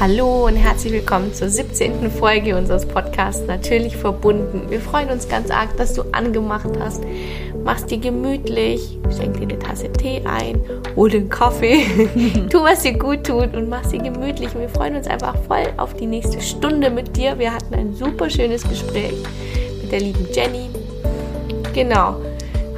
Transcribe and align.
Hallo 0.00 0.46
und 0.46 0.56
herzlich 0.56 0.94
willkommen 0.94 1.34
zur 1.34 1.50
17. 1.50 2.10
Folge 2.10 2.56
unseres 2.56 2.86
Podcasts 2.86 3.46
Natürlich 3.46 3.98
verbunden. 3.98 4.70
Wir 4.70 4.80
freuen 4.80 5.10
uns 5.10 5.28
ganz 5.28 5.50
arg, 5.50 5.76
dass 5.76 5.92
du 5.92 6.04
angemacht 6.12 6.70
hast. 6.80 7.02
Machst 7.62 7.90
dir 7.90 7.98
gemütlich, 7.98 8.98
schenk 9.14 9.34
dir 9.34 9.42
eine 9.42 9.58
Tasse 9.58 9.92
Tee 9.92 10.22
ein, 10.24 10.58
hol 10.96 11.10
den 11.10 11.28
Kaffee, 11.28 11.84
tu 12.50 12.62
was 12.62 12.80
dir 12.82 12.94
gut 12.94 13.24
tut 13.26 13.54
und 13.54 13.68
mach 13.68 13.84
dir 13.84 13.98
gemütlich. 13.98 14.48
wir 14.58 14.70
freuen 14.70 14.96
uns 14.96 15.06
einfach 15.06 15.36
voll 15.46 15.66
auf 15.76 15.92
die 15.92 16.06
nächste 16.06 16.40
Stunde 16.40 16.88
mit 16.88 17.14
dir. 17.14 17.38
Wir 17.38 17.52
hatten 17.52 17.74
ein 17.74 17.92
super 17.92 18.30
schönes 18.30 18.66
Gespräch 18.66 19.22
mit 19.82 19.92
der 19.92 20.00
lieben 20.00 20.26
Jenny. 20.32 20.70
Genau, 21.74 22.16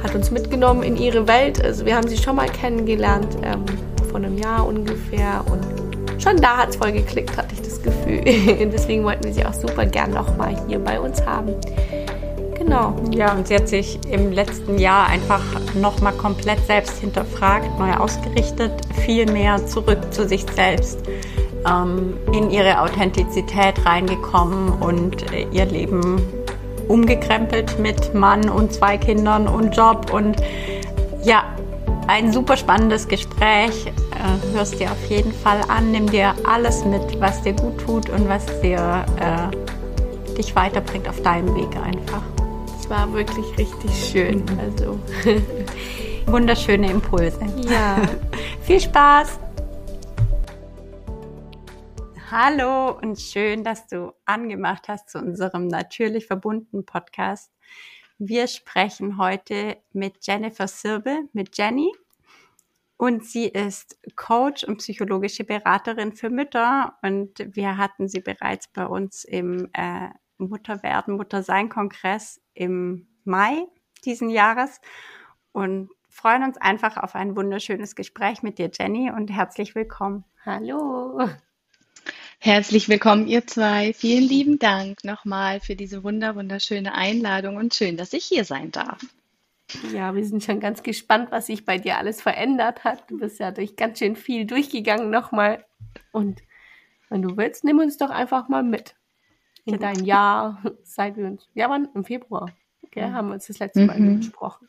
hat 0.03 0.13
uns 0.13 0.29
mitgenommen 0.29 0.83
in 0.83 0.97
ihre 0.97 1.25
Welt. 1.25 1.63
Also 1.63 1.85
wir 1.85 1.95
haben 1.95 2.09
sie 2.09 2.17
schon 2.17 2.35
mal 2.35 2.49
kennengelernt, 2.49 3.37
ähm, 3.43 3.63
vor 4.09 4.17
einem 4.17 4.37
Jahr 4.37 4.67
ungefähr 4.67 5.41
und 5.49 5.82
schon 6.23 6.37
da 6.37 6.57
hat 6.57 6.69
es 6.69 6.75
voll 6.77 6.91
geklickt, 6.91 7.37
hatte 7.37 7.53
ich 7.53 7.61
das 7.61 7.81
Gefühl. 7.81 8.21
Deswegen 8.71 9.03
wollten 9.03 9.25
wir 9.25 9.33
sie 9.33 9.45
auch 9.45 9.53
super 9.53 9.85
gern 9.85 10.11
nochmal 10.11 10.55
hier 10.67 10.79
bei 10.79 10.99
uns 10.99 11.21
haben. 11.25 11.53
Genau. 12.57 12.95
Ja, 13.11 13.33
und 13.33 13.47
sie 13.47 13.55
hat 13.55 13.67
sich 13.67 13.99
im 14.09 14.31
letzten 14.31 14.79
Jahr 14.79 15.07
einfach 15.07 15.41
nochmal 15.75 16.13
komplett 16.13 16.65
selbst 16.65 16.97
hinterfragt, 16.99 17.77
neu 17.77 17.93
ausgerichtet, 17.93 18.71
viel 19.05 19.29
mehr 19.29 19.65
zurück 19.65 19.99
zu 20.11 20.27
sich 20.27 20.45
selbst, 20.55 20.99
ähm, 21.69 22.13
in 22.31 22.49
ihre 22.49 22.79
Authentizität 22.79 23.85
reingekommen 23.85 24.81
und 24.81 25.25
ihr 25.51 25.65
Leben 25.65 26.21
umgekrempelt 26.87 27.79
mit 27.79 28.13
Mann 28.13 28.49
und 28.49 28.71
zwei 28.71 28.97
Kindern 28.97 29.47
und 29.47 29.75
Job 29.75 30.13
und 30.13 30.37
ja, 31.23 31.43
ein 32.07 32.31
super 32.31 32.57
spannendes 32.57 33.07
Gespräch. 33.07 33.91
Äh, 34.23 34.53
hörst 34.53 34.79
dir 34.79 34.89
auf 34.89 35.05
jeden 35.09 35.33
Fall 35.33 35.59
an, 35.67 35.91
nimm 35.91 36.09
dir 36.09 36.33
alles 36.45 36.85
mit, 36.85 37.19
was 37.19 37.41
dir 37.41 37.51
gut 37.51 37.77
tut 37.81 38.09
und 38.09 38.29
was 38.29 38.45
dir 38.61 39.05
äh, 39.19 40.33
dich 40.35 40.55
weiterbringt 40.55 41.09
auf 41.09 41.21
deinem 41.23 41.53
Weg 41.55 41.75
einfach. 41.75 42.23
Es 42.79 42.89
war 42.89 43.11
wirklich 43.11 43.45
richtig 43.57 43.91
schön. 43.91 44.41
Also 44.57 44.97
wunderschöne 46.27 46.89
Impulse. 46.89 47.37
Ja. 47.69 47.97
Viel 48.61 48.79
Spaß. 48.79 49.39
Hallo 52.31 52.97
und 53.01 53.19
schön, 53.19 53.65
dass 53.65 53.87
du 53.87 54.13
angemacht 54.23 54.87
hast 54.87 55.09
zu 55.09 55.17
unserem 55.17 55.67
natürlich 55.67 56.27
verbundenen 56.27 56.85
Podcast. 56.85 57.51
Wir 58.19 58.47
sprechen 58.47 59.17
heute 59.17 59.75
mit 59.91 60.25
Jennifer 60.25 60.69
Sirbel, 60.69 61.27
mit 61.33 61.57
Jenny. 61.57 61.91
Und 63.03 63.25
sie 63.25 63.49
ist 63.49 63.97
Coach 64.15 64.63
und 64.63 64.77
psychologische 64.77 65.43
Beraterin 65.43 66.13
für 66.13 66.29
Mütter. 66.29 66.97
Und 67.01 67.31
wir 67.53 67.75
hatten 67.75 68.07
sie 68.07 68.21
bereits 68.21 68.69
bei 68.69 68.85
uns 68.85 69.25
im 69.25 69.67
äh, 69.73 70.07
Mutterwerden, 70.37 71.17
Muttersein-Kongress 71.17 72.39
im 72.53 73.09
Mai 73.25 73.65
diesen 74.05 74.29
Jahres. 74.29 74.79
Und 75.51 75.89
freuen 76.07 76.43
uns 76.43 76.55
einfach 76.55 76.95
auf 76.95 77.13
ein 77.15 77.35
wunderschönes 77.35 77.95
Gespräch 77.95 78.41
mit 78.41 78.57
dir, 78.57 78.71
Jenny. 78.71 79.11
Und 79.11 79.29
herzlich 79.29 79.75
willkommen. 79.75 80.23
Hallo. 80.45 81.27
Herzlich 82.39 82.87
willkommen, 82.87 83.27
ihr 83.27 83.45
zwei. 83.45 83.91
Vielen 83.91 84.23
lieben 84.23 84.59
Dank 84.59 85.03
nochmal 85.03 85.59
für 85.59 85.75
diese 85.75 86.05
wunder, 86.05 86.37
wunderschöne 86.37 86.95
Einladung 86.95 87.57
und 87.57 87.73
schön, 87.73 87.97
dass 87.97 88.13
ich 88.13 88.23
hier 88.23 88.45
sein 88.45 88.71
darf. 88.71 89.01
Ja, 89.93 90.15
wir 90.15 90.25
sind 90.25 90.43
schon 90.43 90.59
ganz 90.59 90.83
gespannt, 90.83 91.31
was 91.31 91.47
sich 91.47 91.65
bei 91.65 91.77
dir 91.77 91.97
alles 91.97 92.21
verändert 92.21 92.83
hat. 92.83 93.09
Du 93.09 93.19
bist 93.19 93.39
ja 93.39 93.51
durch 93.51 93.75
ganz 93.75 93.99
schön 93.99 94.15
viel 94.15 94.45
durchgegangen 94.45 95.09
nochmal. 95.09 95.65
Und 96.11 96.41
wenn 97.09 97.21
du 97.21 97.37
willst, 97.37 97.63
nimm 97.63 97.79
uns 97.79 97.97
doch 97.97 98.09
einfach 98.09 98.49
mal 98.49 98.63
mit 98.63 98.95
in 99.65 99.77
genau. 99.77 99.93
dein 99.93 100.05
Jahr, 100.05 100.61
seit 100.83 101.17
wir 101.17 101.25
uns, 101.25 101.47
ja, 101.53 101.69
wann? 101.69 101.87
Im 101.93 102.03
Februar, 102.03 102.51
okay, 102.83 103.11
haben 103.11 103.29
wir 103.29 103.35
uns 103.35 103.47
das 103.47 103.59
letzte 103.59 103.85
Mal 103.85 103.99
mhm. 103.99 104.17
gesprochen. 104.17 104.67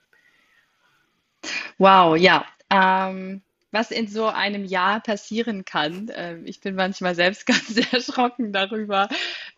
Wow, 1.79 2.17
ja. 2.17 2.45
Ähm, 2.71 3.43
was 3.75 3.91
in 3.91 4.07
so 4.07 4.27
einem 4.29 4.65
Jahr 4.65 5.01
passieren 5.01 5.65
kann. 5.65 6.11
Ähm, 6.15 6.47
ich 6.47 6.61
bin 6.61 6.77
manchmal 6.77 7.15
selbst 7.15 7.45
ganz 7.47 7.77
erschrocken 7.93 8.53
darüber. 8.53 9.09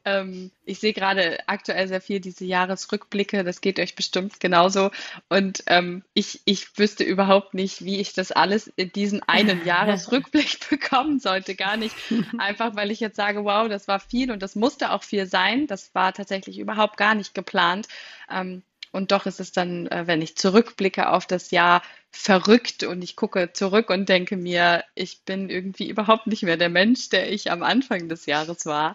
Ähm, 0.06 0.52
ich 0.64 0.78
sehe 0.78 0.92
gerade 0.92 1.40
aktuell 1.48 1.88
sehr 1.88 2.00
viel 2.00 2.20
diese 2.20 2.44
Jahresrückblicke, 2.44 3.42
das 3.42 3.60
geht 3.60 3.80
euch 3.80 3.96
bestimmt 3.96 4.38
genauso. 4.38 4.92
Und 5.28 5.64
ähm, 5.66 6.04
ich, 6.14 6.40
ich 6.44 6.78
wüsste 6.78 7.02
überhaupt 7.02 7.54
nicht, 7.54 7.84
wie 7.84 7.98
ich 7.98 8.12
das 8.12 8.30
alles 8.30 8.68
in 8.76 8.92
diesen 8.92 9.22
einen 9.24 9.64
Jahresrückblick 9.66 10.60
bekommen 10.70 11.18
sollte. 11.18 11.56
Gar 11.56 11.76
nicht. 11.76 11.96
Einfach 12.38 12.76
weil 12.76 12.92
ich 12.92 13.00
jetzt 13.00 13.16
sage, 13.16 13.44
wow, 13.44 13.68
das 13.68 13.88
war 13.88 13.98
viel 13.98 14.30
und 14.30 14.42
das 14.42 14.54
musste 14.54 14.92
auch 14.92 15.02
viel 15.02 15.26
sein. 15.26 15.66
Das 15.66 15.92
war 15.94 16.12
tatsächlich 16.12 16.60
überhaupt 16.60 16.96
gar 16.96 17.16
nicht 17.16 17.34
geplant. 17.34 17.88
Ähm, 18.30 18.62
und 18.92 19.10
doch 19.10 19.26
ist 19.26 19.40
es 19.40 19.50
dann, 19.50 19.88
äh, 19.88 20.06
wenn 20.06 20.22
ich 20.22 20.36
zurückblicke 20.36 21.10
auf 21.10 21.26
das 21.26 21.50
Jahr, 21.50 21.82
verrückt 22.12 22.82
und 22.82 23.02
ich 23.02 23.14
gucke 23.14 23.52
zurück 23.52 23.90
und 23.90 24.08
denke 24.08 24.36
mir, 24.36 24.84
ich 24.94 25.22
bin 25.24 25.50
irgendwie 25.50 25.88
überhaupt 25.90 26.26
nicht 26.26 26.44
mehr 26.44 26.56
der 26.56 26.70
Mensch, 26.70 27.10
der 27.10 27.30
ich 27.30 27.50
am 27.50 27.62
Anfang 27.62 28.08
des 28.08 28.24
Jahres 28.24 28.64
war. 28.64 28.94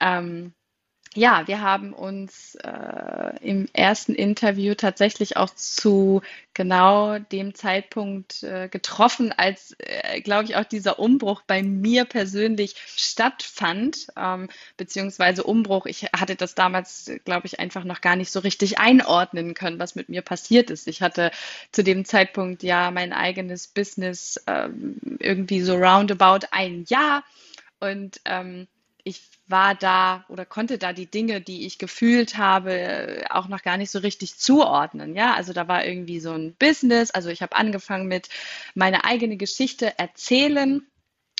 Ähm, 0.00 0.54
ja, 1.16 1.46
wir 1.46 1.60
haben 1.60 1.92
uns 1.92 2.56
äh, 2.56 3.38
im 3.40 3.68
ersten 3.72 4.16
Interview 4.16 4.74
tatsächlich 4.74 5.36
auch 5.36 5.50
zu 5.50 6.22
genau 6.54 7.20
dem 7.20 7.54
Zeitpunkt 7.54 8.42
äh, 8.42 8.68
getroffen, 8.68 9.30
als, 9.30 9.76
äh, 9.78 10.20
glaube 10.22 10.44
ich, 10.44 10.56
auch 10.56 10.64
dieser 10.64 10.98
Umbruch 10.98 11.42
bei 11.46 11.62
mir 11.62 12.04
persönlich 12.04 12.74
stattfand, 12.96 14.08
ähm, 14.16 14.48
beziehungsweise 14.76 15.44
Umbruch. 15.44 15.86
Ich 15.86 16.02
hatte 16.12 16.34
das 16.34 16.56
damals, 16.56 17.08
glaube 17.24 17.46
ich, 17.46 17.60
einfach 17.60 17.84
noch 17.84 18.00
gar 18.00 18.16
nicht 18.16 18.32
so 18.32 18.40
richtig 18.40 18.80
einordnen 18.80 19.54
können, 19.54 19.78
was 19.78 19.94
mit 19.94 20.08
mir 20.08 20.22
passiert 20.22 20.68
ist. 20.70 20.88
Ich 20.88 21.00
hatte 21.00 21.30
zu 21.70 21.84
dem 21.84 22.04
Zeitpunkt 22.04 22.64
ja 22.64 22.90
mein 22.90 23.12
eigenes 23.12 23.68
Business 23.68 24.42
ähm, 24.48 24.96
irgendwie 25.20 25.60
so 25.60 25.76
roundabout 25.76 26.46
ein 26.50 26.84
Jahr 26.88 27.22
und 27.78 28.20
ähm, 28.24 28.66
ich 29.04 29.22
war 29.46 29.74
da 29.74 30.24
oder 30.28 30.46
konnte 30.46 30.78
da 30.78 30.92
die 30.92 31.10
Dinge, 31.10 31.40
die 31.40 31.66
ich 31.66 31.78
gefühlt 31.78 32.38
habe, 32.38 33.24
auch 33.28 33.48
noch 33.48 33.62
gar 33.62 33.76
nicht 33.76 33.90
so 33.90 33.98
richtig 33.98 34.38
zuordnen. 34.38 35.14
Ja, 35.14 35.34
also 35.34 35.52
da 35.52 35.68
war 35.68 35.84
irgendwie 35.84 36.20
so 36.20 36.32
ein 36.32 36.56
Business. 36.56 37.10
Also 37.10 37.28
ich 37.28 37.42
habe 37.42 37.54
angefangen 37.54 38.08
mit 38.08 38.28
meine 38.74 39.04
eigene 39.04 39.36
Geschichte 39.36 39.98
erzählen 39.98 40.86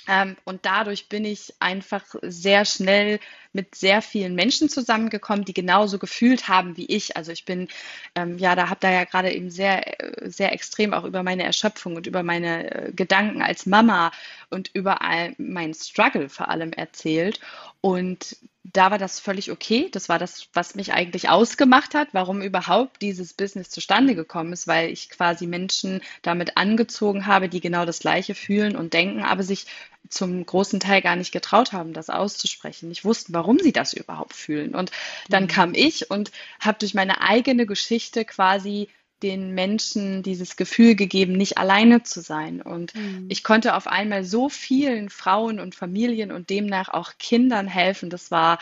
ähm, 0.07 0.37
und 0.45 0.67
dadurch 0.67 1.09
bin 1.09 1.25
ich 1.25 1.55
einfach 1.61 2.05
sehr 2.23 2.65
schnell 2.67 3.21
mit 3.55 3.75
sehr 3.75 4.03
vielen 4.03 4.35
Menschen 4.35 4.69
zusammengekommen, 4.69 5.45
die 5.45 5.55
genauso 5.55 5.99
gefühlt 5.99 6.49
haben 6.49 6.77
wie 6.77 6.87
ich. 6.87 7.17
Also 7.17 7.33
ich 7.33 7.45
bin, 7.45 7.69
ähm, 8.15 8.39
ja, 8.39 8.55
da 8.57 8.69
habe 8.69 8.81
da 8.81 8.91
ja 8.91 9.05
gerade 9.05 9.33
eben 9.33 9.51
sehr, 9.51 9.97
sehr 10.23 10.53
extrem 10.53 10.93
auch 10.93 11.05
über 11.05 11.23
meine 11.23 11.45
Erschöpfung 11.45 11.97
und 11.97 12.07
über 12.07 12.23
meine 12.23 12.89
äh, 12.89 12.93
Gedanken 12.93 13.43
als 13.43 13.67
Mama 13.67 14.13
und 14.51 14.71
über 14.75 14.99
meinen 15.39 15.75
Struggle 15.75 16.29
vor 16.29 16.49
allem 16.49 16.73
erzählt. 16.73 17.41
Und 17.81 18.37
da 18.65 18.91
war 18.91 18.99
das 18.99 19.21
völlig 19.21 19.51
okay. 19.51 19.89
Das 19.93 20.09
war 20.09 20.19
das, 20.19 20.49
was 20.55 20.75
mich 20.75 20.93
eigentlich 20.93 21.29
ausgemacht 21.29 21.95
hat, 21.95 22.09
warum 22.13 22.41
überhaupt 22.43 23.03
dieses 23.03 23.35
Business 23.35 23.71
zustande 23.71 24.15
gekommen 24.15 24.53
ist, 24.53 24.67
weil 24.67 24.91
ich 24.91 25.11
quasi 25.11 25.47
Menschen 25.47 26.01
damit 26.23 26.57
angezogen 26.57 27.27
habe, 27.27 27.49
die 27.49 27.61
genau 27.61 27.85
das 27.85 28.01
Gleiche 28.01 28.35
fühlen 28.35 28.75
und 28.75 28.95
denken, 28.95 29.23
aber 29.23 29.43
sich 29.43 29.67
zum 30.09 30.45
großen 30.45 30.81
Teil 30.81 31.03
gar 31.03 31.17
nicht 31.17 31.33
getraut 31.33 31.73
haben, 31.73 31.93
das 31.93 32.11
auszusprechen, 32.11 32.89
nicht 32.89 33.05
wussten, 33.05 33.33
warum 33.33 33.59
sie 33.59 33.73
das 33.73 33.93
überhaupt 33.93 34.35
fühlen. 34.35 34.75
Und 34.75 34.91
dann 35.29 35.45
mhm. 35.45 35.49
kam 35.49 35.75
ich 35.75 36.11
und 36.11 36.31
habe 36.61 36.79
durch 36.79 36.95
meine 36.95 37.21
eigene 37.21 37.67
Geschichte 37.67 38.25
quasi 38.25 38.89
den 39.23 39.55
Menschen 39.55 40.23
dieses 40.23 40.57
Gefühl 40.57 40.95
gegeben, 40.97 41.33
nicht 41.33 41.57
alleine 41.57 42.03
zu 42.03 42.21
sein. 42.21 42.61
Und 42.61 42.95
mhm. 42.95 43.27
ich 43.31 43.43
konnte 43.43 43.75
auf 43.75 43.87
einmal 43.87 44.25
so 44.25 44.49
vielen 44.49 45.09
Frauen 45.09 45.61
und 45.61 45.75
Familien 45.75 46.31
und 46.31 46.51
demnach 46.51 46.89
auch 46.91 47.13
Kindern 47.19 47.67
helfen. 47.67 48.11
Das 48.11 48.31
war 48.31 48.59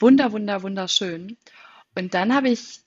wunder, 0.00 0.32
wunder, 0.32 0.62
wunderschön. 0.62 1.36
Und 1.94 2.14
dann 2.14 2.34
habe 2.34 2.48
ich 2.48 2.80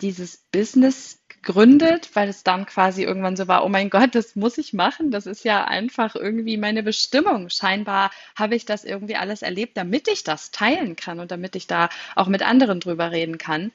dieses 0.00 0.44
Business 0.52 1.18
gegründet, 1.42 2.10
weil 2.14 2.28
es 2.28 2.42
dann 2.42 2.66
quasi 2.66 3.02
irgendwann 3.02 3.36
so 3.36 3.48
war, 3.48 3.64
oh 3.64 3.68
mein 3.68 3.90
Gott, 3.90 4.14
das 4.14 4.36
muss 4.36 4.58
ich 4.58 4.72
machen. 4.72 5.10
Das 5.10 5.26
ist 5.26 5.44
ja 5.44 5.64
einfach 5.64 6.14
irgendwie 6.14 6.56
meine 6.56 6.82
Bestimmung. 6.82 7.48
Scheinbar 7.50 8.10
habe 8.36 8.54
ich 8.54 8.64
das 8.64 8.84
irgendwie 8.84 9.16
alles 9.16 9.42
erlebt, 9.42 9.76
damit 9.76 10.08
ich 10.08 10.24
das 10.24 10.50
teilen 10.50 10.96
kann 10.96 11.20
und 11.20 11.30
damit 11.30 11.56
ich 11.56 11.66
da 11.66 11.88
auch 12.16 12.28
mit 12.28 12.42
anderen 12.42 12.80
drüber 12.80 13.10
reden 13.10 13.38
kann. 13.38 13.72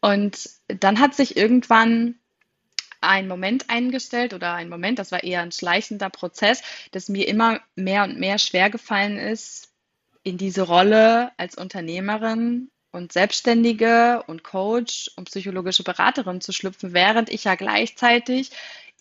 Und 0.00 0.50
dann 0.68 1.00
hat 1.00 1.14
sich 1.14 1.36
irgendwann 1.36 2.16
ein 3.00 3.28
Moment 3.28 3.70
eingestellt 3.70 4.34
oder 4.34 4.54
ein 4.54 4.68
Moment, 4.68 4.98
das 4.98 5.12
war 5.12 5.22
eher 5.22 5.42
ein 5.42 5.52
schleichender 5.52 6.10
Prozess, 6.10 6.62
dass 6.92 7.08
mir 7.08 7.28
immer 7.28 7.60
mehr 7.76 8.04
und 8.04 8.18
mehr 8.18 8.38
schwer 8.38 8.70
gefallen 8.70 9.16
ist, 9.16 9.72
in 10.22 10.38
diese 10.38 10.62
Rolle 10.62 11.30
als 11.36 11.56
Unternehmerin 11.56 12.68
und 12.96 13.12
Selbstständige 13.12 14.24
und 14.26 14.42
Coach 14.42 15.10
und 15.16 15.26
psychologische 15.26 15.84
Beraterin 15.84 16.40
zu 16.40 16.52
schlüpfen, 16.52 16.94
während 16.94 17.28
ich 17.28 17.44
ja 17.44 17.54
gleichzeitig 17.54 18.50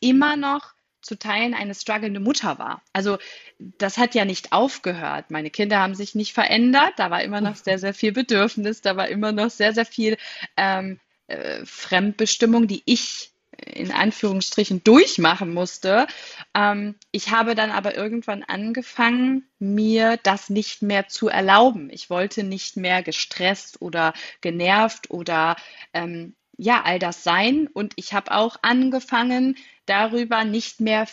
immer 0.01 0.35
noch 0.35 0.73
zu 1.01 1.17
teilen 1.17 1.53
eine 1.53 1.73
strugglende 1.73 2.19
Mutter 2.19 2.59
war. 2.59 2.81
Also 2.91 3.17
das 3.59 3.97
hat 3.97 4.15
ja 4.15 4.25
nicht 4.25 4.51
aufgehört. 4.51 5.31
Meine 5.31 5.49
Kinder 5.49 5.79
haben 5.79 5.95
sich 5.95 6.15
nicht 6.15 6.33
verändert. 6.33 6.93
Da 6.97 7.09
war 7.09 7.23
immer 7.23 7.41
noch 7.41 7.55
sehr, 7.55 7.79
sehr 7.79 7.93
viel 7.93 8.11
Bedürfnis. 8.11 8.81
Da 8.81 8.97
war 8.97 9.07
immer 9.07 9.31
noch 9.31 9.49
sehr, 9.49 9.73
sehr 9.73 9.85
viel 9.85 10.17
ähm, 10.57 10.99
äh, 11.27 11.63
Fremdbestimmung, 11.63 12.67
die 12.67 12.81
ich 12.85 13.31
in 13.65 13.91
Anführungsstrichen 13.91 14.83
durchmachen 14.83 15.53
musste. 15.53 16.07
Ähm, 16.53 16.95
ich 17.11 17.31
habe 17.31 17.55
dann 17.55 17.71
aber 17.71 17.95
irgendwann 17.95 18.43
angefangen, 18.43 19.47
mir 19.59 20.17
das 20.23 20.49
nicht 20.49 20.81
mehr 20.81 21.07
zu 21.07 21.27
erlauben. 21.27 21.89
Ich 21.91 22.09
wollte 22.09 22.43
nicht 22.43 22.77
mehr 22.77 23.03
gestresst 23.03 23.81
oder 23.81 24.13
genervt 24.41 25.09
oder 25.09 25.55
ähm, 25.93 26.35
ja, 26.57 26.83
all 26.83 26.99
das 26.99 27.23
sein. 27.23 27.67
Und 27.73 27.93
ich 27.95 28.13
habe 28.13 28.31
auch 28.31 28.57
angefangen, 28.61 29.57
darüber 29.85 30.43
nicht 30.43 30.79
mehr 30.81 31.07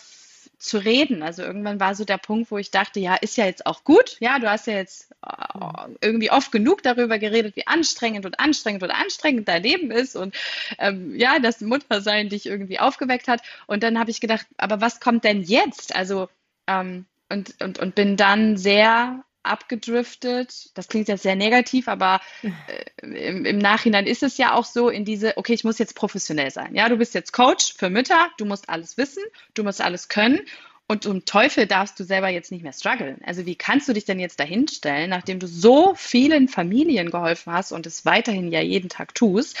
zu 0.63 0.77
reden. 0.77 1.23
Also 1.23 1.43
irgendwann 1.43 1.79
war 1.79 1.93
so 1.93 2.05
der 2.05 2.17
Punkt, 2.17 2.49
wo 2.49 2.57
ich 2.57 2.71
dachte, 2.71 2.99
ja, 2.99 3.15
ist 3.15 3.37
ja 3.37 3.45
jetzt 3.45 3.65
auch 3.65 3.83
gut. 3.83 4.17
Ja, 4.19 4.39
du 4.39 4.49
hast 4.49 4.67
ja 4.67 4.73
jetzt 4.73 5.11
äh, 5.25 5.89
irgendwie 6.01 6.31
oft 6.31 6.51
genug 6.51 6.81
darüber 6.83 7.19
geredet, 7.19 7.55
wie 7.55 7.67
anstrengend 7.67 8.25
und 8.25 8.39
anstrengend 8.39 8.81
und 8.81 8.91
anstrengend 8.91 9.47
dein 9.47 9.63
Leben 9.63 9.91
ist 9.91 10.15
und 10.15 10.35
ähm, 10.79 11.15
ja, 11.15 11.39
das 11.39 11.59
Muttersein 11.61 12.29
dich 12.29 12.45
irgendwie 12.45 12.79
aufgeweckt 12.79 13.27
hat. 13.27 13.41
Und 13.67 13.83
dann 13.83 13.99
habe 13.99 14.11
ich 14.11 14.21
gedacht, 14.21 14.45
aber 14.57 14.79
was 14.79 15.01
kommt 15.01 15.25
denn 15.25 15.41
jetzt? 15.41 15.95
Also 15.95 16.29
ähm, 16.67 17.05
und, 17.29 17.61
und, 17.61 17.79
und 17.79 17.95
bin 17.95 18.15
dann 18.15 18.57
sehr 18.57 19.23
abgedriftet. 19.43 20.69
Das 20.73 20.87
klingt 20.87 21.07
jetzt 21.07 21.23
sehr 21.23 21.35
negativ, 21.35 21.87
aber 21.87 22.21
äh, 22.41 23.05
im, 23.27 23.45
im, 23.45 23.57
Nachhinein 23.57 24.07
ist 24.07 24.23
es 24.23 24.37
ja 24.37 24.53
auch 24.53 24.65
so 24.65 24.89
in 24.89 25.05
diese, 25.05 25.37
okay, 25.37 25.53
ich 25.53 25.63
muss 25.63 25.77
jetzt 25.77 25.95
professionell 25.95 26.51
sein. 26.51 26.75
Ja, 26.75 26.89
du 26.89 26.97
bist 26.97 27.13
jetzt 27.13 27.33
Coach 27.33 27.73
für 27.75 27.89
Mütter, 27.89 28.29
du 28.37 28.45
musst 28.45 28.69
alles 28.69 28.97
wissen, 28.97 29.23
du 29.53 29.63
musst 29.63 29.81
alles 29.81 30.09
können. 30.09 30.41
Und 30.85 31.05
um 31.05 31.23
Teufel 31.23 31.65
darfst 31.65 31.97
du 31.99 32.03
selber 32.03 32.27
jetzt 32.27 32.51
nicht 32.51 32.61
mehr 32.61 32.73
strugglen. 32.73 33.19
Also 33.25 33.45
wie 33.45 33.55
kannst 33.55 33.87
du 33.87 33.93
dich 33.93 34.03
denn 34.03 34.19
jetzt 34.19 34.39
dahinstellen, 34.39 35.09
nachdem 35.09 35.39
du 35.39 35.47
so 35.47 35.93
vielen 35.95 36.49
Familien 36.49 37.09
geholfen 37.09 37.53
hast 37.53 37.71
und 37.71 37.87
es 37.87 38.05
weiterhin 38.05 38.51
ja 38.51 38.59
jeden 38.59 38.89
Tag 38.89 39.15
tust 39.15 39.57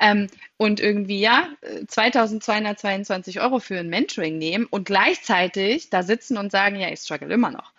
ähm, 0.00 0.28
und 0.58 0.78
irgendwie 0.78 1.18
ja 1.18 1.48
2222 1.88 3.40
Euro 3.40 3.58
für 3.58 3.78
ein 3.78 3.88
Mentoring 3.88 4.36
nehmen 4.36 4.66
und 4.66 4.84
gleichzeitig 4.84 5.88
da 5.88 6.02
sitzen 6.02 6.36
und 6.36 6.52
sagen, 6.52 6.76
ja, 6.76 6.90
ich 6.90 7.00
struggle 7.00 7.32
immer 7.32 7.50
noch. 7.50 7.72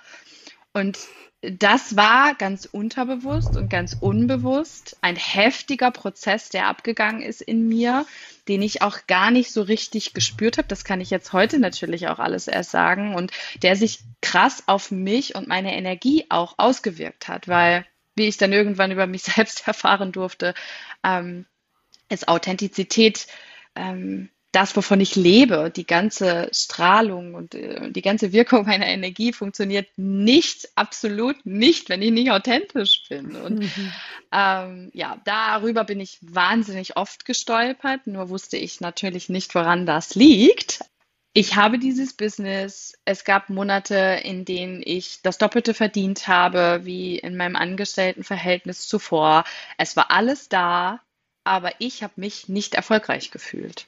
Und 0.74 0.98
das 1.42 1.96
war 1.96 2.34
ganz 2.34 2.66
unterbewusst 2.66 3.58
und 3.58 3.70
ganz 3.70 3.96
unbewusst 4.00 4.98
ein 5.02 5.16
heftiger 5.16 5.92
Prozess, 5.92 6.50
der 6.50 6.66
abgegangen 6.66 7.22
ist 7.22 7.42
in 7.42 7.68
mir, 7.68 8.08
den 8.48 8.64
ich 8.64 8.82
auch 8.82 9.06
gar 9.06 9.30
nicht 9.30 9.52
so 9.52 9.62
richtig 9.62 10.14
gespürt 10.14 10.58
habe. 10.58 10.68
Das 10.68 10.84
kann 10.84 11.00
ich 11.00 11.12
jetzt 11.12 11.34
heute 11.34 11.60
natürlich 11.60 12.08
auch 12.08 12.18
alles 12.18 12.48
erst 12.48 12.72
sagen 12.72 13.14
und 13.14 13.32
der 13.62 13.76
sich 13.76 14.00
krass 14.22 14.64
auf 14.66 14.90
mich 14.90 15.36
und 15.36 15.48
meine 15.48 15.76
Energie 15.76 16.26
auch 16.30 16.56
ausgewirkt 16.58 17.28
hat, 17.28 17.48
weil, 17.48 17.86
wie 18.16 18.28
ich 18.28 18.38
dann 18.38 18.52
irgendwann 18.52 18.92
über 18.92 19.06
mich 19.06 19.24
selbst 19.24 19.68
erfahren 19.68 20.12
durfte, 20.12 20.56
ähm, 21.04 21.46
ist 22.10 22.30
Authentizität 22.30 23.28
ähm, 23.76 24.30
das, 24.58 24.76
wovon 24.76 25.00
ich 25.02 25.16
lebe, 25.16 25.70
die 25.70 25.86
ganze 25.86 26.50
Strahlung 26.52 27.36
und 27.36 27.54
äh, 27.54 27.92
die 27.92 28.02
ganze 28.02 28.34
Wirkung 28.34 28.66
meiner 28.66 28.88
Energie 28.88 29.32
funktioniert 29.32 29.88
nicht, 29.98 30.70
absolut 30.74 31.46
nicht, 31.46 31.90
wenn 31.90 32.02
ich 32.02 32.10
nicht 32.10 32.32
authentisch 32.32 33.04
bin. 33.08 33.36
Und 33.36 33.60
mhm. 33.60 33.94
ähm, 34.32 34.90
ja, 34.96 35.22
darüber 35.26 35.84
bin 35.84 36.00
ich 36.00 36.18
wahnsinnig 36.22 36.98
oft 36.98 37.24
gestolpert, 37.24 38.08
nur 38.08 38.30
wusste 38.30 38.58
ich 38.58 38.82
natürlich 38.82 39.30
nicht, 39.30 39.54
woran 39.54 39.86
das 39.86 40.16
liegt. 40.16 40.80
Ich 41.34 41.56
habe 41.56 41.78
dieses 41.78 42.14
Business. 42.14 42.98
Es 43.06 43.26
gab 43.26 43.52
Monate, 43.52 44.22
in 44.24 44.44
denen 44.44 44.82
ich 44.84 45.20
das 45.22 45.38
Doppelte 45.38 45.76
verdient 45.76 46.28
habe, 46.28 46.80
wie 46.82 47.20
in 47.20 47.38
meinem 47.38 47.56
Angestelltenverhältnis 47.56 48.88
zuvor. 48.88 49.44
Es 49.78 49.96
war 49.96 50.10
alles 50.10 50.50
da, 50.50 51.00
aber 51.44 51.74
ich 51.78 52.02
habe 52.02 52.14
mich 52.16 52.50
nicht 52.50 52.74
erfolgreich 52.74 53.30
gefühlt. 53.30 53.88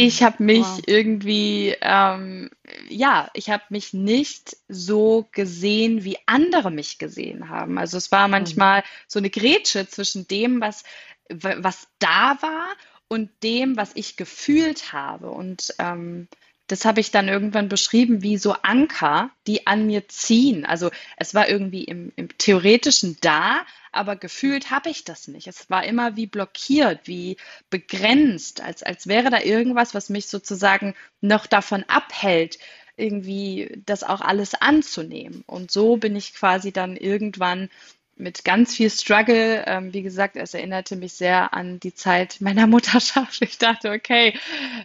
Ich 0.00 0.22
habe 0.22 0.44
mich 0.44 0.64
wow. 0.64 0.80
irgendwie, 0.86 1.74
ähm, 1.80 2.50
ja, 2.88 3.30
ich 3.34 3.50
habe 3.50 3.64
mich 3.70 3.92
nicht 3.92 4.56
so 4.68 5.26
gesehen, 5.32 6.04
wie 6.04 6.18
andere 6.26 6.70
mich 6.70 6.98
gesehen 6.98 7.48
haben. 7.48 7.78
Also 7.78 7.96
es 7.96 8.12
war 8.12 8.26
hm. 8.26 8.30
manchmal 8.30 8.84
so 9.08 9.18
eine 9.18 9.28
Grätsche 9.28 9.88
zwischen 9.88 10.28
dem, 10.28 10.60
was, 10.60 10.84
was 11.28 11.88
da 11.98 12.38
war 12.40 12.68
und 13.08 13.30
dem, 13.42 13.76
was 13.76 13.90
ich 13.96 14.16
gefühlt 14.16 14.92
habe. 14.92 15.30
Und 15.30 15.74
ähm, 15.80 16.28
das 16.68 16.84
habe 16.84 17.00
ich 17.00 17.10
dann 17.10 17.28
irgendwann 17.28 17.68
beschrieben 17.68 18.22
wie 18.22 18.36
so 18.36 18.52
Anker, 18.62 19.30
die 19.46 19.66
an 19.66 19.86
mir 19.86 20.06
ziehen. 20.08 20.64
Also 20.64 20.90
es 21.16 21.34
war 21.34 21.48
irgendwie 21.48 21.84
im, 21.84 22.12
im 22.14 22.28
Theoretischen 22.36 23.16
da, 23.20 23.64
aber 23.90 24.16
gefühlt 24.16 24.70
habe 24.70 24.90
ich 24.90 25.04
das 25.04 25.28
nicht. 25.28 25.46
Es 25.46 25.70
war 25.70 25.84
immer 25.84 26.14
wie 26.16 26.26
blockiert, 26.26 27.00
wie 27.04 27.38
begrenzt, 27.70 28.60
als, 28.60 28.82
als 28.82 29.06
wäre 29.06 29.30
da 29.30 29.40
irgendwas, 29.40 29.94
was 29.94 30.10
mich 30.10 30.28
sozusagen 30.28 30.94
noch 31.22 31.46
davon 31.46 31.84
abhält, 31.88 32.58
irgendwie 32.96 33.80
das 33.86 34.02
auch 34.02 34.20
alles 34.20 34.54
anzunehmen. 34.54 35.44
Und 35.46 35.70
so 35.70 35.96
bin 35.96 36.16
ich 36.16 36.34
quasi 36.34 36.70
dann 36.70 36.96
irgendwann 36.96 37.70
mit 38.18 38.44
ganz 38.44 38.74
viel 38.74 38.90
Struggle. 38.90 39.64
Ähm, 39.66 39.92
wie 39.92 40.02
gesagt, 40.02 40.36
es 40.36 40.54
erinnerte 40.54 40.96
mich 40.96 41.14
sehr 41.14 41.54
an 41.54 41.80
die 41.80 41.94
Zeit 41.94 42.40
meiner 42.40 42.66
Mutterschaft. 42.66 43.38
Ich 43.48 43.56
dachte, 43.56 43.92
okay, 43.92 44.34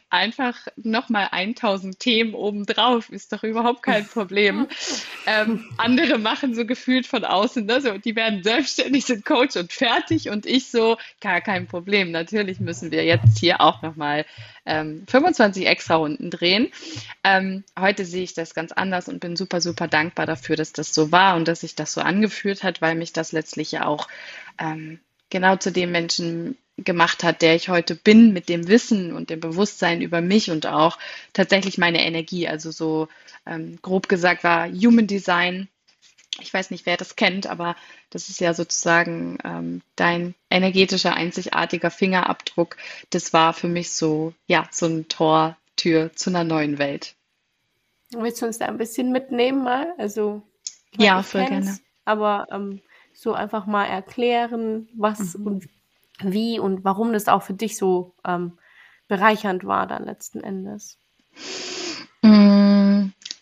einfach 0.09 0.55
nochmal 0.77 1.27
1000 1.31 1.99
Themen 1.99 2.33
obendrauf 2.33 3.09
ist 3.09 3.33
doch 3.33 3.43
überhaupt 3.43 3.83
kein 3.83 4.07
Problem. 4.07 4.67
ähm, 5.27 5.69
andere 5.77 6.17
machen 6.17 6.55
so 6.55 6.65
gefühlt 6.65 7.05
von 7.05 7.25
außen, 7.25 7.65
ne? 7.65 7.81
so, 7.81 7.97
die 7.97 8.15
werden 8.15 8.41
selbstständig, 8.43 9.05
sind 9.05 9.25
Coach 9.25 9.57
und 9.57 9.73
fertig 9.73 10.29
und 10.29 10.45
ich 10.45 10.69
so, 10.69 10.97
gar 11.19 11.41
kein 11.41 11.67
Problem. 11.67 12.11
Natürlich 12.11 12.59
müssen 12.59 12.91
wir 12.91 13.03
jetzt 13.03 13.39
hier 13.39 13.59
auch 13.59 13.81
nochmal 13.81 14.25
ähm, 14.65 15.05
25 15.07 15.67
extra 15.67 15.95
Runden 15.95 16.29
drehen. 16.29 16.69
Ähm, 17.23 17.63
heute 17.77 18.05
sehe 18.05 18.23
ich 18.23 18.33
das 18.33 18.53
ganz 18.53 18.71
anders 18.71 19.07
und 19.07 19.19
bin 19.19 19.35
super, 19.35 19.61
super 19.61 19.87
dankbar 19.87 20.25
dafür, 20.25 20.55
dass 20.55 20.73
das 20.73 20.93
so 20.93 21.11
war 21.11 21.35
und 21.35 21.47
dass 21.47 21.61
sich 21.61 21.75
das 21.75 21.93
so 21.93 22.01
angefühlt 22.01 22.63
hat, 22.63 22.81
weil 22.81 22.95
mich 22.95 23.13
das 23.13 23.31
letztlich 23.31 23.71
ja 23.71 23.85
auch 23.85 24.07
ähm, 24.59 24.99
genau 25.29 25.55
zu 25.55 25.71
dem 25.71 25.91
Menschen 25.91 26.57
gemacht 26.77 27.23
hat, 27.23 27.41
der 27.41 27.55
ich 27.55 27.69
heute 27.69 27.95
bin, 27.95 28.33
mit 28.33 28.49
dem 28.49 28.67
Wissen 28.67 29.13
und 29.13 29.29
dem 29.29 29.39
Bewusstsein 29.39 30.01
über 30.01 30.21
mich 30.21 30.49
und 30.49 30.65
auch 30.65 30.97
tatsächlich 31.33 31.77
meine 31.77 32.03
Energie. 32.03 32.47
Also 32.47 32.71
so 32.71 33.09
ähm, 33.45 33.77
grob 33.81 34.09
gesagt 34.09 34.43
war 34.43 34.67
Human 34.67 35.07
Design 35.07 35.67
ich 36.39 36.53
weiß 36.53 36.71
nicht, 36.71 36.85
wer 36.85 36.97
das 36.97 37.15
kennt, 37.15 37.47
aber 37.47 37.75
das 38.09 38.29
ist 38.29 38.39
ja 38.39 38.53
sozusagen 38.53 39.37
ähm, 39.43 39.81
dein 39.95 40.35
energetischer, 40.49 41.13
einzigartiger 41.13 41.91
Fingerabdruck. 41.91 42.77
Das 43.11 43.33
war 43.33 43.53
für 43.53 43.67
mich 43.67 43.91
so, 43.91 44.33
ja, 44.47 44.67
so 44.71 44.87
ein 44.87 45.07
Tor, 45.07 45.57
Tür 45.75 46.11
zu 46.15 46.29
einer 46.29 46.43
neuen 46.43 46.77
Welt. 46.77 47.15
Willst 48.11 48.41
du 48.41 48.45
uns 48.45 48.59
da 48.59 48.67
ein 48.67 48.77
bisschen 48.77 49.11
mitnehmen 49.11 49.63
mal? 49.63 49.93
Also, 49.97 50.43
ja, 50.97 51.23
voll 51.23 51.45
gerne. 51.45 51.79
Aber 52.05 52.47
ähm, 52.51 52.81
so 53.13 53.33
einfach 53.33 53.65
mal 53.65 53.85
erklären, 53.85 54.87
was 54.95 55.37
mhm. 55.37 55.47
und 55.47 55.69
wie 56.19 56.59
und 56.59 56.83
warum 56.83 57.13
das 57.13 57.27
auch 57.27 57.43
für 57.43 57.53
dich 57.53 57.77
so 57.77 58.13
ähm, 58.25 58.57
bereichernd 59.07 59.65
war 59.65 59.87
dann 59.87 60.05
letzten 60.05 60.41
Endes. 60.41 60.97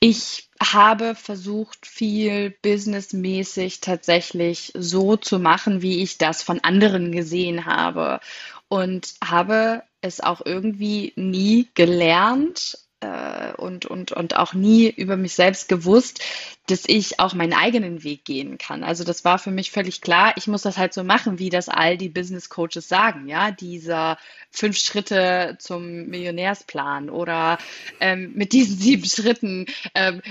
Ich 0.03 0.50
habe 0.60 1.13
versucht, 1.13 1.86
viel 1.86 2.50
businessmäßig 2.63 3.81
tatsächlich 3.81 4.72
so 4.75 5.15
zu 5.15 5.38
machen, 5.38 5.84
wie 5.84 6.01
ich 6.01 6.17
das 6.17 6.41
von 6.41 6.60
anderen 6.63 7.12
gesehen 7.12 7.67
habe. 7.67 8.20
Und 8.67 9.13
habe 9.24 9.84
es 10.01 10.20
auch 10.20 10.41
irgendwie 10.43 11.13
nie 11.15 11.67
gelernt, 11.75 12.79
äh, 13.01 13.53
und, 13.53 13.86
und, 13.86 14.12
und 14.12 14.38
auch 14.38 14.53
nie 14.53 14.89
über 14.89 15.17
mich 15.17 15.34
selbst 15.36 15.67
gewusst, 15.67 16.24
dass 16.72 16.84
ich 16.88 17.20
auch 17.20 17.34
meinen 17.34 17.54
eigenen 17.54 18.04
Weg 18.04 18.24
gehen 18.24 18.58
kann. 18.58 18.84
Also 18.84 19.04
das 19.04 19.25
war 19.25 19.38
für 19.40 19.51
mich 19.51 19.72
völlig 19.72 20.00
klar. 20.01 20.34
Ich 20.38 20.48
muss 20.48 20.62
das 20.62 20.78
halt 20.78 20.94
so 20.94 21.04
machen, 21.04 21.38
wie 21.38 21.50
das 21.50 21.68
all 21.68 21.98
die 21.98 22.10
Business 22.10 22.50
Coaches 22.50 22.88
sagen, 22.88 23.28
ja, 23.28 23.51
dieser 23.51 24.18
fünf 24.51 24.78
Schritte 24.78 25.58
zum 25.60 26.08
Millionärsplan 26.08 27.10
oder 27.10 27.58
ähm, 28.00 28.32
mit 28.36 28.54
diesen 28.54 28.78
sieben 28.80 29.06
Schritten 29.06 29.66
ähm, 29.96 30.22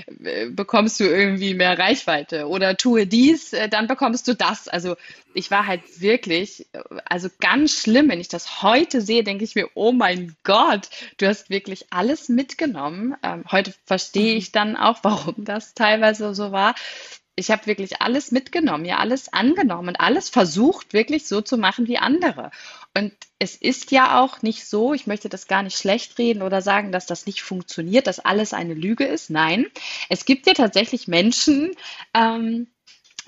bekommst 0.55 0.99
du 0.99 1.03
irgendwie 1.03 1.53
mehr 1.53 1.77
Reichweite 1.77 2.47
oder 2.47 2.75
tue 2.75 3.07
dies, 3.07 3.53
äh, 3.53 3.69
dann 3.69 3.87
bekommst 3.87 4.27
du 4.27 4.35
das. 4.35 4.67
Also 4.67 4.95
ich 5.33 5.51
war 5.51 5.65
halt 5.65 5.81
wirklich, 6.01 6.67
also 7.05 7.29
ganz 7.39 7.79
schlimm, 7.79 8.09
wenn 8.09 8.19
ich 8.19 8.27
das 8.27 8.61
heute 8.61 9.01
sehe, 9.01 9.23
denke 9.23 9.43
ich 9.43 9.55
mir, 9.55 9.69
oh 9.75 9.91
mein 9.91 10.35
Gott, 10.43 10.89
du 11.17 11.27
hast 11.27 11.49
wirklich 11.49 11.87
alles 11.91 12.29
mitgenommen. 12.29 13.15
Ähm, 13.23 13.43
heute 13.51 13.73
verstehe 13.85 14.35
ich 14.35 14.51
dann 14.51 14.75
auch, 14.75 14.99
warum 15.03 15.35
das 15.37 15.73
teilweise 15.73 16.30
so 16.33 16.51
war. 16.51 16.75
Ich 17.35 17.49
habe 17.49 17.65
wirklich 17.65 18.01
alles 18.01 18.31
mitgenommen, 18.31 18.85
ja, 18.85 18.97
alles 18.97 19.31
angenommen 19.31 19.89
und 19.89 19.99
alles 19.99 20.29
versucht, 20.29 20.93
wirklich 20.93 21.27
so 21.27 21.41
zu 21.41 21.57
machen 21.57 21.87
wie 21.87 21.97
andere. 21.97 22.51
Und 22.95 23.13
es 23.39 23.55
ist 23.55 23.91
ja 23.91 24.21
auch 24.21 24.41
nicht 24.41 24.65
so, 24.67 24.93
ich 24.93 25.07
möchte 25.07 25.29
das 25.29 25.47
gar 25.47 25.63
nicht 25.63 25.77
schlecht 25.77 26.17
reden 26.17 26.41
oder 26.41 26.61
sagen, 26.61 26.91
dass 26.91 27.05
das 27.05 27.25
nicht 27.25 27.41
funktioniert, 27.41 28.07
dass 28.07 28.19
alles 28.19 28.53
eine 28.53 28.73
Lüge 28.73 29.05
ist. 29.05 29.29
Nein, 29.29 29.67
es 30.09 30.25
gibt 30.25 30.45
ja 30.45 30.53
tatsächlich 30.53 31.07
Menschen, 31.07 31.71
ähm, 32.13 32.67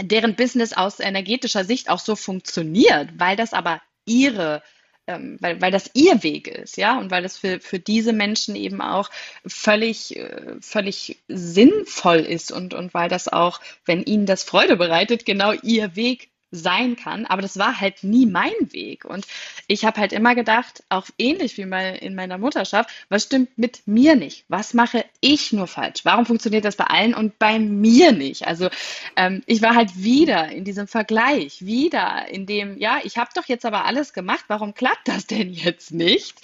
deren 0.02 0.36
Business 0.36 0.74
aus 0.74 1.00
energetischer 1.00 1.64
Sicht 1.64 1.90
auch 1.90 2.00
so 2.00 2.16
funktioniert, 2.16 3.10
weil 3.18 3.36
das 3.38 3.54
aber 3.54 3.82
ihre 4.06 4.62
ähm, 5.08 5.38
weil, 5.40 5.62
weil 5.62 5.72
das 5.72 5.90
ihr 5.94 6.24
Weg 6.24 6.48
ist, 6.48 6.78
ja, 6.78 6.98
und 7.00 7.12
weil 7.12 7.24
das 7.24 7.38
für, 7.38 7.60
für 7.60 7.80
diese 7.80 8.14
Menschen 8.14 8.56
eben 8.56 8.82
auch 8.82 9.10
völlig, 9.46 10.16
äh, 10.18 10.56
völlig 10.62 11.24
sinnvoll 11.28 12.20
ist 12.20 12.52
und, 12.52 12.74
und 12.74 12.94
weil 12.94 13.10
das 13.10 13.28
auch, 13.28 13.60
wenn 13.86 14.04
ihnen 14.04 14.26
das 14.26 14.44
Freude 14.44 14.78
bereitet, 14.78 15.26
genau 15.26 15.52
ihr 15.52 15.96
Weg 15.96 16.33
sein 16.54 16.96
kann. 16.96 17.26
Aber 17.26 17.42
das 17.42 17.58
war 17.58 17.80
halt 17.82 18.04
nie 18.04 18.26
mein 18.26 18.54
Weg. 18.72 19.06
Und 19.06 19.26
ich 19.68 19.86
habe 19.86 20.00
halt 20.00 20.14
immer 20.14 20.36
gedacht, 20.36 20.84
auch 20.90 21.08
ähnlich 21.18 21.58
wie 21.58 21.66
mal 21.66 21.96
in 21.96 22.16
meiner 22.16 22.38
Mutterschaft, 22.38 22.90
was 23.10 23.24
stimmt 23.24 23.58
mit 23.58 23.86
mir 23.88 24.16
nicht? 24.16 24.46
Was 24.48 24.74
mache 24.74 25.04
ich 25.20 25.52
nur 25.52 25.68
falsch? 25.68 26.06
Warum 26.06 26.26
funktioniert 26.26 26.64
das 26.64 26.76
bei 26.76 26.86
allen 26.86 27.14
und 27.14 27.40
bei 27.40 27.60
mir 27.60 28.12
nicht? 28.12 28.48
Also 28.48 28.70
ähm, 29.16 29.44
ich 29.48 29.62
war 29.62 29.76
halt 29.76 29.98
wieder 29.98 30.50
in 30.50 30.64
diesem 30.64 30.88
Vergleich, 30.88 31.66
wieder 31.66 32.28
in 32.30 32.46
dem, 32.46 32.78
ja, 32.78 33.00
ich 33.04 33.18
habe 33.18 33.32
doch 33.36 33.46
jetzt 33.48 33.66
aber 33.66 33.86
alles 33.86 34.14
gemacht, 34.14 34.46
warum 34.48 34.74
klappt 34.74 35.08
das 35.08 35.26
denn 35.26 35.52
jetzt 35.52 35.92
nicht? 35.92 36.36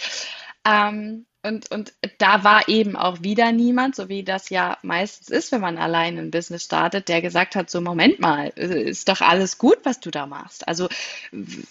Ähm, 0.65 1.25
und, 1.41 1.71
und 1.71 1.93
da 2.17 2.43
war 2.43 2.67
eben 2.67 2.97
auch 2.97 3.21
wieder 3.21 3.53
niemand, 3.53 3.95
so 3.95 4.09
wie 4.09 4.23
das 4.23 4.49
ja 4.49 4.77
meistens 4.81 5.29
ist, 5.29 5.53
wenn 5.53 5.61
man 5.61 5.77
allein 5.77 6.17
ein 6.17 6.31
Business 6.31 6.65
startet, 6.65 7.07
der 7.07 7.21
gesagt 7.21 7.55
hat, 7.55 7.69
so 7.69 7.79
Moment 7.79 8.19
mal, 8.19 8.49
ist 8.49 9.07
doch 9.07 9.21
alles 9.21 9.57
gut, 9.57 9.77
was 9.83 10.01
du 10.01 10.11
da 10.11 10.25
machst. 10.25 10.67
Also 10.67 10.89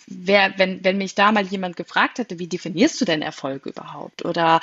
wer, 0.06 0.54
wenn, 0.56 0.82
wenn 0.84 0.96
mich 0.96 1.14
da 1.14 1.32
mal 1.32 1.44
jemand 1.44 1.76
gefragt 1.76 2.18
hätte, 2.18 2.38
wie 2.38 2.46
definierst 2.46 2.98
du 3.00 3.04
denn 3.04 3.20
Erfolg 3.20 3.66
überhaupt? 3.66 4.24
Oder 4.24 4.60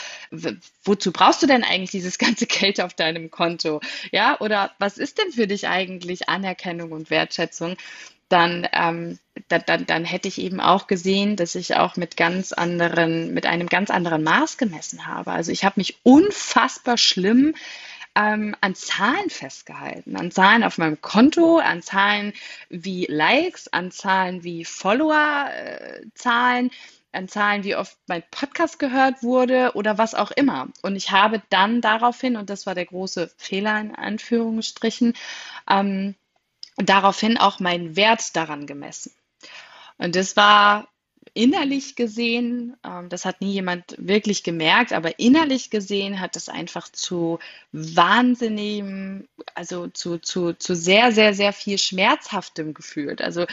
wozu 0.84 1.12
brauchst 1.12 1.44
du 1.44 1.48
denn 1.48 1.64
eigentlich 1.64 1.92
dieses 1.92 2.18
ganze 2.20 2.48
Geld 2.48 2.82
auf 2.82 2.96
deinem 2.96 3.30
Konto? 3.30 3.82
Ja, 4.12 4.40
oder 4.40 4.72
was 4.80 4.98
ist 4.98 5.20
denn 5.20 5.32
für 5.32 5.46
dich 5.46 5.68
eigentlich 5.68 6.30
Anerkennung 6.30 6.92
und 6.92 7.12
Wertschätzung? 7.12 7.78
Dann, 8.30 8.68
ähm, 8.74 9.20
da, 9.48 9.60
dann, 9.60 9.86
dann 9.86 10.06
hätte 10.06 10.28
ich 10.28 10.40
eben 10.40 10.60
auch 10.60 10.88
gesehen, 10.88 11.36
dass 11.36 11.56
ich 11.56 11.76
auch 11.76 11.96
mit 11.96 12.18
ganz 12.18 12.54
anderen, 12.54 13.34
mit 13.34 13.46
einem 13.46 13.68
ganz 13.68 13.90
anderen 13.90 14.24
Maß 14.24 14.58
gemessen 14.58 15.06
habe. 15.06 15.32
Also 15.32 15.52
ich 15.52 15.64
habe 15.64 15.76
mich 15.78 16.00
unfassbar 16.04 16.98
schlimm 16.98 17.54
ähm, 18.16 18.56
an 18.62 18.76
Zahlen 18.76 19.30
festgehalten, 19.30 20.16
an 20.16 20.32
Zahlen 20.32 20.64
auf 20.64 20.78
meinem 20.78 21.02
Konto, 21.02 21.60
an 21.60 21.82
Zahlen 21.82 22.34
wie 22.70 23.06
Likes, 23.10 23.68
an 23.68 23.92
Zahlen 23.92 24.44
wie 24.44 24.66
Follower-Zahlen, 24.66 26.68
äh, 26.68 26.72
an 27.12 27.28
Zahlen, 27.28 27.64
wie 27.64 27.76
oft 27.76 27.98
mein 28.08 28.24
Podcast 28.32 28.80
gehört 28.80 29.22
wurde 29.22 29.72
oder 29.76 29.98
was 29.98 30.16
auch 30.16 30.32
immer. 30.32 30.70
Und 30.82 30.96
ich 30.96 31.12
habe 31.12 31.42
dann 31.50 31.82
daraufhin, 31.82 32.38
und 32.38 32.50
das 32.50 32.66
war 32.66 32.76
der 32.76 32.86
große 32.86 33.32
Fehler 33.38 33.80
in 33.80 33.96
Anführungsstrichen, 33.96 35.14
ähm, 35.70 36.16
daraufhin 36.78 37.38
auch 37.38 37.60
meinen 37.60 37.96
Wert 37.96 38.36
daran 38.36 38.68
gemessen. 38.68 39.14
Und 39.98 40.16
das 40.16 40.36
war 40.36 40.88
innerlich 41.34 41.96
gesehen, 41.96 42.78
ähm, 42.84 43.10
das 43.10 43.26
hat 43.26 43.42
nie 43.42 43.52
jemand 43.52 43.96
wirklich 43.98 44.44
gemerkt, 44.44 44.94
aber 44.94 45.20
innerlich 45.20 45.70
gesehen 45.70 46.20
hat 46.20 46.36
das 46.36 46.50
einfach 46.50 46.90
zu 46.90 47.40
wahnsinnigem, 47.72 49.28
also 49.54 49.88
zu, 49.88 50.18
zu, 50.18 50.54
zu 50.54 50.76
sehr, 50.76 51.12
sehr, 51.12 51.34
sehr 51.34 51.54
viel 51.54 51.78
Schmerzhaftem 51.78 52.74
gefühlt. 52.74 53.22
Also 53.22 53.46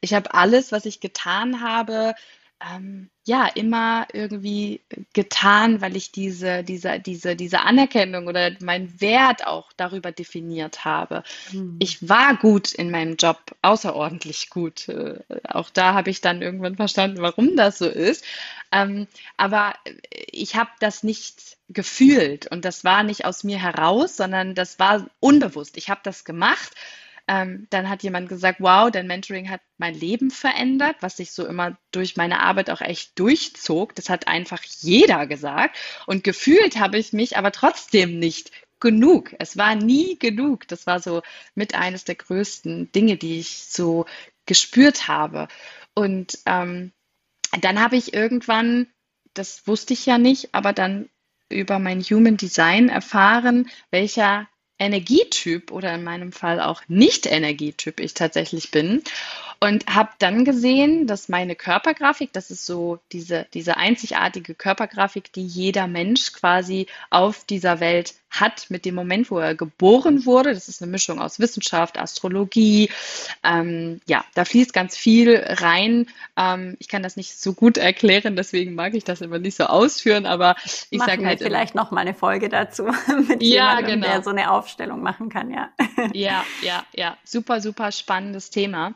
ich 0.00 0.12
habe 0.14 0.34
alles, 0.34 0.70
was 0.70 0.84
ich 0.84 1.00
getan 1.00 1.62
habe, 1.62 2.14
ähm, 2.60 3.10
ja 3.26 3.46
immer 3.46 4.06
irgendwie 4.12 4.82
getan, 5.12 5.80
weil 5.80 5.96
ich 5.96 6.12
diese, 6.12 6.62
diese, 6.62 6.98
diese, 6.98 7.36
diese 7.36 7.60
Anerkennung 7.60 8.26
oder 8.26 8.50
meinen 8.60 9.00
Wert 9.00 9.46
auch 9.46 9.72
darüber 9.76 10.12
definiert 10.12 10.84
habe. 10.84 11.22
Mhm. 11.52 11.76
Ich 11.78 12.08
war 12.08 12.36
gut 12.36 12.72
in 12.72 12.90
meinem 12.90 13.16
Job, 13.16 13.38
außerordentlich 13.62 14.50
gut. 14.50 14.88
Äh, 14.88 15.20
auch 15.48 15.70
da 15.70 15.94
habe 15.94 16.10
ich 16.10 16.20
dann 16.20 16.42
irgendwann 16.42 16.76
verstanden, 16.76 17.22
warum 17.22 17.56
das 17.56 17.78
so 17.78 17.86
ist. 17.86 18.24
Ähm, 18.72 19.06
aber 19.36 19.74
ich 20.10 20.56
habe 20.56 20.70
das 20.80 21.02
nicht 21.02 21.56
gefühlt 21.68 22.46
und 22.48 22.64
das 22.64 22.84
war 22.84 23.02
nicht 23.02 23.24
aus 23.24 23.44
mir 23.44 23.58
heraus, 23.58 24.16
sondern 24.16 24.54
das 24.54 24.78
war 24.78 25.08
unbewusst. 25.20 25.76
Ich 25.76 25.88
habe 25.88 26.00
das 26.02 26.24
gemacht 26.24 26.72
ähm, 27.30 27.68
dann 27.70 27.88
hat 27.88 28.02
jemand 28.02 28.28
gesagt, 28.28 28.60
wow, 28.60 28.90
dein 28.90 29.06
Mentoring 29.06 29.50
hat 29.50 29.60
mein 29.78 29.94
Leben 29.94 30.32
verändert, 30.32 30.96
was 30.98 31.18
sich 31.18 31.30
so 31.30 31.46
immer 31.46 31.78
durch 31.92 32.16
meine 32.16 32.40
Arbeit 32.40 32.70
auch 32.70 32.80
echt 32.80 33.16
durchzog. 33.20 33.94
Das 33.94 34.08
hat 34.08 34.26
einfach 34.26 34.60
jeder 34.80 35.28
gesagt. 35.28 35.76
Und 36.06 36.24
gefühlt 36.24 36.80
habe 36.80 36.98
ich 36.98 37.12
mich 37.12 37.36
aber 37.36 37.52
trotzdem 37.52 38.18
nicht 38.18 38.50
genug. 38.80 39.32
Es 39.38 39.56
war 39.56 39.76
nie 39.76 40.18
genug. 40.18 40.66
Das 40.66 40.88
war 40.88 40.98
so 40.98 41.22
mit 41.54 41.76
eines 41.76 42.02
der 42.02 42.16
größten 42.16 42.90
Dinge, 42.90 43.16
die 43.16 43.38
ich 43.38 43.58
so 43.68 44.06
gespürt 44.46 45.06
habe. 45.06 45.46
Und 45.94 46.36
ähm, 46.46 46.90
dann 47.60 47.80
habe 47.80 47.94
ich 47.94 48.12
irgendwann, 48.12 48.88
das 49.34 49.68
wusste 49.68 49.92
ich 49.92 50.04
ja 50.04 50.18
nicht, 50.18 50.52
aber 50.52 50.72
dann 50.72 51.08
über 51.48 51.78
mein 51.78 52.00
Human 52.00 52.36
Design 52.36 52.88
erfahren, 52.88 53.70
welcher 53.92 54.48
Energietyp 54.80 55.70
oder 55.70 55.94
in 55.94 56.02
meinem 56.02 56.32
Fall 56.32 56.60
auch 56.60 56.82
Nicht-Energietyp 56.88 58.00
ich 58.00 58.14
tatsächlich 58.14 58.70
bin. 58.70 59.02
Und 59.62 59.86
habe 59.94 60.10
dann 60.18 60.46
gesehen, 60.46 61.06
dass 61.06 61.28
meine 61.28 61.54
Körpergrafik, 61.54 62.32
das 62.32 62.50
ist 62.50 62.64
so 62.64 62.98
diese, 63.12 63.46
diese 63.52 63.76
einzigartige 63.76 64.54
Körpergrafik, 64.54 65.34
die 65.34 65.46
jeder 65.46 65.86
Mensch 65.86 66.32
quasi 66.32 66.86
auf 67.10 67.44
dieser 67.44 67.78
Welt 67.78 68.14
hat 68.30 68.66
mit 68.70 68.84
dem 68.84 68.94
Moment, 68.94 69.30
wo 69.30 69.38
er 69.38 69.54
geboren 69.54 70.24
wurde. 70.24 70.54
Das 70.54 70.68
ist 70.68 70.80
eine 70.80 70.90
Mischung 70.90 71.20
aus 71.20 71.40
Wissenschaft, 71.40 71.98
Astrologie. 71.98 72.88
Ähm, 73.42 74.00
ja, 74.06 74.24
da 74.34 74.44
fließt 74.44 74.72
ganz 74.72 74.96
viel 74.96 75.36
rein. 75.36 76.06
Ähm, 76.36 76.76
ich 76.78 76.88
kann 76.88 77.02
das 77.02 77.16
nicht 77.16 77.38
so 77.38 77.52
gut 77.52 77.76
erklären, 77.76 78.36
deswegen 78.36 78.74
mag 78.74 78.94
ich 78.94 79.04
das 79.04 79.20
immer 79.20 79.38
nicht 79.38 79.56
so 79.56 79.64
ausführen, 79.64 80.26
aber 80.26 80.54
ich 80.90 81.02
sage 81.02 81.26
halt. 81.26 81.40
vielleicht 81.40 81.74
noch 81.74 81.90
mal 81.90 82.02
eine 82.02 82.14
Folge 82.14 82.48
dazu 82.48 82.84
mit 83.28 83.42
ja, 83.42 83.78
jemandem, 83.78 84.00
genau. 84.00 84.06
der 84.06 84.22
so 84.22 84.30
eine 84.30 84.50
Aufstellung 84.52 85.02
machen 85.02 85.28
kann, 85.28 85.50
ja. 85.50 85.70
Ja, 86.12 86.44
ja, 86.62 86.84
ja. 86.94 87.18
Super, 87.24 87.60
super 87.60 87.90
spannendes 87.92 88.50
Thema. 88.50 88.94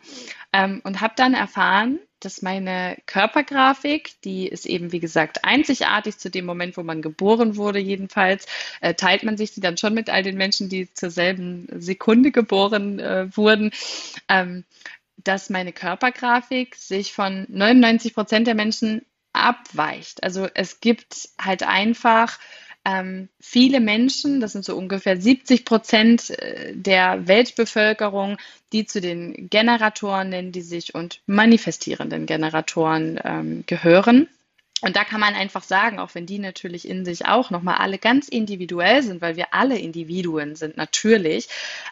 Ähm, 0.54 0.80
und 0.84 1.00
habe 1.00 1.14
dann 1.16 1.34
erfahren, 1.34 1.98
dass 2.20 2.40
meine 2.40 2.96
Körpergrafik, 3.06 4.12
die 4.22 4.46
ist 4.46 4.66
eben, 4.66 4.92
wie 4.92 5.00
gesagt, 5.00 5.44
einzigartig 5.44 6.16
zu 6.18 6.30
dem 6.30 6.46
Moment, 6.46 6.76
wo 6.76 6.84
man 6.84 7.02
geboren 7.02 7.56
wurde, 7.56 7.80
jedenfalls, 7.80 8.46
äh, 8.80 8.94
teilt 8.94 9.24
man 9.24 9.36
sich 9.36 9.52
die 9.52 9.60
dann 9.60 9.76
schon 9.76 9.94
mit 9.94 10.08
all 10.08 10.22
den 10.22 10.36
Menschen, 10.36 10.68
die 10.68 10.92
zur 10.94 11.10
selben 11.10 11.66
Sekunde 11.80 12.30
geboren 12.30 13.00
äh, 13.00 13.36
wurden. 13.36 13.72
Ähm, 14.28 14.64
dass 15.16 15.50
meine 15.50 15.72
Körpergrafik 15.72 16.76
sich 16.76 17.12
von 17.12 17.46
99 17.48 18.14
Prozent 18.14 18.46
der 18.46 18.54
Menschen 18.54 19.04
abweicht. 19.32 20.22
Also 20.22 20.48
es 20.54 20.80
gibt 20.80 21.30
halt 21.40 21.64
einfach 21.64 22.38
ähm, 22.84 23.28
viele 23.40 23.80
Menschen, 23.80 24.40
das 24.40 24.52
sind 24.52 24.64
so 24.64 24.76
ungefähr 24.76 25.20
70 25.20 25.64
Prozent 25.64 26.30
äh, 26.30 26.74
der 26.74 27.26
Weltbevölkerung, 27.26 28.36
die 28.72 28.84
zu 28.84 29.00
den 29.00 29.48
Generatoren 29.48 30.28
nennen 30.30 30.52
die 30.52 30.62
sich 30.62 30.94
und 30.94 31.22
manifestierenden 31.26 32.26
Generatoren 32.26 33.18
ähm, 33.24 33.64
gehören. 33.66 34.28
Und 34.84 34.96
da 34.96 35.04
kann 35.04 35.18
man 35.18 35.34
einfach 35.34 35.62
sagen, 35.62 35.98
auch 35.98 36.14
wenn 36.14 36.26
die 36.26 36.38
natürlich 36.38 36.86
in 36.86 37.06
sich 37.06 37.24
auch 37.24 37.48
nochmal 37.48 37.76
alle 37.78 37.96
ganz 37.96 38.28
individuell 38.28 39.02
sind, 39.02 39.22
weil 39.22 39.34
wir 39.34 39.54
alle 39.54 39.78
Individuen 39.78 40.56
sind, 40.56 40.76
natürlich, 40.76 41.48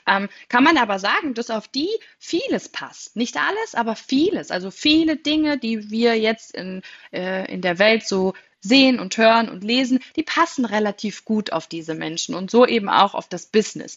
ähm, 0.07 0.29
kann 0.51 0.63
man 0.63 0.77
aber 0.77 0.99
sagen, 0.99 1.33
dass 1.33 1.49
auf 1.49 1.69
die 1.69 1.89
vieles 2.19 2.69
passt. 2.69 3.17
Nicht 3.17 3.39
alles, 3.39 3.75
aber 3.75 3.97
vieles. 3.97 4.51
Also 4.51 4.71
viele 4.71 5.17
Dinge, 5.17 5.57
die 5.57 5.91
wir 5.91 6.19
jetzt 6.19 6.55
in, 6.55 6.83
äh, 7.13 7.51
in 7.51 7.63
der 7.63 7.79
Welt 7.79 8.07
so 8.07 8.35
sehen 8.61 9.01
und 9.01 9.17
hören 9.17 9.49
und 9.49 9.65
lesen, 9.65 10.01
die 10.17 10.23
passen 10.23 10.67
relativ 10.67 11.25
gut 11.25 11.51
auf 11.51 11.67
diese 11.67 11.95
Menschen 11.95 12.35
und 12.35 12.51
so 12.51 12.67
eben 12.67 12.91
auch 12.91 13.15
auf 13.15 13.27
das 13.27 13.47
Business. 13.47 13.97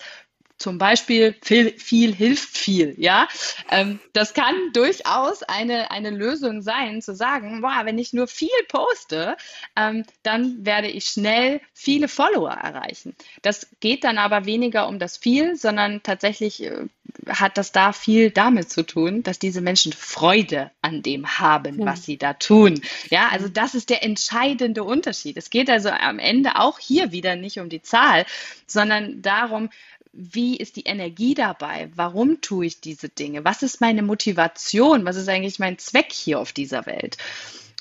Zum 0.57 0.77
Beispiel 0.77 1.35
viel, 1.41 1.77
viel 1.77 2.15
hilft 2.15 2.57
viel, 2.57 2.95
ja. 2.97 3.27
Ähm, 3.69 3.99
das 4.13 4.33
kann 4.33 4.55
durchaus 4.73 5.43
eine, 5.43 5.91
eine 5.91 6.11
Lösung 6.11 6.61
sein, 6.61 7.01
zu 7.01 7.13
sagen, 7.13 7.61
boah, 7.61 7.81
wenn 7.83 7.97
ich 7.97 8.13
nur 8.13 8.27
viel 8.27 8.47
poste, 8.69 9.35
ähm, 9.75 10.05
dann 10.23 10.65
werde 10.65 10.87
ich 10.87 11.05
schnell 11.05 11.59
viele 11.73 12.07
Follower 12.07 12.51
erreichen. 12.51 13.15
Das 13.41 13.67
geht 13.81 14.05
dann 14.05 14.17
aber 14.17 14.45
weniger 14.45 14.87
um 14.87 14.97
das 14.97 15.17
viel, 15.17 15.57
sondern 15.57 16.03
tatsächlich 16.03 16.63
äh, 16.63 16.85
hat 17.27 17.57
das 17.57 17.71
da 17.71 17.91
viel 17.91 18.31
damit 18.31 18.69
zu 18.69 18.83
tun, 18.83 19.23
dass 19.23 19.39
diese 19.39 19.61
Menschen 19.61 19.93
Freude 19.93 20.71
an 20.81 21.01
dem 21.01 21.39
haben, 21.39 21.85
was 21.85 22.03
sie 22.03 22.17
da 22.17 22.33
tun. 22.33 22.81
Ja, 23.09 23.29
also 23.29 23.47
das 23.47 23.75
ist 23.75 23.89
der 23.89 24.03
entscheidende 24.03 24.83
Unterschied. 24.83 25.37
Es 25.37 25.49
geht 25.49 25.69
also 25.69 25.89
am 25.89 26.19
Ende 26.19 26.55
auch 26.57 26.79
hier 26.79 27.11
wieder 27.11 27.35
nicht 27.35 27.59
um 27.59 27.69
die 27.69 27.81
Zahl, 27.81 28.25
sondern 28.67 29.21
darum, 29.21 29.69
wie 30.15 30.55
ist 30.57 30.77
die 30.77 30.83
Energie 30.85 31.33
dabei? 31.33 31.89
Warum 31.93 32.41
tue 32.41 32.65
ich 32.67 32.79
diese 32.79 33.09
Dinge? 33.09 33.43
Was 33.43 33.63
ist 33.63 33.81
meine 33.81 34.01
Motivation? 34.01 35.05
Was 35.05 35.17
ist 35.17 35.27
eigentlich 35.27 35.59
mein 35.59 35.77
Zweck 35.77 36.11
hier 36.11 36.39
auf 36.39 36.53
dieser 36.53 36.85
Welt? 36.85 37.17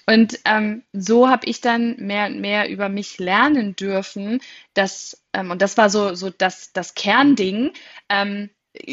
Und 0.06 0.40
ähm, 0.44 0.82
so 0.92 1.28
habe 1.28 1.46
ich 1.46 1.60
dann 1.60 1.96
mehr 1.96 2.26
und 2.26 2.40
mehr 2.40 2.68
über 2.68 2.88
mich 2.88 3.18
lernen 3.18 3.74
dürfen, 3.76 4.40
dass, 4.74 5.22
ähm, 5.32 5.50
und 5.50 5.62
das 5.62 5.78
war 5.78 5.88
so, 5.88 6.14
so 6.14 6.28
das, 6.28 6.72
das 6.72 6.94
Kernding, 6.94 7.72
ähm, 8.08 8.50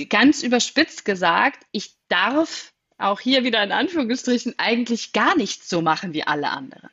ganz 0.10 0.44
überspitzt 0.44 1.04
gesagt, 1.04 1.66
ich 1.72 1.96
darf 2.08 2.72
auch 2.98 3.20
hier 3.20 3.44
wieder 3.44 3.64
in 3.64 3.72
Anführungsstrichen 3.72 4.54
eigentlich 4.58 5.12
gar 5.12 5.36
nichts 5.36 5.68
so 5.68 5.82
machen 5.82 6.14
wie 6.14 6.24
alle 6.24 6.50
anderen 6.50 6.90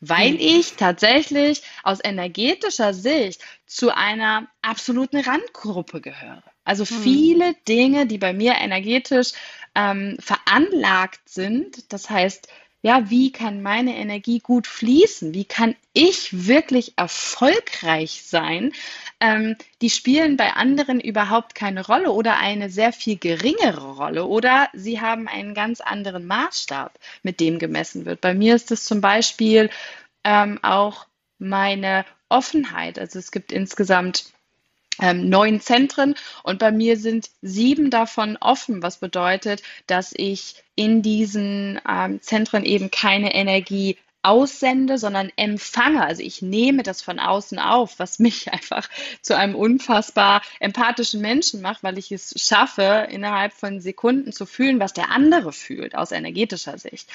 weil 0.00 0.30
hm. 0.30 0.38
ich 0.38 0.74
tatsächlich 0.74 1.62
aus 1.82 1.98
energetischer 2.02 2.94
Sicht 2.94 3.40
zu 3.66 3.94
einer 3.94 4.46
absoluten 4.62 5.18
Randgruppe 5.18 6.00
gehöre. 6.00 6.42
Also 6.64 6.84
hm. 6.84 7.02
viele 7.02 7.54
Dinge, 7.68 8.06
die 8.06 8.18
bei 8.18 8.32
mir 8.32 8.54
energetisch 8.54 9.32
ähm, 9.74 10.16
veranlagt 10.20 11.28
sind, 11.28 11.92
das 11.92 12.10
heißt, 12.10 12.48
ja, 12.86 13.10
wie 13.10 13.32
kann 13.32 13.62
meine 13.62 13.96
Energie 13.96 14.38
gut 14.38 14.68
fließen? 14.68 15.34
Wie 15.34 15.44
kann 15.44 15.74
ich 15.92 16.46
wirklich 16.46 16.92
erfolgreich 16.96 18.22
sein? 18.22 18.72
Ähm, 19.18 19.56
die 19.82 19.90
spielen 19.90 20.36
bei 20.36 20.52
anderen 20.52 21.00
überhaupt 21.00 21.56
keine 21.56 21.84
Rolle 21.84 22.12
oder 22.12 22.36
eine 22.36 22.70
sehr 22.70 22.92
viel 22.92 23.18
geringere 23.18 23.94
Rolle 23.96 24.24
oder 24.26 24.68
sie 24.72 25.00
haben 25.00 25.26
einen 25.26 25.52
ganz 25.52 25.80
anderen 25.80 26.26
Maßstab, 26.26 26.96
mit 27.24 27.40
dem 27.40 27.58
gemessen 27.58 28.06
wird. 28.06 28.20
Bei 28.20 28.34
mir 28.34 28.54
ist 28.54 28.70
es 28.70 28.84
zum 28.84 29.00
Beispiel 29.00 29.68
ähm, 30.22 30.60
auch 30.62 31.08
meine 31.40 32.04
Offenheit. 32.28 33.00
Also 33.00 33.18
es 33.18 33.32
gibt 33.32 33.50
insgesamt 33.50 34.32
ähm, 35.00 35.28
neun 35.28 35.60
Zentren. 35.60 36.14
Und 36.42 36.58
bei 36.58 36.72
mir 36.72 36.96
sind 36.96 37.30
sieben 37.42 37.90
davon 37.90 38.36
offen, 38.40 38.82
was 38.82 38.98
bedeutet, 38.98 39.62
dass 39.86 40.12
ich 40.16 40.62
in 40.74 41.02
diesen 41.02 41.80
ähm, 41.88 42.20
Zentren 42.20 42.64
eben 42.64 42.90
keine 42.90 43.34
Energie 43.34 43.96
aussende, 44.26 44.98
sondern 44.98 45.30
empfange. 45.36 46.04
Also 46.04 46.22
ich 46.22 46.42
nehme 46.42 46.82
das 46.82 47.00
von 47.00 47.18
außen 47.18 47.58
auf, 47.58 47.98
was 47.98 48.18
mich 48.18 48.52
einfach 48.52 48.88
zu 49.22 49.36
einem 49.36 49.54
unfassbar 49.54 50.42
empathischen 50.60 51.20
Menschen 51.20 51.62
macht, 51.62 51.82
weil 51.82 51.98
ich 51.98 52.10
es 52.10 52.34
schaffe, 52.36 53.06
innerhalb 53.10 53.52
von 53.52 53.80
Sekunden 53.80 54.32
zu 54.32 54.44
fühlen, 54.44 54.80
was 54.80 54.92
der 54.92 55.10
andere 55.10 55.52
fühlt 55.52 55.94
aus 55.94 56.12
energetischer 56.12 56.76
Sicht. 56.78 57.08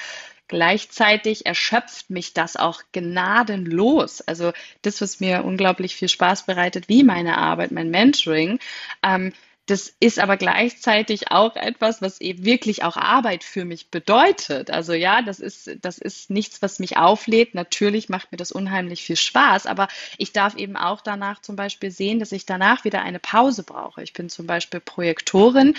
Gleichzeitig 0.48 1.46
erschöpft 1.46 2.10
mich 2.10 2.34
das 2.34 2.56
auch 2.56 2.82
gnadenlos. 2.92 4.20
Also 4.22 4.52
das, 4.82 5.00
was 5.00 5.20
mir 5.20 5.44
unglaublich 5.44 5.94
viel 5.96 6.08
Spaß 6.08 6.44
bereitet, 6.44 6.88
wie 6.88 7.02
meine 7.02 7.38
Arbeit, 7.38 7.70
mein 7.70 7.90
Mentoring. 7.90 8.58
Ähm, 9.02 9.32
das 9.66 9.94
ist 10.00 10.18
aber 10.18 10.36
gleichzeitig 10.36 11.30
auch 11.30 11.54
etwas, 11.54 12.02
was 12.02 12.20
eben 12.20 12.44
wirklich 12.44 12.82
auch 12.82 12.96
Arbeit 12.96 13.44
für 13.44 13.64
mich 13.64 13.90
bedeutet. 13.90 14.70
Also 14.70 14.92
ja, 14.92 15.22
das 15.22 15.38
ist, 15.38 15.70
das 15.80 15.98
ist 15.98 16.30
nichts, 16.30 16.62
was 16.62 16.80
mich 16.80 16.96
auflädt. 16.96 17.54
Natürlich 17.54 18.08
macht 18.08 18.32
mir 18.32 18.38
das 18.38 18.50
unheimlich 18.50 19.04
viel 19.04 19.16
Spaß, 19.16 19.66
aber 19.66 19.86
ich 20.18 20.32
darf 20.32 20.56
eben 20.56 20.76
auch 20.76 21.00
danach 21.00 21.40
zum 21.42 21.54
Beispiel 21.54 21.92
sehen, 21.92 22.18
dass 22.18 22.32
ich 22.32 22.44
danach 22.44 22.84
wieder 22.84 23.02
eine 23.02 23.20
Pause 23.20 23.62
brauche. 23.62 24.02
Ich 24.02 24.12
bin 24.12 24.28
zum 24.28 24.48
Beispiel 24.48 24.80
Projektorin 24.80 25.76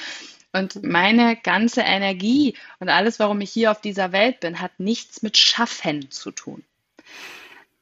und 0.53 0.81
meine 0.83 1.35
ganze 1.35 1.81
Energie 1.81 2.55
und 2.79 2.87
alles, 2.87 3.19
warum 3.19 3.41
ich 3.41 3.51
hier 3.51 3.71
auf 3.71 3.81
dieser 3.81 4.13
Welt 4.13 4.39
bin, 4.39 4.61
hat 4.61 4.79
nichts 4.79 5.23
mit 5.23 5.35
Schaffen 5.37 6.09
zu 6.09 6.31
tun. 6.31 6.63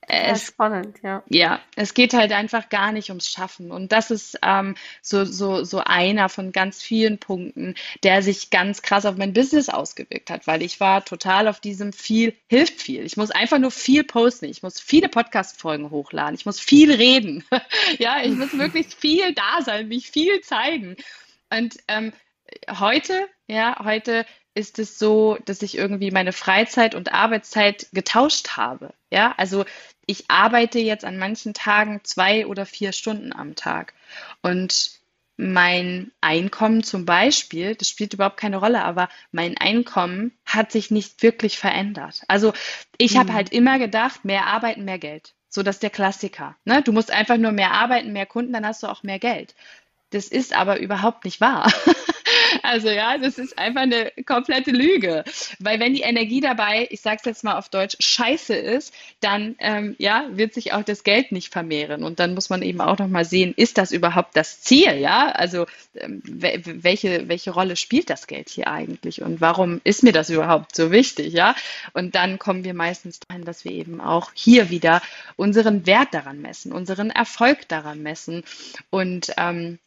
Es, 0.07 0.47
spannend, 0.47 0.97
ja. 1.03 1.23
Ja, 1.29 1.61
es 1.75 1.93
geht 1.93 2.13
halt 2.13 2.31
einfach 2.31 2.69
gar 2.69 2.91
nicht 2.91 3.09
ums 3.09 3.29
Schaffen. 3.29 3.71
Und 3.71 3.91
das 3.91 4.09
ist 4.09 4.37
ähm, 4.41 4.75
so, 5.01 5.25
so, 5.25 5.63
so 5.63 5.79
einer 5.79 6.27
von 6.27 6.51
ganz 6.51 6.81
vielen 6.81 7.19
Punkten, 7.19 7.75
der 8.03 8.23
sich 8.23 8.49
ganz 8.49 8.81
krass 8.81 9.05
auf 9.05 9.15
mein 9.17 9.33
Business 9.33 9.69
ausgewirkt 9.69 10.29
hat, 10.29 10.47
weil 10.47 10.63
ich 10.63 10.79
war 10.79 11.05
total 11.05 11.47
auf 11.47 11.59
diesem 11.59 11.93
viel 11.93 12.35
hilft 12.47 12.81
viel. 12.81 13.05
Ich 13.05 13.15
muss 13.15 13.31
einfach 13.31 13.59
nur 13.59 13.71
viel 13.71 14.03
posten. 14.03 14.45
Ich 14.45 14.63
muss 14.63 14.79
viele 14.79 15.07
Podcast-Folgen 15.07 15.91
hochladen. 15.91 16.35
Ich 16.35 16.45
muss 16.45 16.59
viel 16.59 16.91
reden. 16.91 17.43
ja, 17.99 18.21
ich 18.23 18.33
muss 18.33 18.57
wirklich 18.57 18.87
viel 18.87 19.33
da 19.33 19.61
sein, 19.63 19.87
mich 19.87 20.09
viel 20.09 20.41
zeigen. 20.41 20.95
Und 21.49 21.77
ähm, 21.87 22.11
heute, 22.79 23.27
ja, 23.47 23.77
heute 23.83 24.25
ist 24.53 24.79
es 24.79 24.99
so, 24.99 25.37
dass 25.45 25.61
ich 25.61 25.77
irgendwie 25.77 26.11
meine 26.11 26.33
Freizeit 26.33 26.95
und 26.95 27.13
Arbeitszeit 27.13 27.87
getauscht 27.93 28.57
habe. 28.57 28.93
Ja, 29.09 29.33
also 29.37 29.65
ich 30.05 30.29
arbeite 30.29 30.79
jetzt 30.79 31.05
an 31.05 31.17
manchen 31.17 31.53
Tagen 31.53 32.01
zwei 32.03 32.45
oder 32.45 32.65
vier 32.65 32.91
Stunden 32.91 33.33
am 33.33 33.55
Tag. 33.55 33.93
Und 34.41 34.99
mein 35.37 36.11
Einkommen 36.21 36.83
zum 36.83 37.05
Beispiel, 37.05 37.75
das 37.75 37.89
spielt 37.89 38.13
überhaupt 38.13 38.37
keine 38.37 38.57
Rolle, 38.57 38.83
aber 38.83 39.09
mein 39.31 39.57
Einkommen 39.57 40.31
hat 40.45 40.71
sich 40.71 40.91
nicht 40.91 41.23
wirklich 41.23 41.57
verändert. 41.57 42.21
Also 42.27 42.53
ich 42.97 43.17
habe 43.17 43.29
hm. 43.29 43.35
halt 43.35 43.51
immer 43.51 43.79
gedacht, 43.79 44.25
mehr 44.25 44.47
arbeiten, 44.47 44.85
mehr 44.85 44.99
Geld. 44.99 45.33
So, 45.49 45.63
das 45.63 45.77
ist 45.77 45.83
der 45.83 45.89
Klassiker. 45.89 46.55
Ne? 46.63 46.81
Du 46.81 46.91
musst 46.91 47.11
einfach 47.11 47.37
nur 47.37 47.51
mehr 47.51 47.71
arbeiten, 47.71 48.13
mehr 48.13 48.25
Kunden, 48.25 48.53
dann 48.53 48.65
hast 48.65 48.83
du 48.83 48.87
auch 48.87 49.03
mehr 49.03 49.19
Geld. 49.19 49.55
Das 50.11 50.27
ist 50.27 50.55
aber 50.55 50.79
überhaupt 50.79 51.25
nicht 51.25 51.41
wahr. 51.41 51.71
Also 52.63 52.89
ja, 52.89 53.17
das 53.17 53.37
ist 53.37 53.57
einfach 53.57 53.81
eine 53.81 54.11
komplette 54.25 54.71
Lüge. 54.71 55.23
Weil 55.59 55.79
wenn 55.79 55.93
die 55.93 56.01
Energie 56.01 56.41
dabei, 56.41 56.87
ich 56.89 57.01
sage 57.01 57.17
es 57.19 57.25
jetzt 57.25 57.43
mal 57.43 57.57
auf 57.57 57.69
Deutsch, 57.69 57.97
scheiße 57.99 58.55
ist, 58.55 58.93
dann 59.19 59.55
ähm, 59.59 59.95
ja, 59.97 60.25
wird 60.31 60.53
sich 60.53 60.73
auch 60.73 60.83
das 60.83 61.03
Geld 61.03 61.31
nicht 61.31 61.51
vermehren. 61.51 62.03
Und 62.03 62.19
dann 62.19 62.33
muss 62.33 62.49
man 62.49 62.61
eben 62.61 62.81
auch 62.81 62.97
nochmal 62.97 63.25
sehen, 63.25 63.53
ist 63.55 63.77
das 63.77 63.91
überhaupt 63.91 64.35
das 64.35 64.61
Ziel? 64.61 64.97
Ja, 64.97 65.29
also 65.31 65.65
ähm, 65.95 66.21
welche, 66.25 67.27
welche 67.27 67.51
Rolle 67.51 67.75
spielt 67.75 68.09
das 68.09 68.27
Geld 68.27 68.49
hier 68.49 68.67
eigentlich? 68.67 69.21
Und 69.21 69.41
warum 69.41 69.81
ist 69.83 70.03
mir 70.03 70.13
das 70.13 70.29
überhaupt 70.29 70.75
so 70.75 70.91
wichtig? 70.91 71.33
Ja, 71.33 71.55
und 71.93 72.15
dann 72.15 72.39
kommen 72.39 72.63
wir 72.63 72.73
meistens 72.73 73.19
dahin, 73.19 73.45
dass 73.45 73.65
wir 73.65 73.71
eben 73.71 74.01
auch 74.01 74.31
hier 74.33 74.69
wieder 74.69 75.01
unseren 75.35 75.85
Wert 75.85 76.13
daran 76.13 76.41
messen, 76.41 76.71
unseren 76.71 77.09
Erfolg 77.09 77.67
daran 77.67 78.01
messen. 78.01 78.43
Und 78.89 79.33
ähm, 79.37 79.79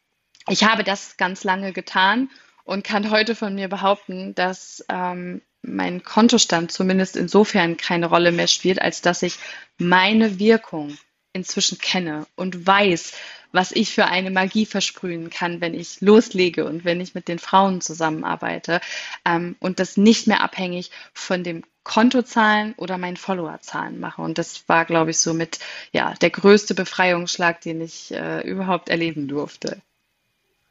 ich 0.47 0.63
habe 0.63 0.83
das 0.83 1.17
ganz 1.17 1.43
lange 1.43 1.73
getan 1.73 2.29
und 2.65 2.83
kann 2.83 3.11
heute 3.11 3.35
von 3.35 3.55
mir 3.55 3.69
behaupten, 3.69 4.35
dass 4.35 4.83
ähm, 4.89 5.41
mein 5.61 6.03
Kontostand 6.03 6.71
zumindest 6.71 7.15
insofern 7.15 7.77
keine 7.77 8.07
Rolle 8.07 8.31
mehr 8.31 8.47
spielt, 8.47 8.81
als 8.81 9.01
dass 9.01 9.21
ich 9.21 9.37
meine 9.77 10.39
Wirkung 10.39 10.97
inzwischen 11.31 11.77
kenne 11.77 12.27
und 12.35 12.65
weiß, 12.65 13.13
was 13.51 13.71
ich 13.71 13.93
für 13.93 14.05
eine 14.05 14.31
Magie 14.31 14.65
versprühen 14.65 15.29
kann, 15.29 15.61
wenn 15.61 15.73
ich 15.73 16.01
loslege 16.01 16.65
und 16.65 16.83
wenn 16.83 16.99
ich 16.99 17.15
mit 17.15 17.27
den 17.27 17.39
Frauen 17.39 17.81
zusammenarbeite 17.81 18.81
ähm, 19.25 19.55
und 19.59 19.79
das 19.79 19.95
nicht 19.95 20.27
mehr 20.27 20.41
abhängig 20.41 20.91
von 21.13 21.43
dem 21.43 21.63
Kontozahlen 21.83 22.73
oder 22.77 22.97
meinen 22.97 23.15
Followerzahlen 23.15 23.99
mache. 23.99 24.21
Und 24.21 24.37
das 24.37 24.67
war, 24.67 24.85
glaube 24.85 25.11
ich, 25.11 25.19
so 25.19 25.33
mit 25.33 25.59
ja, 25.91 26.13
der 26.15 26.31
größte 26.31 26.73
Befreiungsschlag, 26.73 27.61
den 27.61 27.79
ich 27.79 28.11
äh, 28.11 28.41
überhaupt 28.41 28.89
erleben 28.89 29.27
durfte. 29.27 29.81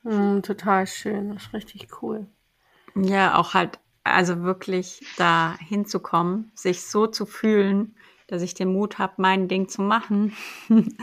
Mm, 0.04 0.40
total 0.42 0.86
schön, 0.86 1.34
das 1.34 1.44
ist 1.44 1.54
richtig 1.54 2.02
cool. 2.02 2.26
Ja, 2.94 3.36
auch 3.36 3.54
halt, 3.54 3.80
also 4.04 4.42
wirklich 4.42 5.00
da 5.16 5.56
hinzukommen, 5.58 6.52
sich 6.54 6.82
so 6.84 7.06
zu 7.06 7.26
fühlen, 7.26 7.96
dass 8.26 8.42
ich 8.42 8.54
den 8.54 8.72
Mut 8.72 8.98
habe, 8.98 9.14
mein 9.16 9.48
Ding 9.48 9.68
zu 9.68 9.82
machen 9.82 10.34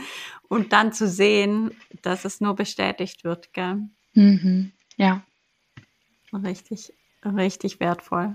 und 0.48 0.72
dann 0.72 0.92
zu 0.92 1.06
sehen, 1.06 1.72
dass 2.02 2.24
es 2.24 2.40
nur 2.40 2.54
bestätigt 2.54 3.24
wird, 3.24 3.52
gell? 3.52 3.80
Mhm. 4.14 4.72
Ja. 4.96 5.22
Richtig, 6.32 6.94
richtig 7.24 7.80
wertvoll. 7.80 8.34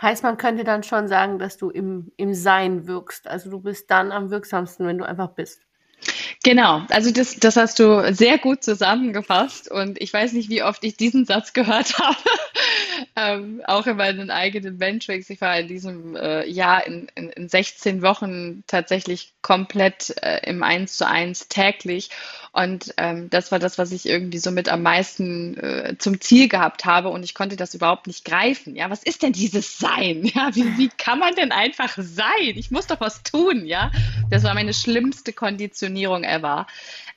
Heißt, 0.00 0.22
man 0.22 0.36
könnte 0.36 0.64
dann 0.64 0.82
schon 0.82 1.08
sagen, 1.08 1.38
dass 1.38 1.56
du 1.56 1.70
im, 1.70 2.12
im 2.16 2.34
Sein 2.34 2.86
wirkst. 2.86 3.26
Also 3.26 3.50
du 3.50 3.60
bist 3.60 3.90
dann 3.90 4.12
am 4.12 4.30
wirksamsten, 4.30 4.86
wenn 4.86 4.98
du 4.98 5.06
einfach 5.06 5.30
bist. 5.30 5.65
Genau, 6.46 6.82
also 6.90 7.10
das, 7.10 7.34
das 7.40 7.56
hast 7.56 7.80
du 7.80 8.14
sehr 8.14 8.38
gut 8.38 8.62
zusammengefasst 8.62 9.68
und 9.68 10.00
ich 10.00 10.12
weiß 10.12 10.32
nicht, 10.32 10.48
wie 10.48 10.62
oft 10.62 10.84
ich 10.84 10.96
diesen 10.96 11.24
Satz 11.24 11.54
gehört 11.54 11.98
habe, 11.98 12.16
ähm, 13.16 13.62
auch 13.66 13.84
in 13.88 13.96
meinen 13.96 14.30
eigenen 14.30 14.76
Mentorings. 14.76 15.28
Ich 15.28 15.40
war 15.40 15.58
in 15.58 15.66
diesem 15.66 16.14
äh, 16.14 16.48
Jahr 16.48 16.86
in, 16.86 17.08
in, 17.16 17.30
in 17.30 17.48
16 17.48 18.00
Wochen 18.00 18.62
tatsächlich 18.68 19.34
komplett 19.42 20.14
äh, 20.22 20.48
im 20.48 20.62
1 20.62 20.98
zu 20.98 21.08
1 21.08 21.48
täglich 21.48 22.10
und 22.56 22.94
ähm, 22.96 23.28
das 23.28 23.52
war 23.52 23.58
das, 23.58 23.76
was 23.76 23.92
ich 23.92 24.08
irgendwie 24.08 24.38
so 24.38 24.50
mit 24.50 24.70
am 24.70 24.80
meisten 24.80 25.58
äh, 25.58 25.96
zum 25.98 26.22
Ziel 26.22 26.48
gehabt 26.48 26.86
habe. 26.86 27.10
Und 27.10 27.22
ich 27.22 27.34
konnte 27.34 27.54
das 27.56 27.74
überhaupt 27.74 28.06
nicht 28.06 28.24
greifen. 28.24 28.74
Ja, 28.74 28.88
was 28.88 29.02
ist 29.02 29.22
denn 29.22 29.32
dieses 29.34 29.76
Sein? 29.78 30.24
Ja, 30.34 30.54
wie, 30.54 30.78
wie 30.78 30.88
kann 30.88 31.18
man 31.18 31.34
denn 31.34 31.52
einfach 31.52 31.98
sein? 31.98 32.54
Ich 32.54 32.70
muss 32.70 32.86
doch 32.86 33.00
was 33.00 33.22
tun, 33.22 33.66
ja. 33.66 33.90
Das 34.30 34.42
war 34.42 34.54
meine 34.54 34.72
schlimmste 34.72 35.34
Konditionierung 35.34 36.24
ever. 36.24 36.66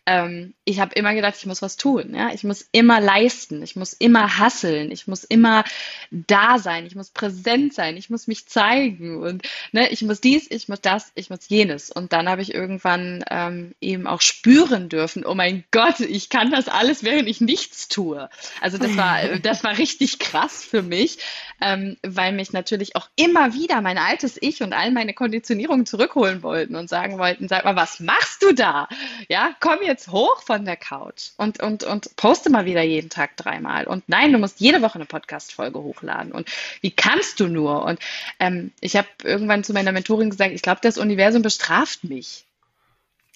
ähm, 0.10 0.56
ich 0.66 0.80
habe 0.80 0.96
immer 0.96 1.14
gedacht, 1.14 1.36
ich 1.38 1.46
muss 1.46 1.62
was 1.62 1.78
tun. 1.78 2.16
Ja? 2.16 2.32
Ich 2.34 2.44
muss 2.44 2.68
immer 2.72 3.00
leisten, 3.00 3.62
ich 3.62 3.76
muss 3.76 3.94
immer 3.94 4.40
hasseln, 4.40 4.92
ich 4.92 5.08
muss 5.08 5.24
immer 5.24 5.64
da 6.10 6.58
sein, 6.58 6.88
ich 6.88 6.96
muss 6.96 7.12
präsent 7.12 7.76
sein, 7.76 7.96
ich 7.96 8.10
muss 8.10 8.28
mich 8.28 8.48
zeigen 8.48 9.22
und 9.22 9.44
ne, 9.72 9.90
ich 9.90 10.02
muss 10.02 10.20
dies, 10.20 10.50
ich 10.50 10.68
muss 10.68 10.82
das, 10.82 11.12
ich 11.14 11.30
muss 11.30 11.48
jenes. 11.48 11.92
Und 11.92 12.12
dann 12.12 12.28
habe 12.28 12.42
ich 12.42 12.54
irgendwann 12.54 13.24
ähm, 13.30 13.76
eben 13.82 14.08
auch 14.08 14.22
spüren 14.22 14.90
dürfen, 14.90 15.24
oh 15.30 15.36
mein 15.36 15.64
Gott, 15.72 16.00
ich 16.00 16.30
kann 16.30 16.52
das 16.52 16.68
alles, 16.68 17.04
während 17.04 17.30
ich 17.30 17.40
nichts 17.40 17.88
tue. 17.88 18.30
Also 18.62 18.78
das 18.78 18.98
war, 18.98 19.22
das 19.44 19.64
war 19.64 19.78
richtig 19.78 20.20
krass 20.20 20.64
für 20.64 20.82
mich, 20.82 21.20
ähm, 21.62 21.98
weil 22.02 22.32
mich 22.34 22.52
natürlich 22.52 22.96
auch 22.96 23.08
immer 23.16 23.54
wieder 23.54 23.82
mein 23.82 23.98
altes 23.98 24.42
Ich 24.42 24.64
und 24.64 24.74
all 24.74 24.92
meine 24.92 25.14
Konditionierungen 25.14 25.86
zurückholen 25.86 26.42
wollten 26.42 26.76
und 26.76 26.90
sagen 26.90 27.20
wollten, 27.20 27.48
sag 27.48 27.66
mal, 27.66 27.76
was 27.76 28.00
machst 28.00 28.42
du 28.42 28.54
da? 28.54 28.88
Ja, 29.28 29.56
komm 29.60 29.80
jetzt 29.84 30.10
hoch 30.10 30.42
von 30.42 30.66
der 30.66 30.78
Couch 30.78 31.30
und, 31.38 31.62
und, 31.62 31.84
und 31.84 32.16
poste 32.16 32.50
mal 32.50 32.66
wieder 32.66 32.82
jeden 32.82 33.10
Tag 33.10 33.38
dreimal. 33.38 33.86
Und 33.86 34.08
nein, 34.08 34.34
du 34.34 34.40
musst 34.40 34.60
jede 34.60 34.82
Woche 34.82 34.96
eine 34.96 35.06
Podcast-Folge 35.06 35.80
hochladen. 35.80 36.32
Und 36.32 36.50
wie 36.82 36.92
kannst 36.92 37.40
du 37.40 37.48
nur? 37.48 37.84
Und 37.84 38.00
ähm, 38.40 38.72
ich 38.82 38.96
habe 38.96 39.08
irgendwann 39.24 39.64
zu 39.64 39.74
meiner 39.74 39.92
Mentorin 39.92 40.32
gesagt, 40.32 40.54
ich 40.54 40.64
glaube, 40.64 40.80
das 40.82 40.98
Universum 40.98 41.44
bestraft 41.44 42.04
mich. 42.04 42.46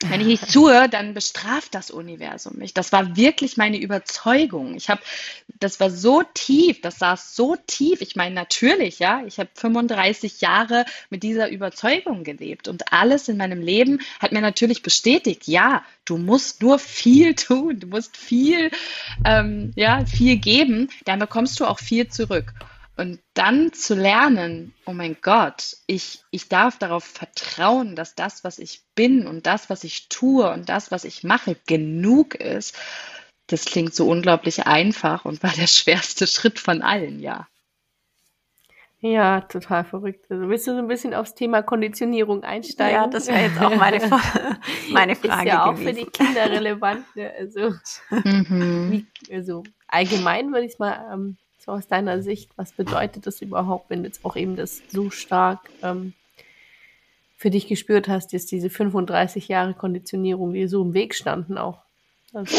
Wenn 0.09 0.21
ich 0.21 0.27
nicht 0.27 0.53
tue, 0.53 0.89
dann 0.89 1.13
bestraft 1.13 1.73
das 1.75 1.91
Universum 1.91 2.57
mich. 2.57 2.73
Das 2.73 2.91
war 2.91 3.15
wirklich 3.15 3.57
meine 3.57 3.77
Überzeugung. 3.77 4.75
Ich 4.75 4.89
habe, 4.89 5.01
das 5.59 5.79
war 5.79 5.89
so 5.89 6.23
tief, 6.33 6.81
das 6.81 6.99
saß 6.99 7.35
so 7.35 7.55
tief. 7.67 8.01
Ich 8.01 8.15
meine, 8.15 8.35
natürlich, 8.35 8.99
ja, 8.99 9.23
ich 9.25 9.39
habe 9.39 9.49
35 9.55 10.41
Jahre 10.41 10.85
mit 11.09 11.23
dieser 11.23 11.49
Überzeugung 11.49 12.23
gelebt 12.23 12.67
und 12.67 12.91
alles 12.91 13.29
in 13.29 13.37
meinem 13.37 13.61
Leben 13.61 13.99
hat 14.19 14.31
mir 14.31 14.41
natürlich 14.41 14.81
bestätigt, 14.81 15.47
ja, 15.47 15.83
du 16.05 16.17
musst 16.17 16.61
nur 16.61 16.79
viel 16.79 17.35
tun, 17.35 17.79
du 17.79 17.87
musst 17.87 18.17
viel, 18.17 18.71
ähm, 19.25 19.71
ja, 19.75 20.05
viel 20.05 20.37
geben, 20.37 20.89
dann 21.05 21.19
bekommst 21.19 21.59
du 21.59 21.65
auch 21.65 21.79
viel 21.79 22.07
zurück. 22.07 22.53
Und 22.95 23.19
dann 23.33 23.73
zu 23.73 23.95
lernen, 23.95 24.73
oh 24.85 24.93
mein 24.93 25.17
Gott, 25.21 25.77
ich, 25.87 26.19
ich 26.29 26.47
darf 26.47 26.77
darauf 26.77 27.03
vertrauen, 27.03 27.95
dass 27.95 28.13
das, 28.13 28.43
was 28.43 28.59
ich 28.59 28.83
bin 28.93 29.25
und 29.25 29.47
das, 29.47 29.69
was 29.69 29.83
ich 29.83 30.09
tue 30.09 30.51
und 30.51 30.69
das, 30.69 30.91
was 30.91 31.03
ich 31.03 31.23
mache, 31.23 31.55
genug 31.65 32.35
ist, 32.35 32.77
das 33.47 33.65
klingt 33.65 33.95
so 33.95 34.07
unglaublich 34.07 34.67
einfach 34.67 35.25
und 35.25 35.41
war 35.41 35.51
der 35.51 35.67
schwerste 35.67 36.27
Schritt 36.27 36.59
von 36.59 36.81
allen, 36.81 37.19
ja. 37.19 37.47
Ja, 38.99 39.41
total 39.41 39.83
verrückt. 39.83 40.31
Also 40.31 40.47
willst 40.47 40.65
du 40.65 40.71
so 40.71 40.77
ein 40.77 40.87
bisschen 40.87 41.13
aufs 41.13 41.35
Thema 41.35 41.61
Konditionierung 41.61 42.43
einsteigen? 42.43 42.95
Ja, 42.95 43.07
das 43.07 43.27
wäre 43.27 43.41
jetzt 43.41 43.59
auch 43.59 43.75
meine, 43.75 43.99
meine 44.91 45.15
Frage. 45.17 45.41
Ist 45.41 45.53
ja 45.53 45.65
auch 45.65 45.73
gewesen. 45.73 45.87
für 45.87 45.93
die 45.93 46.09
Kinder 46.09 46.49
relevant. 46.49 47.03
Ne? 47.13 47.29
Also, 47.37 47.73
mhm. 48.09 48.91
wie, 48.91 49.33
also 49.35 49.63
allgemein 49.89 50.53
würde 50.53 50.67
ich 50.67 50.73
es 50.73 50.79
mal 50.79 51.05
ähm, 51.11 51.37
so 51.65 51.71
aus 51.71 51.87
deiner 51.87 52.21
Sicht, 52.21 52.49
was 52.57 52.73
bedeutet 52.73 53.25
das 53.25 53.41
überhaupt, 53.41 53.89
wenn 53.89 54.03
du 54.03 54.09
jetzt 54.09 54.25
auch 54.25 54.35
eben 54.35 54.55
das 54.55 54.81
so 54.89 55.09
stark 55.09 55.69
ähm, 55.81 56.13
für 57.37 57.49
dich 57.49 57.67
gespürt 57.67 58.07
hast, 58.07 58.33
jetzt 58.33 58.51
diese 58.51 58.69
35 58.69 59.47
Jahre 59.47 59.73
Konditionierung, 59.73 60.53
die 60.53 60.67
so 60.67 60.81
im 60.81 60.93
Weg 60.93 61.15
standen 61.15 61.57
auch? 61.57 61.79
Also, 62.33 62.57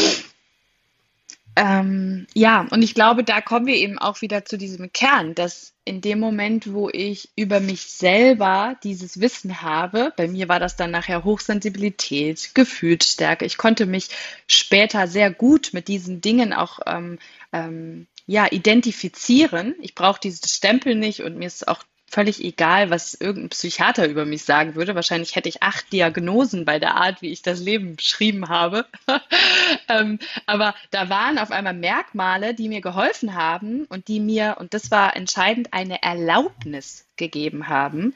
ähm, 1.55 2.27
ja, 2.33 2.67
und 2.71 2.81
ich 2.81 2.95
glaube, 2.95 3.23
da 3.23 3.41
kommen 3.41 3.67
wir 3.67 3.75
eben 3.75 3.97
auch 3.97 4.21
wieder 4.21 4.43
zu 4.43 4.57
diesem 4.57 4.91
Kern, 4.91 5.35
dass 5.35 5.73
in 5.85 6.01
dem 6.01 6.19
Moment, 6.19 6.73
wo 6.73 6.89
ich 6.89 7.29
über 7.35 7.59
mich 7.59 7.83
selber 7.83 8.75
dieses 8.83 9.21
Wissen 9.21 9.61
habe, 9.61 10.11
bei 10.17 10.27
mir 10.27 10.49
war 10.49 10.59
das 10.59 10.75
dann 10.75 10.91
nachher 10.91 11.23
Hochsensibilität, 11.23 12.55
Gefühlsstärke, 12.55 13.45
ich 13.45 13.57
konnte 13.57 13.85
mich 13.85 14.09
später 14.47 15.07
sehr 15.07 15.31
gut 15.31 15.69
mit 15.73 15.87
diesen 15.87 16.19
Dingen 16.19 16.51
auch 16.51 16.79
ähm, 16.87 17.19
ähm, 17.53 18.07
ja, 18.25 18.47
identifizieren. 18.51 19.75
Ich 19.81 19.95
brauche 19.95 20.19
dieses 20.19 20.53
Stempel 20.53 20.95
nicht 20.95 21.21
und 21.21 21.37
mir 21.37 21.47
ist 21.47 21.67
auch 21.67 21.83
völlig 22.07 22.43
egal, 22.43 22.89
was 22.91 23.13
irgendein 23.13 23.49
Psychiater 23.49 24.07
über 24.07 24.25
mich 24.25 24.43
sagen 24.43 24.75
würde. 24.75 24.95
Wahrscheinlich 24.95 25.35
hätte 25.35 25.49
ich 25.49 25.63
acht 25.63 25.91
Diagnosen 25.91 26.63
bei 26.63 26.79
der 26.79 26.95
Art, 26.95 27.21
wie 27.21 27.31
ich 27.31 27.41
das 27.41 27.59
Leben 27.59 27.95
beschrieben 27.95 28.47
habe. 28.47 28.85
ähm, 29.89 30.19
aber 30.45 30.75
da 30.91 31.09
waren 31.09 31.37
auf 31.37 31.51
einmal 31.51 31.73
Merkmale, 31.73 32.53
die 32.53 32.69
mir 32.69 32.81
geholfen 32.81 33.35
haben 33.35 33.85
und 33.85 34.07
die 34.07 34.19
mir, 34.19 34.57
und 34.59 34.73
das 34.73 34.91
war 34.91 35.15
entscheidend, 35.15 35.73
eine 35.73 36.03
Erlaubnis 36.03 37.07
gegeben 37.17 37.67
haben, 37.67 38.15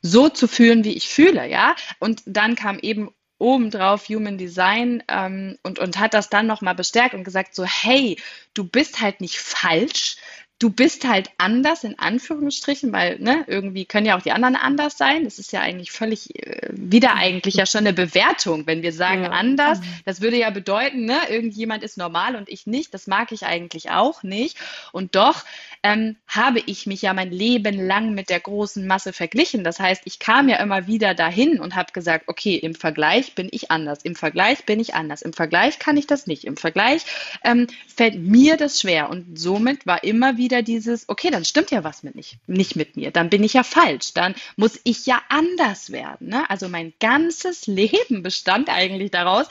so 0.00 0.28
zu 0.28 0.48
fühlen, 0.48 0.84
wie 0.84 0.94
ich 0.94 1.08
fühle, 1.08 1.48
ja. 1.48 1.76
Und 1.98 2.22
dann 2.26 2.54
kam 2.54 2.78
eben 2.78 3.12
obendrauf 3.38 4.08
Human 4.08 4.38
Design 4.38 5.02
ähm, 5.08 5.58
und, 5.62 5.78
und 5.78 5.98
hat 5.98 6.14
das 6.14 6.30
dann 6.30 6.46
nochmal 6.46 6.74
bestärkt 6.74 7.14
und 7.14 7.24
gesagt, 7.24 7.54
so, 7.54 7.64
hey, 7.64 8.16
du 8.54 8.64
bist 8.64 9.00
halt 9.00 9.20
nicht 9.20 9.38
falsch, 9.38 10.16
du 10.58 10.70
bist 10.70 11.06
halt 11.06 11.30
anders 11.36 11.84
in 11.84 11.98
Anführungsstrichen, 11.98 12.92
weil 12.92 13.18
ne, 13.18 13.44
irgendwie 13.48 13.84
können 13.84 14.06
ja 14.06 14.16
auch 14.16 14.22
die 14.22 14.32
anderen 14.32 14.56
anders 14.56 14.96
sein. 14.96 15.24
Das 15.24 15.38
ist 15.38 15.52
ja 15.52 15.60
eigentlich 15.60 15.90
völlig 15.90 16.34
äh, 16.36 16.68
wieder 16.70 17.14
eigentlich 17.14 17.54
ja 17.54 17.66
schon 17.66 17.80
eine 17.80 17.92
Bewertung, 17.92 18.66
wenn 18.66 18.82
wir 18.82 18.92
sagen 18.92 19.24
ja. 19.24 19.30
anders. 19.30 19.80
Mhm. 19.80 19.84
Das 20.04 20.20
würde 20.20 20.38
ja 20.38 20.50
bedeuten, 20.50 21.04
ne, 21.06 21.18
irgendjemand 21.28 21.82
ist 21.82 21.98
normal 21.98 22.36
und 22.36 22.48
ich 22.48 22.66
nicht. 22.66 22.94
Das 22.94 23.06
mag 23.06 23.32
ich 23.32 23.44
eigentlich 23.44 23.90
auch 23.90 24.22
nicht. 24.22 24.56
Und 24.92 25.16
doch 25.16 25.44
ähm, 25.82 26.16
habe 26.26 26.62
ich 26.64 26.86
mich 26.86 27.02
ja 27.02 27.12
mein 27.12 27.30
Leben 27.30 27.86
lang 27.86 28.14
mit 28.14 28.30
der 28.30 28.40
großen 28.40 28.86
Masse 28.86 29.12
verglichen. 29.12 29.64
Das 29.64 29.78
heißt, 29.78 30.02
ich 30.06 30.18
kam 30.18 30.48
ja 30.48 30.56
immer 30.56 30.86
wieder 30.86 31.14
dahin 31.14 31.60
und 31.60 31.74
habe 31.74 31.92
gesagt, 31.92 32.24
okay, 32.28 32.54
im 32.54 32.74
Vergleich 32.74 33.34
bin 33.34 33.48
ich 33.50 33.70
anders, 33.70 34.02
im 34.02 34.16
Vergleich 34.16 34.64
bin 34.64 34.80
ich 34.80 34.94
anders, 34.94 35.20
im 35.20 35.34
Vergleich 35.34 35.78
kann 35.78 35.98
ich 35.98 36.06
das 36.06 36.26
nicht, 36.26 36.44
im 36.44 36.56
Vergleich 36.56 37.04
ähm, 37.44 37.66
fällt 37.86 38.18
mir 38.18 38.56
das 38.56 38.80
schwer. 38.80 39.10
Und 39.10 39.38
somit 39.38 39.84
war 39.84 40.04
immer 40.04 40.38
wieder 40.38 40.43
dieses, 40.48 41.08
okay, 41.08 41.30
dann 41.30 41.44
stimmt 41.44 41.70
ja 41.70 41.84
was 41.84 42.02
mit 42.02 42.14
nicht, 42.14 42.38
nicht 42.46 42.76
mit 42.76 42.96
mir, 42.96 43.10
dann 43.10 43.30
bin 43.30 43.42
ich 43.42 43.54
ja 43.54 43.62
falsch, 43.62 44.14
dann 44.14 44.34
muss 44.56 44.80
ich 44.84 45.06
ja 45.06 45.22
anders 45.28 45.92
werden. 45.92 46.28
Ne? 46.28 46.48
Also 46.50 46.68
mein 46.68 46.92
ganzes 47.00 47.66
Leben 47.66 48.22
bestand 48.22 48.68
eigentlich 48.68 49.10
daraus, 49.10 49.46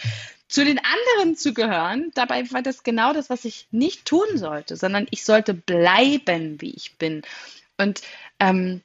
zu 0.47 0.63
den 0.63 0.79
anderen 0.79 1.35
zu 1.35 1.53
gehören. 1.53 2.11
Dabei 2.13 2.49
war 2.51 2.61
das 2.61 2.83
genau 2.83 3.11
das, 3.13 3.29
was 3.29 3.43
ich 3.43 3.67
nicht 3.71 4.05
tun 4.05 4.37
sollte, 4.37 4.75
sondern 4.75 5.07
ich 5.09 5.23
sollte 5.23 5.53
bleiben, 5.53 6.61
wie 6.61 6.75
ich 6.75 6.97
bin. 6.97 7.23
Und 7.77 8.01
ähm, 8.39 8.81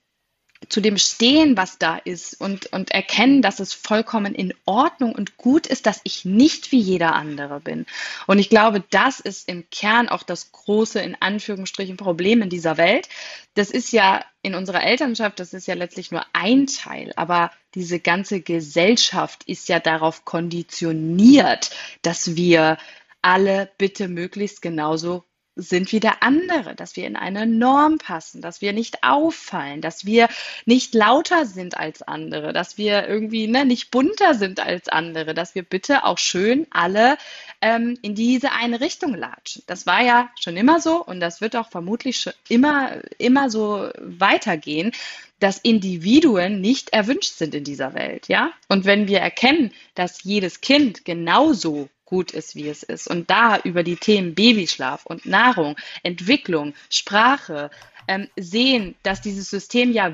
zu 0.69 0.81
dem 0.81 0.99
stehen, 0.99 1.57
was 1.57 1.79
da 1.79 1.97
ist 1.97 2.41
und, 2.41 2.67
und 2.73 2.91
erkennen, 2.91 3.43
dass 3.43 3.61
es 3.61 3.73
vollkommen 3.73 4.35
in 4.35 4.53
Ordnung 4.67 5.15
und 5.15 5.37
gut 5.37 5.67
ist, 5.67 5.87
dass 5.87 6.01
ich 6.05 6.25
nicht 6.25 6.73
wie 6.73 6.81
jeder 6.81 7.15
andere 7.15 7.61
bin. 7.61 7.87
Und 8.27 8.39
ich 8.39 8.51
glaube, 8.51 8.83
das 8.91 9.21
ist 9.21 9.49
im 9.49 9.71
Kern 9.71 10.09
auch 10.09 10.23
das 10.23 10.53
große, 10.53 11.01
in 11.01 11.17
Anführungsstrichen, 11.21 11.97
Problem 11.97 12.43
in 12.43 12.51
dieser 12.51 12.77
Welt. 12.77 13.09
Das 13.55 13.71
ist 13.71 13.93
ja 13.93 14.25
in 14.43 14.55
unserer 14.55 14.83
Elternschaft, 14.83 15.41
das 15.41 15.55
ist 15.55 15.67
ja 15.67 15.75
letztlich 15.75 16.11
nur 16.11 16.25
ein 16.33 16.67
Teil, 16.67 17.13
aber 17.17 17.51
diese 17.75 18.01
ganze 18.01 18.41
Gesellschaft 18.41 19.45
ist 19.45 19.69
ja 19.69 19.79
darauf 19.81 20.25
konditioniert, 20.25 21.71
dass 22.03 22.37
wir 22.37 22.79
alle 23.23 23.71
bitte 23.79 24.09
möglichst 24.09 24.63
genauso 24.63 25.25
sind 25.59 25.91
wie 25.93 26.01
der 26.01 26.23
andere, 26.23 26.77
dass 26.77 26.95
wir 26.95 27.07
in 27.07 27.17
eine 27.17 27.45
Norm 27.45 27.99
passen, 27.99 28.41
dass 28.41 28.61
wir 28.61 28.73
nicht 28.73 29.03
auffallen, 29.03 29.81
dass 29.81 30.07
wir 30.07 30.29
nicht 30.65 30.95
lauter 30.95 31.45
sind 31.45 31.77
als 31.77 32.01
andere, 32.03 32.53
dass 32.53 32.79
wir 32.79 33.09
irgendwie 33.09 33.49
ne, 33.49 33.65
nicht 33.65 33.91
bunter 33.91 34.35
sind 34.35 34.61
als 34.61 34.89
andere, 34.89 35.35
dass 35.35 35.57
wir 35.57 35.65
bitte 35.65 36.05
auch 36.05 36.19
schön 36.19 36.67
alle 36.71 37.19
ähm, 37.61 37.99
in 38.03 38.15
diese 38.15 38.53
eine 38.53 38.81
Richtung 38.81 39.15
latschen. 39.15 39.65
Das 39.67 39.85
war 39.85 40.01
ja 40.01 40.31
schon 40.41 40.57
immer 40.57 40.81
so 40.81 41.05
und 41.05 41.19
das 41.19 41.41
wird 41.41 41.57
auch 41.57 41.69
vermutlich 41.69 42.31
immer, 42.49 43.03
immer 43.19 43.51
so 43.51 43.91
weitergehen 43.99 44.93
dass 45.41 45.59
Individuen 45.59 46.61
nicht 46.61 46.93
erwünscht 46.93 47.35
sind 47.35 47.55
in 47.55 47.63
dieser 47.63 47.95
Welt, 47.95 48.27
ja? 48.27 48.51
Und 48.69 48.85
wenn 48.87 49.07
wir 49.07 49.21
erkennen, 49.21 49.73
dass 49.95 50.25
jedes 50.25 50.61
Kind 50.61 51.05
genauso 51.05 51.89
gut 52.09 52.31
ist, 52.33 52.57
wie 52.57 52.69
es 52.69 52.83
ist. 52.83 53.07
Und 53.07 53.29
da 53.29 53.59
über 53.59 53.83
die 53.83 53.97
Themen 53.97 54.35
Babyschlaf 54.35 55.05
und 55.05 55.27
Nahrung, 55.27 55.77
Entwicklung, 56.03 56.73
Sprache, 56.89 57.71
ähm, 58.09 58.29
sehen, 58.37 58.95
dass 59.03 59.21
dieses 59.21 59.51
System 59.51 59.93
ja 59.93 60.13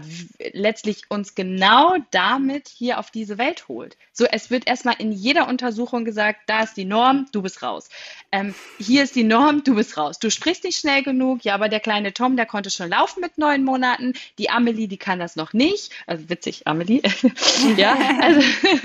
letztlich 0.52 1.02
uns 1.08 1.34
genau 1.34 1.94
damit 2.10 2.68
hier 2.68 2.98
auf 2.98 3.10
diese 3.10 3.38
Welt 3.38 3.68
holt. 3.68 3.96
So, 4.12 4.26
es 4.26 4.50
wird 4.50 4.66
erstmal 4.66 4.96
in 4.98 5.12
jeder 5.12 5.48
Untersuchung 5.48 6.04
gesagt, 6.04 6.40
da 6.46 6.62
ist 6.64 6.76
die 6.76 6.84
Norm, 6.84 7.26
du 7.32 7.42
bist 7.42 7.62
raus. 7.62 7.88
Ähm, 8.32 8.54
hier 8.78 9.04
ist 9.04 9.14
die 9.14 9.24
Norm, 9.24 9.64
du 9.64 9.76
bist 9.76 9.96
raus. 9.96 10.18
Du 10.18 10.30
sprichst 10.30 10.64
nicht 10.64 10.78
schnell 10.78 11.02
genug, 11.02 11.44
ja, 11.44 11.54
aber 11.54 11.68
der 11.68 11.80
kleine 11.80 12.12
Tom, 12.12 12.36
der 12.36 12.46
konnte 12.46 12.70
schon 12.70 12.90
laufen 12.90 13.20
mit 13.20 13.38
neun 13.38 13.64
Monaten. 13.64 14.12
Die 14.38 14.50
Amelie, 14.50 14.88
die 14.88 14.96
kann 14.96 15.20
das 15.20 15.36
noch 15.36 15.52
nicht. 15.52 15.92
Also 16.06 16.28
witzig, 16.28 16.66
Amelie. 16.66 17.02
ja, 17.76 17.96
also 18.20 18.40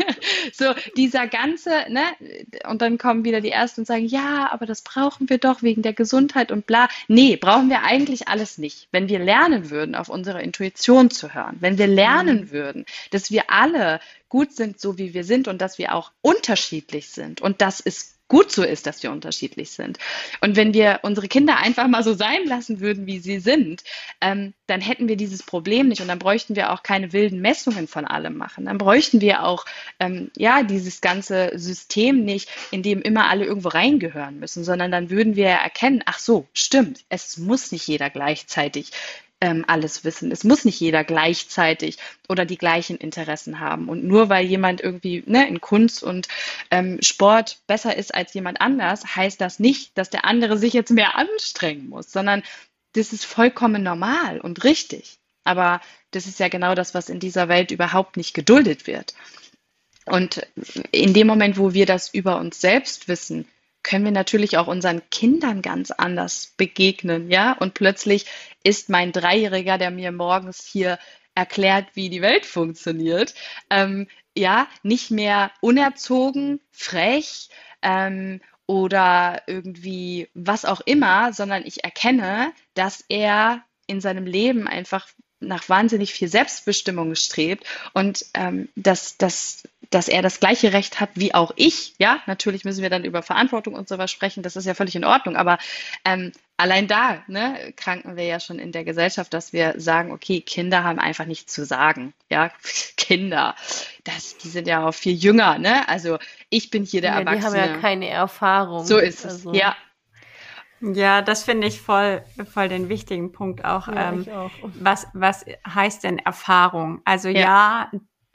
so 0.54 0.74
dieser 0.96 1.28
ganze, 1.28 1.72
ne, 1.90 2.04
und 2.68 2.82
dann 2.82 2.98
kommen 2.98 3.24
wieder 3.24 3.42
die 3.42 3.52
Ersten 3.52 3.82
und 3.82 3.86
sagen, 3.86 4.06
ja, 4.06 4.52
aber 4.52 4.68
das 4.68 4.82
brauchen 4.82 5.30
wir 5.30 5.40
doch 5.40 5.64
wegen 5.64 5.82
der 5.82 5.94
Gesundheit 5.94 6.52
und 6.52 6.68
bla. 6.68 6.88
Nee, 7.08 7.36
brauchen 7.36 7.70
wir 7.70 7.84
eigentlich 7.84 8.28
alles 8.28 8.58
nicht. 8.58 8.88
Wenn 8.92 8.99
wenn 9.00 9.08
wir 9.08 9.20
lernen 9.20 9.70
würden, 9.70 9.96
auf 9.96 10.10
unsere 10.10 10.42
Intuition 10.42 11.10
zu 11.10 11.34
hören, 11.34 11.56
wenn 11.62 11.78
wir 11.78 11.88
lernen 11.88 12.42
mhm. 12.42 12.52
würden, 12.52 12.86
dass 13.12 13.32
wir 13.32 13.50
alle 13.50 14.02
gut 14.28 14.52
sind, 14.52 14.78
so 14.82 14.98
wie 14.98 15.14
wir 15.14 15.24
sind 15.24 15.48
und 15.48 15.62
dass 15.62 15.78
wir 15.78 15.96
auch 15.96 16.12
unterschiedlich 16.20 17.08
sind. 17.08 17.40
Und 17.40 17.62
das 17.62 17.80
ist 17.80 18.19
gut 18.30 18.52
so 18.52 18.64
ist, 18.64 18.86
dass 18.86 19.04
wir 19.04 19.12
unterschiedlich 19.12 19.72
sind. 19.72 19.98
Und 20.40 20.56
wenn 20.56 20.74
wir 20.74 21.00
unsere 21.02 21.28
Kinder 21.28 21.58
einfach 21.58 21.88
mal 21.88 22.04
so 22.04 22.14
sein 22.14 22.46
lassen 22.46 22.80
würden, 22.80 23.06
wie 23.06 23.20
sie 23.20 23.40
sind, 23.40 23.84
ähm, 24.22 24.54
dann 24.68 24.82
hätten 24.82 25.08
wir 25.08 25.18
dieses 25.18 25.44
Problem 25.44 25.90
nicht 25.90 26.02
und 26.02 26.08
dann 26.08 26.20
bräuchten 26.20 26.56
wir 26.56 26.72
auch 26.72 26.84
keine 26.84 27.12
wilden 27.12 27.42
Messungen 27.42 27.88
von 27.88 28.06
allem 28.06 28.38
machen. 28.38 28.66
Dann 28.66 28.78
bräuchten 28.78 29.20
wir 29.20 29.44
auch 29.44 29.66
ähm, 30.00 30.32
ja 30.38 30.64
dieses 30.64 31.02
ganze 31.02 31.52
System 31.56 32.24
nicht, 32.24 32.50
in 32.72 32.84
dem 32.84 33.02
immer 33.02 33.30
alle 33.30 33.46
irgendwo 33.46 33.70
reingehören 33.70 34.40
müssen, 34.40 34.64
sondern 34.64 34.92
dann 34.92 35.10
würden 35.10 35.36
wir 35.36 35.48
erkennen, 35.48 36.04
ach 36.06 36.20
so, 36.20 36.48
stimmt, 36.54 37.04
es 37.10 37.38
muss 37.38 37.72
nicht 37.72 37.88
jeder 37.88 38.10
gleichzeitig 38.10 38.92
ähm, 39.42 39.64
alles 39.68 40.04
wissen. 40.04 40.32
Es 40.32 40.44
muss 40.44 40.66
nicht 40.66 40.80
jeder 40.80 41.04
gleichzeitig 41.04 41.98
oder 42.28 42.46
die 42.46 42.58
gleichen 42.58 42.98
Interessen 42.98 43.60
haben. 43.60 43.88
Und 43.90 44.04
nur 44.04 44.30
weil 44.30 44.46
jemand 44.46 44.82
irgendwie 44.82 45.24
ne, 45.26 45.48
in 45.48 45.62
Kunst 45.62 46.04
und 46.04 46.28
ähm, 46.72 47.02
Sport 47.02 47.60
besser 47.68 47.96
ist 47.96 48.14
als 48.14 48.34
jemand 48.34 48.62
anders, 48.62 49.16
heißt 49.16 49.40
das 49.40 49.60
nicht, 49.60 49.98
dass 49.98 50.10
der 50.10 50.26
andere 50.26 50.58
sich 50.58 50.74
jetzt 50.74 50.92
mehr 50.92 51.16
anstrengen 51.16 51.90
muss, 51.90 52.12
sondern 52.12 52.44
das 52.94 53.14
ist 53.14 53.26
vollkommen 53.26 53.84
normal 53.84 54.40
und 54.42 54.64
richtig. 54.64 55.20
Aber 55.44 55.82
das 56.12 56.26
ist 56.28 56.40
ja 56.40 56.50
genau 56.50 56.76
das, 56.76 56.94
was 56.94 57.10
in 57.10 57.20
dieser 57.20 57.48
Welt 57.48 57.72
überhaupt 57.72 58.18
nicht 58.18 58.34
geduldet 58.34 58.88
wird. 58.88 59.14
Und 60.06 60.46
in 60.92 61.14
dem 61.14 61.28
Moment, 61.28 61.58
wo 61.58 61.74
wir 61.74 61.86
das 61.86 62.14
über 62.14 62.38
uns 62.38 62.60
selbst 62.60 63.08
wissen, 63.08 63.48
können 63.84 64.06
wir 64.06 64.12
natürlich 64.12 64.58
auch 64.58 64.68
unseren 64.68 65.02
Kindern 65.10 65.62
ganz 65.62 65.92
anders 65.92 66.54
begegnen, 66.58 67.32
ja? 67.32 67.54
Und 67.54 67.74
plötzlich 67.74 68.26
ist 68.64 68.90
mein 68.90 69.12
Dreijähriger, 69.12 69.78
der 69.78 69.92
mir 69.92 70.12
morgens 70.12 70.66
hier 70.66 71.00
erklärt, 71.36 71.88
wie 71.94 72.10
die 72.10 72.22
Welt 72.22 72.46
funktioniert, 72.46 73.34
ähm, 73.70 74.08
ja, 74.36 74.68
nicht 74.84 75.12
mehr 75.12 75.52
unerzogen, 75.62 76.60
frech 76.72 77.50
ähm, 77.82 78.42
oder 78.68 79.44
irgendwie 79.48 80.30
was 80.34 80.66
auch 80.66 80.82
immer, 80.82 81.34
sondern 81.34 81.66
ich 81.66 81.84
erkenne, 81.84 82.54
dass 82.74 83.04
er 83.08 83.64
in 83.88 84.02
seinem 84.02 84.26
Leben 84.26 84.68
einfach 84.68 85.08
nach 85.40 85.70
wahnsinnig 85.70 86.14
viel 86.14 86.28
Selbstbestimmung 86.28 87.16
strebt 87.16 87.66
und 87.94 88.26
ähm, 88.34 88.70
dass, 88.76 89.18
dass, 89.18 89.64
dass 89.90 90.08
er 90.08 90.22
das 90.22 90.40
gleiche 90.40 90.74
Recht 90.74 91.00
hat 91.00 91.12
wie 91.16 91.34
auch 91.34 91.52
ich. 91.56 91.94
Ja, 91.98 92.22
natürlich 92.28 92.66
müssen 92.66 92.82
wir 92.82 92.90
dann 92.90 93.06
über 93.06 93.22
Verantwortung 93.22 93.74
und 93.74 93.88
sowas 93.88 94.12
sprechen, 94.12 94.44
das 94.44 94.56
ist 94.56 94.66
ja 94.66 94.74
völlig 94.74 94.96
in 94.96 95.06
Ordnung, 95.06 95.36
aber 95.36 95.58
ähm, 96.06 96.32
allein 96.58 96.88
da 96.88 97.24
ne, 97.28 97.74
kranken 97.78 98.18
wir 98.18 98.26
ja 98.26 98.40
schon 98.40 98.60
in 98.60 98.72
der 98.72 98.84
Gesellschaft, 98.84 99.34
dass 99.34 99.54
wir 99.54 99.76
sagen, 99.78 100.12
okay, 100.12 100.42
Kinder 100.42 100.84
haben 100.84 101.00
einfach 101.00 101.26
nichts 101.26 101.54
zu 101.54 101.66
sagen. 101.66 102.14
Ja, 102.30 102.52
Kinder, 102.98 103.56
das, 104.04 104.38
die 104.38 104.50
sind 104.50 104.68
ja 104.68 104.86
auch 104.86 104.94
viel 104.94 105.16
jünger, 105.16 105.58
ne? 105.58 105.88
Also 105.88 106.20
ich 106.50 106.70
bin 106.70 106.84
hier 106.84 107.02
der 107.02 107.12
ja, 107.12 107.20
Erwachsene. 107.20 107.54
Die 107.54 107.60
haben 107.62 107.76
ja 107.76 107.82
keine 107.82 108.10
Erfahrung. 108.10 108.86
So 108.86 108.98
ist 108.98 109.20
es, 109.26 109.46
also. 109.46 109.54
ja. 109.54 109.76
Ja, 110.82 111.22
das 111.22 111.44
finde 111.44 111.68
ich 111.68 111.82
voll, 111.82 112.24
voll 112.52 112.70
den 112.70 112.90
wichtigen 112.90 113.32
Punkt 113.32 113.66
auch. 113.66 113.88
Ja, 113.88 114.12
ähm, 114.12 114.26
auch. 114.30 114.52
Was, 114.80 115.08
was 115.14 115.46
heißt 115.68 116.04
denn 116.04 116.20
Erfahrung? 116.20 117.02
Also 117.06 117.30
ja. 117.30 117.40
ja, 117.40 117.92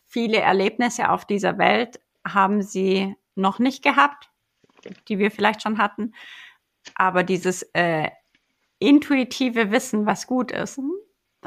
viele 0.07 0.38
Erlebnisse 0.38 1.11
auf 1.11 1.24
dieser 1.24 1.59
Welt 1.59 2.00
haben 2.26 2.62
sie 2.62 3.14
noch 3.35 3.59
nicht 3.59 3.83
gehabt, 3.83 4.30
die 5.09 5.18
wir 5.18 5.30
vielleicht 5.30 5.62
schon 5.62 5.78
hatten. 5.78 6.14
Aber 6.94 7.22
dieses 7.22 7.62
äh, 7.72 8.11
intuitive 8.78 9.70
Wissen, 9.70 10.07
was 10.07 10.26
gut 10.26 10.52
ist, 10.52 10.78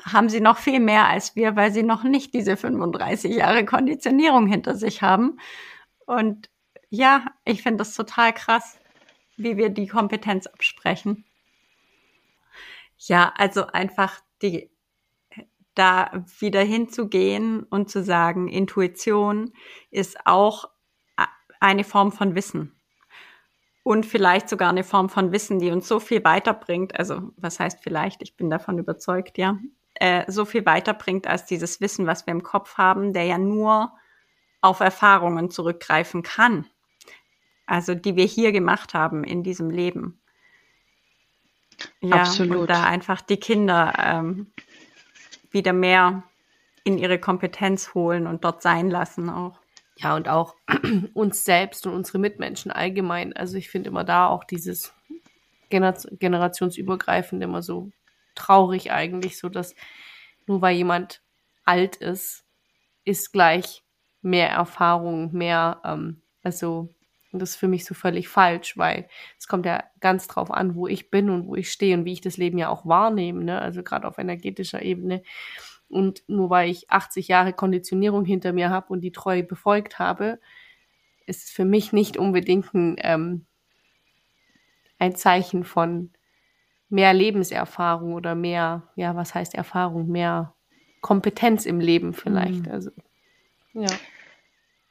haben 0.04 0.30
sie 0.30 0.42
noch 0.42 0.58
viel 0.58 0.80
mehr 0.80 1.08
als 1.08 1.36
wir, 1.36 1.56
weil 1.56 1.72
sie 1.72 1.84
noch 1.84 2.04
nicht 2.04 2.34
diese 2.34 2.58
35 2.58 3.36
Jahre 3.36 3.66
Konditionierung 3.66 4.48
hinter 4.48 4.76
sich 4.76 5.02
haben. 5.02 5.40
Und 6.06 6.50
ja, 6.90 7.26
ich 7.46 7.64
finde 7.64 7.78
das 7.78 7.96
total 7.96 8.34
krass 8.34 8.78
wie 9.38 9.56
wir 9.56 9.70
die 9.70 9.88
Kompetenz 9.88 10.48
absprechen? 10.48 11.24
Ja, 12.98 13.34
also 13.38 13.68
einfach 13.68 14.20
die, 14.42 14.72
da 15.76 16.26
wieder 16.40 16.62
hinzugehen 16.62 17.64
und 17.64 17.90
zu 17.90 18.04
sagen, 18.04 18.48
Intuition 18.48 19.54
ist 19.92 20.18
auch 20.26 20.70
eine 21.60 21.84
Form 21.84 22.12
von 22.12 22.36
Wissen. 22.36 22.74
Und 23.84 24.06
vielleicht 24.06 24.50
sogar 24.50 24.70
eine 24.70 24.84
Form 24.84 25.08
von 25.08 25.32
Wissen, 25.32 25.60
die 25.60 25.72
uns 25.72 25.88
so 25.88 26.00
viel 26.00 26.24
weiterbringt. 26.24 27.00
Also, 27.00 27.32
was 27.38 27.60
heißt 27.60 27.80
vielleicht? 27.82 28.22
Ich 28.22 28.36
bin 28.36 28.50
davon 28.50 28.80
überzeugt, 28.80 29.38
ja. 29.38 29.58
Äh, 29.96 30.30
so 30.30 30.46
viel 30.46 30.66
weiterbringt 30.66 31.26
als 31.26 31.46
dieses 31.46 31.80
Wissen, 31.80 32.06
was 32.06 32.28
wir 32.28 32.32
im 32.32 32.44
Kopf 32.44 32.78
haben, 32.78 33.14
der 33.14 33.24
ja 33.24 33.38
nur 33.38 33.94
auf 34.62 34.82
Erfahrungen 34.82 35.50
zurückgreifen 35.50 36.22
kann 36.22 36.68
also 37.68 37.94
die 37.94 38.16
wir 38.16 38.26
hier 38.26 38.52
gemacht 38.52 38.94
haben 38.94 39.24
in 39.24 39.44
diesem 39.44 39.70
Leben. 39.70 40.20
Ja, 42.02 42.22
Absolut. 42.22 42.62
Und 42.62 42.70
da 42.70 42.84
einfach 42.84 43.22
die 43.22 43.38
Kinder 43.38 43.94
ähm, 43.98 44.48
wieder 45.52 45.74
mehr 45.74 46.24
in 46.84 46.98
ihre 46.98 47.20
Kompetenz 47.20 47.94
holen 47.94 48.26
und 48.26 48.44
dort 48.44 48.62
sein 48.62 48.90
lassen 48.90 49.30
auch. 49.30 49.60
Ja, 49.98 50.16
und 50.16 50.30
auch 50.30 50.56
uns 51.14 51.44
selbst 51.44 51.86
und 51.86 51.94
unsere 51.94 52.20
Mitmenschen 52.20 52.72
allgemein. 52.72 53.34
Also 53.36 53.58
ich 53.58 53.70
finde 53.70 53.90
immer 53.90 54.04
da 54.04 54.28
auch 54.28 54.44
dieses 54.44 54.94
Gener 55.70 55.94
generationsübergreifende 56.12 57.46
immer 57.46 57.62
so 57.62 57.92
traurig 58.36 58.92
eigentlich, 58.92 59.38
so 59.38 59.50
dass 59.50 59.76
nur 60.46 60.62
weil 60.62 60.78
jemand 60.78 61.22
alt 61.66 61.98
ist, 61.98 62.46
ist 63.04 63.34
gleich 63.34 63.84
mehr 64.22 64.50
Erfahrung, 64.50 65.34
mehr, 65.34 65.82
ähm, 65.84 66.22
also 66.44 66.94
und 67.32 67.42
das 67.42 67.52
ist 67.52 67.56
für 67.58 67.68
mich 67.68 67.86
so 67.86 67.94
völlig 67.94 68.30
falsch, 68.30 68.78
weil 68.78 69.08
es 69.38 69.48
kommt 69.48 69.66
ja 69.66 69.84
ganz 70.00 70.28
drauf 70.28 70.50
an, 70.52 70.76
wo 70.76 70.88
ich 70.88 71.12
bin 71.12 71.30
und 71.30 71.48
wo 71.48 71.56
ich 71.56 71.72
stehe 71.72 71.96
und 71.96 72.06
wie 72.06 72.14
ich 72.14 72.22
das 72.22 72.38
Leben 72.38 72.58
ja 72.58 72.70
auch 72.70 72.86
wahrnehme, 72.86 73.44
ne? 73.44 73.62
also 73.62 73.84
gerade 73.84 74.08
auf 74.08 74.18
energetischer 74.18 74.82
Ebene. 74.82 75.24
Und 75.90 76.24
nur 76.28 76.50
weil 76.50 76.70
ich 76.70 76.90
80 76.90 77.28
Jahre 77.28 77.54
Konditionierung 77.54 78.26
hinter 78.26 78.54
mir 78.54 78.70
habe 78.70 78.88
und 78.94 79.02
die 79.02 79.12
treu 79.12 79.44
befolgt 79.44 80.00
habe, 80.00 80.40
ist 81.26 81.46
es 81.46 81.52
für 81.52 81.66
mich 81.66 81.94
nicht 81.94 82.18
unbedingt 82.18 82.74
ein, 82.74 82.96
ähm, 83.00 83.46
ein 85.00 85.16
Zeichen 85.16 85.64
von 85.64 86.12
mehr 86.90 87.14
Lebenserfahrung 87.14 88.14
oder 88.14 88.36
mehr, 88.36 88.84
ja, 88.96 89.16
was 89.16 89.36
heißt 89.36 89.54
Erfahrung, 89.54 90.08
mehr 90.08 90.56
Kompetenz 91.02 91.66
im 91.66 91.80
Leben 91.80 92.14
vielleicht. 92.14 92.66
Mhm. 92.66 92.72
Also, 92.72 92.92
ja. 93.74 93.90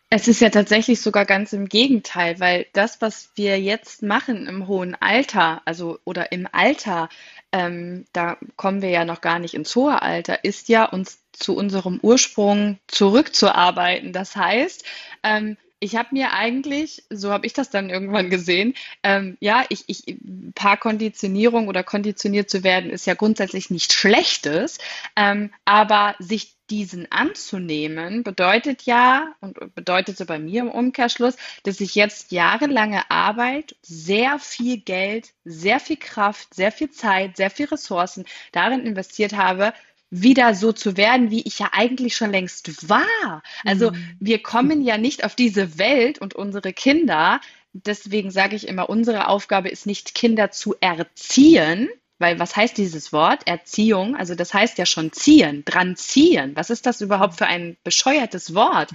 Es 0.09 0.29
ist 0.29 0.41
ja 0.41 0.51
tatsächlich 0.51 1.01
sogar 1.01 1.25
ganz 1.25 1.53
im 1.53 1.69
Gegenteil, 1.69 2.39
weil 2.39 2.67
das, 2.73 3.01
was 3.01 3.31
wir 3.35 3.61
jetzt 3.61 4.03
machen 4.03 4.47
im 4.47 4.69
hohen 4.69 4.95
Alter, 4.95 5.63
also 5.65 5.99
oder 6.05 6.31
im 6.31 6.47
Alter, 6.53 7.09
ähm, 7.51 8.05
da 8.13 8.39
kommen 8.55 8.83
wir 8.83 8.91
ja 8.91 9.05
noch 9.05 9.21
gar 9.21 9.41
nicht 9.41 9.55
ins 9.55 9.75
hohe 9.75 10.01
Alter, 10.01 10.45
ist 10.45 10.69
ja 10.69 10.85
uns 10.85 11.23
zu 11.33 11.57
unserem 11.57 11.99
Ursprung 12.03 12.79
zurückzuarbeiten. 12.87 14.13
Das 14.13 14.37
heißt, 14.37 14.85
ähm, 15.25 15.57
ich 15.81 15.97
habe 15.97 16.09
mir 16.13 16.33
eigentlich, 16.33 17.05
so 17.11 17.33
habe 17.33 17.47
ich 17.47 17.53
das 17.53 17.71
dann 17.71 17.91
irgendwann 17.91 18.31
gesehen, 18.31 18.75
ähm, 19.03 19.37
ja, 19.41 19.65
ich, 19.69 19.85
ich, 19.89 20.07
ein 20.07 20.53
paar 20.55 20.77
Konditionierung 20.77 21.69
oder 21.69 21.83
konditioniert 21.83 22.49
zu 22.49 22.63
werden, 22.65 22.91
ist 22.91 23.07
ja 23.07 23.15
grundsätzlich 23.15 23.71
nicht 23.71 23.93
Schlechtes, 23.93 24.79
ähm, 25.17 25.53
aber 25.65 26.15
sich 26.21 26.56
diesen 26.71 27.11
anzunehmen, 27.11 28.23
bedeutet 28.23 28.83
ja 28.83 29.35
und 29.41 29.75
bedeutete 29.75 30.25
bei 30.27 30.39
mir 30.39 30.63
im 30.63 30.71
Umkehrschluss, 30.71 31.37
dass 31.63 31.81
ich 31.81 31.95
jetzt 31.95 32.33
jahrelange 32.33 33.11
Arbeit, 33.11 33.77
sehr 33.83 34.39
viel 34.39 34.79
Geld, 34.79 35.33
sehr 35.45 35.81
viel 35.81 35.97
Kraft, 35.97 36.55
sehr 36.55 36.73
viel 36.73 36.91
Zeit, 36.91 37.37
sehr 37.37 37.51
viel 37.51 37.67
Ressourcen 37.67 38.25
darin 38.53 38.85
investiert 38.85 39.35
habe, 39.35 39.73
wieder 40.11 40.55
so 40.55 40.73
zu 40.73 40.97
werden, 40.97 41.31
wie 41.31 41.43
ich 41.43 41.59
ja 41.59 41.71
eigentlich 41.73 42.17
schon 42.17 42.31
längst 42.31 42.89
war. 42.89 43.43
Also 43.65 43.91
mhm. 43.91 44.17
wir 44.21 44.43
kommen 44.43 44.83
ja 44.83 44.99
nicht 44.99 45.25
auf 45.25 45.35
diese 45.35 45.79
Welt 45.79 46.21
und 46.21 46.35
unsere 46.35 46.73
Kinder, 46.73 47.41
deswegen 47.73 48.31
sage 48.31 48.57
ich 48.57 48.69
immer, 48.69 48.89
unsere 48.89 49.29
Aufgabe 49.29 49.69
ist 49.69 49.87
nicht 49.87 50.15
Kinder 50.15 50.51
zu 50.51 50.75
erziehen, 50.81 51.89
weil 52.19 52.39
was 52.39 52.57
heißt 52.57 52.79
dieses 52.79 53.13
Wort? 53.13 53.47
Erziehung, 53.47 54.17
also 54.17 54.35
das 54.35 54.55
heißt 54.55 54.79
ja 54.79 54.87
schon 54.87 55.13
ziehen, 55.13 55.65
dran 55.65 55.97
ziehen. 55.97 56.57
Was 56.57 56.71
ist 56.71 56.87
das 56.87 57.01
überhaupt 57.01 57.35
für 57.35 57.47
ein 57.47 57.77
bescheuertes 57.85 58.55
Wort? 58.55 58.91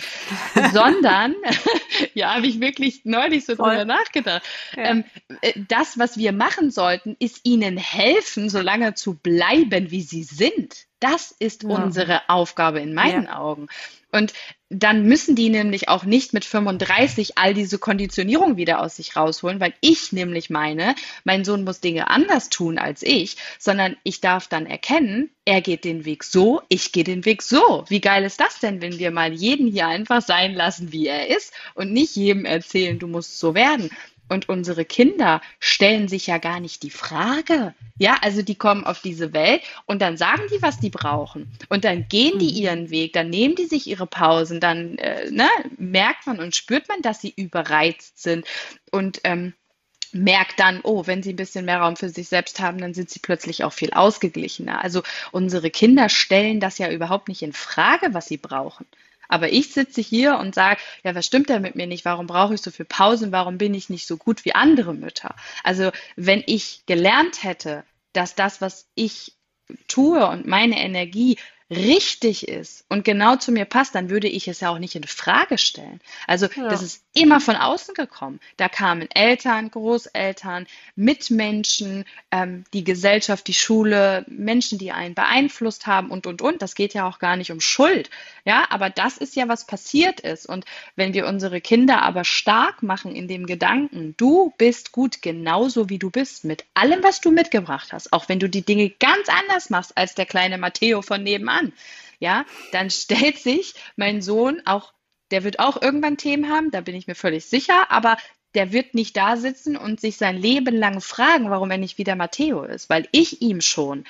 Sondern, 0.74 1.36
ja, 2.14 2.36
habe 2.36 2.48
ich 2.48 2.60
wirklich 2.60 3.02
neulich 3.04 3.46
so 3.46 3.54
drüber 3.56 3.86
nachgedacht. 3.86 4.44
Ja. 4.76 4.84
Ähm, 4.84 5.04
äh, 5.42 5.54
das, 5.68 6.00
was 6.00 6.18
wir 6.18 6.32
machen 6.32 6.72
sollten, 6.72 7.16
ist 7.20 7.42
ihnen 7.44 7.78
helfen, 7.78 8.50
so 8.50 8.60
lange 8.60 8.96
zu 8.96 9.14
bleiben, 9.14 9.92
wie 9.92 10.02
sie 10.02 10.24
sind. 10.24 10.88
Das 11.00 11.32
ist 11.32 11.64
ja. 11.64 11.70
unsere 11.70 12.30
Aufgabe 12.30 12.80
in 12.80 12.94
meinen 12.94 13.26
ja. 13.26 13.40
Augen. 13.40 13.68
Und 14.12 14.34
dann 14.74 15.04
müssen 15.04 15.36
die 15.36 15.50
nämlich 15.50 15.90
auch 15.90 16.06
nicht 16.06 16.32
mit 16.32 16.46
35 16.46 17.38
all 17.38 17.54
diese 17.54 17.78
Konditionierung 17.78 18.56
wieder 18.56 18.80
aus 18.80 18.96
sich 18.96 19.18
rausholen, 19.18 19.60
weil 19.60 19.74
ich 19.82 20.14
nämlich 20.14 20.50
meine, 20.50 20.96
mein 21.26 21.44
Sohn 21.44 21.66
muss 21.66 21.82
Dinge 21.82 22.10
anders 22.10 22.50
tun 22.50 22.78
als 22.78 23.04
ich, 23.04 23.36
sondern 23.60 23.98
ich 24.04 24.22
darf 24.22 24.48
dann 24.48 24.66
erkennen, 24.66 25.30
er 25.44 25.60
geht 25.60 25.84
den 25.84 26.06
Weg 26.06 26.24
so, 26.24 26.62
ich 26.70 26.94
gehe 26.94 27.04
den 27.04 27.26
Weg 27.26 27.42
so. 27.42 27.84
Wie 27.90 28.00
geil 28.00 28.24
ist 28.24 28.40
das 28.40 28.60
denn, 28.60 28.82
wenn 28.82 28.98
wir 28.98 29.12
mal 29.12 29.34
jeden 29.34 29.68
hier 29.68 29.88
einfach 29.88 30.22
sein 30.22 30.54
lassen, 30.54 30.94
wie 30.94 31.08
er 31.08 31.36
ist 31.36 31.52
und 31.74 31.92
nicht 31.92 32.16
jedem 32.16 32.46
erzählen, 32.46 32.98
du 32.98 33.08
musst 33.08 33.40
so 33.40 33.54
werden. 33.54 33.90
Und 34.32 34.48
unsere 34.48 34.86
Kinder 34.86 35.42
stellen 35.60 36.08
sich 36.08 36.28
ja 36.28 36.38
gar 36.38 36.62
nicht 36.62 36.84
die 36.84 36.90
Frage. 36.90 37.76
Ja, 38.00 38.18
also 38.22 38.42
die 38.42 38.56
kommen 38.56 38.86
auf 38.86 39.02
diese 39.02 39.34
Welt 39.34 39.62
und 39.88 40.02
dann 40.02 40.16
sagen 40.16 40.44
die, 40.50 40.62
was 40.62 40.80
die 40.80 40.90
brauchen. 40.90 41.52
Und 41.68 41.84
dann 41.84 42.08
gehen 42.08 42.40
die 42.40 42.52
mhm. 42.52 42.58
ihren 42.64 42.90
Weg, 42.92 43.12
dann 43.12 43.30
nehmen 43.30 43.56
die 43.56 43.66
sich 43.66 43.88
ihre 43.88 44.08
Pausen, 44.08 44.62
dann 44.62 44.98
äh, 45.00 45.30
ne, 45.30 45.50
merkt 45.78 46.28
man 46.28 46.40
und 46.40 46.56
spürt 46.56 46.88
man, 46.88 47.02
dass 47.02 47.20
sie 47.20 47.34
überreizt 47.36 48.24
sind. 48.24 48.48
Und 48.90 49.20
ähm, 49.26 49.54
merkt 50.14 50.62
dann, 50.62 50.80
oh, 50.84 51.08
wenn 51.08 51.24
sie 51.24 51.34
ein 51.34 51.36
bisschen 51.36 51.66
mehr 51.66 51.82
Raum 51.82 51.98
für 51.98 52.08
sich 52.08 52.30
selbst 52.30 52.62
haben, 52.62 52.78
dann 52.78 52.94
sind 52.94 53.10
sie 53.10 53.20
plötzlich 53.20 53.66
auch 53.66 53.74
viel 53.74 53.92
ausgeglichener. 53.92 54.82
Also 54.82 55.04
unsere 55.34 55.70
Kinder 55.72 56.08
stellen 56.08 56.62
das 56.62 56.78
ja 56.78 56.90
überhaupt 56.90 57.28
nicht 57.28 57.42
in 57.42 57.52
Frage, 57.52 58.14
was 58.14 58.28
sie 58.28 58.38
brauchen. 58.38 58.86
Aber 59.32 59.50
ich 59.50 59.72
sitze 59.72 60.02
hier 60.02 60.38
und 60.38 60.54
sage, 60.54 60.82
ja, 61.06 61.16
was 61.16 61.26
stimmt 61.26 61.50
da 61.50 61.60
mit 61.60 61.76
mir 61.76 61.88
nicht? 61.88 62.04
Warum 62.04 62.28
brauche 62.28 62.54
ich 62.54 62.62
so 62.62 62.70
viel 62.70 62.86
Pausen? 62.86 63.32
Warum 63.32 63.58
bin 63.58 63.74
ich 63.74 63.90
nicht 63.90 64.06
so 64.06 64.18
gut 64.18 64.44
wie 64.44 64.54
andere 64.54 64.94
Mütter? 64.94 65.36
Also 65.64 65.92
wenn 66.18 66.44
ich 66.46 66.86
gelernt 66.86 67.44
hätte, 67.44 67.86
dass 68.12 68.36
das, 68.36 68.60
was 68.60 68.90
ich 68.94 69.34
tue 69.88 70.28
und 70.28 70.46
meine 70.46 70.78
Energie 70.82 71.38
richtig 71.72 72.48
ist 72.48 72.84
und 72.90 73.06
genau 73.06 73.38
zu 73.38 73.52
mir 73.52 73.66
passt, 73.66 73.96
dann 73.96 74.10
würde 74.10 74.28
ich 74.28 74.48
es 74.48 74.60
ja 74.60 74.70
auch 74.70 74.80
nicht 74.80 74.96
in 74.96 75.06
Frage 75.06 75.58
stellen. 75.58 76.02
Also 76.28 76.48
ja. 76.56 76.68
das 76.68 76.84
ist 76.84 77.04
immer 77.14 77.40
von 77.40 77.56
außen 77.56 77.94
gekommen. 77.94 78.40
Da 78.58 78.70
kamen 78.70 79.10
Eltern, 79.12 79.72
Großeltern, 79.72 80.68
Mitmenschen, 80.96 82.06
ähm, 82.32 82.66
die 82.74 82.84
Gesellschaft, 82.84 83.48
die 83.48 83.54
Schule, 83.54 84.26
Menschen, 84.28 84.78
die 84.78 84.92
einen 84.92 85.16
beeinflusst 85.16 85.88
haben 85.88 86.10
und, 86.10 86.28
und, 86.28 86.42
und. 86.42 86.62
Das 86.62 86.76
geht 86.76 86.94
ja 86.94 87.08
auch 87.08 87.20
gar 87.20 87.38
nicht 87.38 87.52
um 87.52 87.62
Schuld. 87.62 88.10
Ja, 88.46 88.66
aber 88.70 88.90
das 88.90 89.18
ist 89.18 89.36
ja, 89.36 89.48
was 89.48 89.68
passiert 89.68 90.20
ist. 90.20 90.48
Und 90.48 90.66
wenn 90.96 91.14
wir 91.14 91.28
unsere 91.28 91.62
Kinder 91.62 92.02
aber 92.02 92.24
stark 92.26 92.84
machen 92.84 93.16
in 93.16 93.28
dem 93.28 93.46
Gedanken, 93.46 94.16
du 94.18 94.54
bist 94.58 94.92
gut 94.92 95.22
genauso 95.22 95.90
wie 95.90 96.00
du 96.00 96.10
bist, 96.10 96.44
mit 96.44 96.66
allem, 96.74 97.04
was 97.04 97.22
du 97.22 97.32
mitgebracht 97.32 97.94
hast, 97.94 98.14
auch 98.14 98.30
wenn 98.30 98.40
du 98.40 98.50
die 98.50 98.64
Dinge 98.64 98.90
ganz 98.90 99.28
anders 99.30 99.70
machst 99.70 99.98
als 99.98 100.16
der 100.16 100.26
kleine 100.26 100.58
Matteo 100.58 101.02
von 101.02 101.24
nebenan, 101.24 101.61
ja, 102.20 102.46
dann 102.72 102.90
stellt 102.92 103.38
sich 103.38 103.76
mein 103.96 104.22
Sohn 104.22 104.62
auch, 104.66 104.94
der 105.32 105.44
wird 105.44 105.60
auch 105.60 105.82
irgendwann 105.82 106.18
Themen 106.18 106.50
haben, 106.50 106.72
da 106.72 106.82
bin 106.82 106.96
ich 106.96 107.08
mir 107.08 107.16
völlig 107.16 107.46
sicher, 107.46 107.90
aber 107.92 108.18
der 108.54 108.74
wird 108.74 108.94
nicht 108.94 109.16
da 109.16 109.38
sitzen 109.38 109.78
und 109.78 110.02
sich 110.02 110.18
sein 110.18 110.38
Leben 110.38 110.76
lang 110.76 111.00
fragen, 111.00 111.50
warum 111.50 111.72
er 111.72 111.78
nicht 111.78 111.98
wieder 111.98 112.16
Matteo 112.16 112.64
ist, 112.64 112.90
weil 112.90 113.08
ich 113.12 113.42
ihm 113.42 113.62
schon 113.62 114.04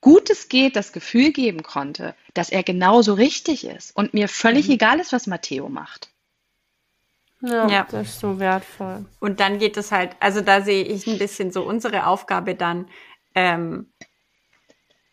Gutes 0.00 0.48
geht, 0.48 0.74
das 0.74 0.92
Gefühl 0.92 1.32
geben 1.32 1.62
konnte, 1.62 2.14
dass 2.34 2.50
er 2.50 2.62
genauso 2.64 3.14
richtig 3.14 3.64
ist 3.64 3.94
und 3.94 4.14
mir 4.14 4.28
völlig 4.28 4.66
mhm. 4.66 4.74
egal 4.74 5.00
ist, 5.00 5.12
was 5.12 5.26
Matteo 5.26 5.68
macht. 5.68 6.10
Ja, 7.40 7.68
ja, 7.68 7.86
das 7.90 8.08
ist 8.08 8.20
so 8.20 8.38
wertvoll. 8.38 9.04
Und 9.20 9.40
dann 9.40 9.58
geht 9.58 9.76
es 9.76 9.90
halt, 9.92 10.16
also 10.20 10.40
da 10.40 10.60
sehe 10.60 10.84
ich 10.84 11.06
ein 11.06 11.18
bisschen 11.18 11.52
so 11.52 11.62
unsere 11.62 12.06
Aufgabe 12.06 12.54
dann, 12.54 12.88
ähm, 13.34 13.92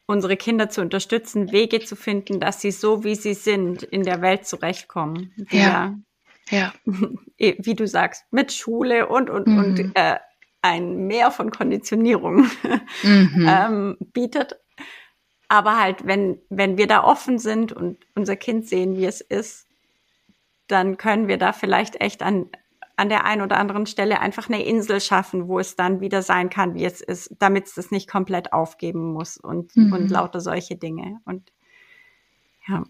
unsere 0.09 0.37
Kinder 0.37 0.69
zu 0.69 0.81
unterstützen, 0.81 1.51
Wege 1.51 1.81
zu 1.81 1.95
finden, 1.95 2.39
dass 2.39 2.61
sie 2.61 2.71
so, 2.71 3.03
wie 3.03 3.13
sie 3.13 3.35
sind, 3.35 3.83
in 3.83 4.03
der 4.03 4.21
Welt 4.21 4.47
zurechtkommen. 4.47 5.33
Ja. 5.51 5.95
Ja. 6.49 6.73
Eh, 7.41 7.55
wie 7.59 7.73
du 7.73 7.87
sagst, 7.87 8.25
mit 8.31 8.51
Schule 8.51 9.07
und, 9.07 9.29
und, 9.29 9.47
mhm. 9.47 9.57
und 9.59 9.95
äh, 9.95 10.17
ein 10.61 11.07
Mehr 11.07 11.31
von 11.31 11.51
Konditionierung 11.51 12.49
mhm. 13.03 13.47
ähm, 13.47 13.97
bietet 14.11 14.59
aber 15.47 15.79
halt, 15.79 16.05
wenn, 16.05 16.39
wenn 16.49 16.77
wir 16.77 16.85
da 16.85 17.03
offen 17.03 17.39
sind 17.39 17.71
und 17.71 17.97
unser 18.13 18.35
Kind 18.35 18.67
sehen, 18.67 18.97
wie 18.97 19.05
es 19.05 19.19
ist, 19.19 19.67
dann 20.67 20.97
können 20.97 21.27
wir 21.27 21.37
da 21.37 21.53
vielleicht 21.53 21.99
echt 22.01 22.21
an, 22.21 22.49
an 22.99 23.09
der 23.09 23.23
einen 23.23 23.41
oder 23.41 23.57
anderen 23.57 23.85
Stelle 23.85 24.19
einfach 24.19 24.49
eine 24.49 24.63
Insel 24.63 24.99
schaffen, 24.99 25.47
wo 25.47 25.57
es 25.57 25.77
dann 25.77 26.01
wieder 26.01 26.21
sein 26.21 26.49
kann, 26.49 26.75
wie 26.75 26.83
es 26.83 26.99
ist, 26.99 27.33
damit 27.39 27.67
es 27.67 27.75
das 27.75 27.91
nicht 27.91 28.09
komplett 28.09 28.51
aufgeben 28.51 29.13
muss 29.13 29.37
und, 29.37 29.75
mhm. 29.75 29.93
und 29.93 30.11
lauter 30.11 30.41
solche 30.41 30.75
Dinge. 30.75 31.21
Und 31.23 31.51
ja. 32.67 32.83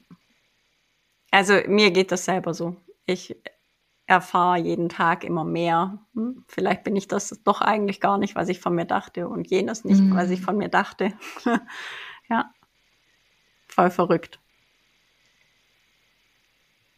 Also 1.32 1.54
mir 1.68 1.92
geht 1.92 2.12
das 2.12 2.26
selber 2.26 2.56
so. 2.56 2.76
Ich 3.06 3.38
erfahre 4.08 4.58
jeden 4.58 4.90
Tag 4.90 5.24
immer 5.24 5.44
mehr. 5.44 6.00
Hm, 6.16 6.44
vielleicht 6.48 6.84
bin 6.84 6.96
ich 6.96 7.08
das 7.08 7.40
doch 7.44 7.62
eigentlich 7.62 8.02
gar 8.02 8.18
nicht, 8.18 8.36
was 8.36 8.50
ich 8.50 8.60
von 8.60 8.74
mir 8.74 8.86
dachte 8.86 9.28
und 9.28 9.48
jenes 9.48 9.86
nicht, 9.86 10.02
mhm. 10.02 10.16
was 10.16 10.32
ich 10.32 10.42
von 10.42 10.58
mir 10.58 10.70
dachte. 10.70 11.14
Ja. 12.32 12.54
Voll 13.68 13.90
verrückt. 13.90 14.40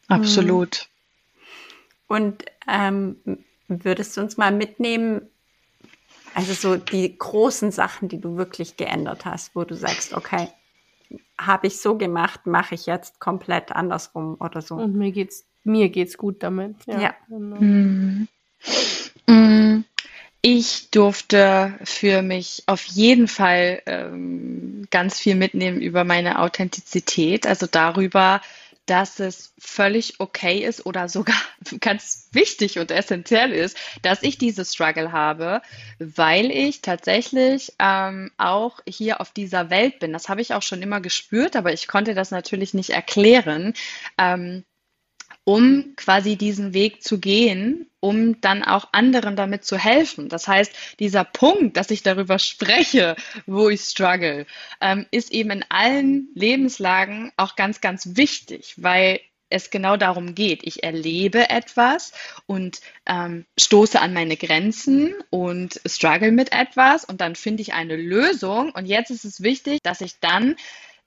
Absolut. 0.10 0.91
Und 2.12 2.44
ähm, 2.68 3.16
würdest 3.70 4.18
du 4.18 4.22
uns 4.22 4.36
mal 4.36 4.52
mitnehmen, 4.52 5.30
also 6.34 6.52
so 6.52 6.76
die 6.76 7.18
großen 7.18 7.72
Sachen, 7.72 8.10
die 8.10 8.20
du 8.20 8.36
wirklich 8.36 8.76
geändert 8.76 9.24
hast, 9.24 9.56
wo 9.56 9.64
du 9.64 9.76
sagst, 9.76 10.14
okay, 10.14 10.50
habe 11.40 11.68
ich 11.68 11.80
so 11.80 11.98
gemacht, 11.98 12.48
mache 12.48 12.76
ich 12.76 12.86
jetzt 12.86 13.22
komplett 13.22 13.72
andersrum 13.72 14.36
oder 14.42 14.62
so. 14.62 14.76
Und 14.76 14.96
mir 14.98 15.14
geht's 15.14 15.46
mir 15.64 15.88
geht's 15.88 16.18
gut 16.18 16.44
damit. 16.44 16.76
Ja. 16.86 17.00
ja. 17.00 17.16
Genau. 17.30 17.62
Mhm. 17.62 18.28
Mhm. 19.28 19.86
Ich 20.42 20.90
durfte 20.90 21.80
für 21.86 22.22
mich 22.22 22.64
auf 22.66 22.84
jeden 22.88 23.30
Fall 23.30 23.84
ähm, 23.86 24.86
ganz 24.90 25.18
viel 25.18 25.36
mitnehmen 25.36 25.80
über 25.80 26.04
meine 26.04 26.40
Authentizität, 26.40 27.48
also 27.48 27.68
darüber, 27.68 28.42
dass 28.86 29.20
es 29.20 29.54
völlig 29.60 30.20
okay 30.20 30.60
ist 30.66 30.86
oder 30.86 31.08
sogar 31.08 31.40
ganz 31.80 32.30
wichtig 32.32 32.80
und 32.80 32.92
essentiell 32.92 33.52
ist, 33.52 33.78
dass 34.02 34.24
ich 34.24 34.38
diese 34.38 34.66
Struggle 34.66 35.12
habe, 35.12 35.62
weil 36.00 36.52
ich 36.52 36.82
tatsächlich 36.82 37.74
ähm, 37.80 38.32
auch 38.38 38.80
hier 38.88 39.22
auf 39.22 39.32
dieser 39.32 39.70
Welt 39.70 40.00
bin. 40.00 40.14
Das 40.14 40.30
habe 40.30 40.42
ich 40.42 40.54
auch 40.54 40.64
schon 40.64 40.82
immer 40.82 41.02
gespürt, 41.02 41.56
aber 41.56 41.74
ich 41.74 41.88
konnte 41.88 42.14
das 42.14 42.32
natürlich 42.32 42.74
nicht 42.74 42.90
erklären. 42.90 43.74
Ähm, 44.18 44.64
um 45.52 45.98
quasi 45.98 46.38
diesen 46.38 46.74
Weg 46.74 47.04
zu 47.04 47.20
gehen, 47.20 47.90
um 48.00 48.40
dann 48.40 48.64
auch 48.64 48.88
anderen 48.94 49.36
damit 49.36 49.66
zu 49.66 49.78
helfen. 49.78 50.30
Das 50.30 50.48
heißt, 50.48 50.72
dieser 50.98 51.26
Punkt, 51.26 51.76
dass 51.76 51.92
ich 51.92 52.04
darüber 52.04 52.40
spreche, 52.40 53.18
wo 53.48 53.68
ich 53.68 53.82
struggle, 53.82 54.46
ähm, 54.80 55.06
ist 55.12 55.34
eben 55.34 55.52
in 55.52 55.66
allen 55.68 56.30
Lebenslagen 56.36 57.34
auch 57.36 57.58
ganz, 57.58 57.82
ganz 57.82 58.16
wichtig, 58.16 58.76
weil 58.78 59.20
es 59.50 59.72
genau 59.72 59.98
darum 59.98 60.36
geht. 60.36 60.62
Ich 60.64 60.86
erlebe 60.86 61.50
etwas 61.50 62.14
und 62.46 62.80
ähm, 63.06 63.46
stoße 63.60 64.00
an 64.00 64.14
meine 64.14 64.38
Grenzen 64.38 65.14
und 65.32 65.82
struggle 65.86 66.32
mit 66.32 66.54
etwas 66.54 67.04
und 67.04 67.20
dann 67.20 67.36
finde 67.36 67.62
ich 67.62 67.74
eine 67.74 67.98
Lösung. 67.98 68.72
Und 68.72 68.86
jetzt 68.86 69.12
ist 69.12 69.26
es 69.26 69.44
wichtig, 69.44 69.80
dass 69.84 70.00
ich 70.00 70.22
dann 70.22 70.56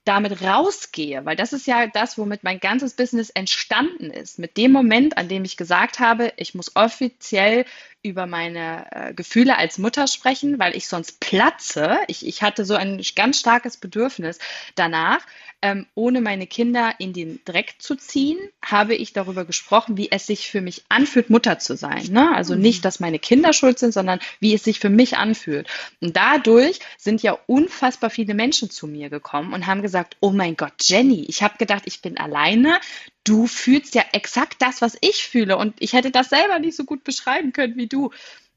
damit 0.05 0.43
rausgehe, 0.43 1.25
weil 1.25 1.37
das 1.37 1.53
ist 1.53 1.67
ja 1.67 1.87
das, 1.87 2.19
womit 2.19 2.45
mein 2.45 2.61
ganzes 2.61 2.95
Business 2.95 3.31
entstanden 3.31 4.11
ist. 4.11 4.39
Mit 4.39 4.57
dem 4.57 4.71
Moment, 4.71 5.17
an 5.17 5.29
dem 5.29 5.45
ich 5.45 5.57
gesagt 5.57 5.99
habe, 5.99 6.33
ich 6.37 6.55
muss 6.55 6.77
offiziell 6.77 7.65
über 8.03 8.27
meine 8.27 8.87
äh, 8.91 9.15
Gefühle 9.15 9.57
als 9.57 9.79
Mutter 9.79 10.07
sprechen, 10.07 10.59
weil 10.59 10.77
ich 10.77 10.89
sonst 10.89 11.21
platze. 11.21 11.99
Ich, 12.07 12.27
ich 12.27 12.43
hatte 12.43 12.67
so 12.67 12.75
ein 12.75 13.03
ganz 13.17 13.41
starkes 13.41 13.79
Bedürfnis 13.79 14.39
danach, 14.75 15.21
ähm, 15.65 15.87
ohne 15.95 16.21
meine 16.21 16.47
Kinder 16.47 16.95
in 16.99 17.15
den 17.15 17.41
Dreck 17.47 17.77
zu 17.79 17.95
ziehen, 17.97 18.39
habe 18.63 18.95
ich 18.95 19.15
darüber 19.15 19.47
gesprochen, 19.47 19.97
wie 19.97 20.11
es 20.13 20.27
sich 20.27 20.51
für 20.51 20.61
mich 20.61 20.85
anfühlt, 20.91 21.31
Mutter 21.31 21.59
zu 21.59 21.75
sein. 21.75 22.05
Ne? 22.11 22.37
Also 22.37 22.55
mhm. 22.55 22.61
nicht, 22.61 22.85
dass 22.85 23.01
meine 23.01 23.19
Kinder 23.19 23.55
schuld 23.55 23.79
sind, 23.79 23.95
sondern 23.95 24.21
wie 24.41 24.53
es 24.53 24.63
sich 24.63 24.79
für 24.79 24.91
mich 24.91 25.17
anfühlt. 25.17 25.67
Und 26.03 26.19
dadurch 26.19 26.81
sind 26.99 27.23
ja 27.23 27.39
unfassbar 27.47 28.11
viele 28.11 28.35
Menschen 28.35 28.69
zu 28.69 28.87
mir 28.87 29.09
gekommen 29.09 29.55
und 29.55 29.67
haben 29.67 29.81
gesagt, 29.81 30.19
oh 30.21 30.33
mein 30.33 30.55
Gott, 30.55 30.75
Jenny, 30.83 31.25
ich 31.29 31.43
habe 31.43 31.57
gedacht, 31.57 31.85
ich 31.87 32.03
bin 32.03 32.19
alleine. 32.19 32.79
Du 33.25 33.47
fühlst 33.47 33.95
ja 33.95 34.05
exakt 34.13 34.61
das, 34.61 34.83
was 34.83 34.99
ich 35.01 35.25
fühle. 35.25 35.57
Und 35.57 35.77
ich 35.79 35.95
hätte 35.95 36.11
das 36.11 36.29
selber 36.29 36.59
nicht 36.59 36.77
so 36.77 36.85
gut 36.85 37.05
beschreiben 37.05 37.55
können 37.55 37.77
wie 37.77 37.87
du. 37.87 38.11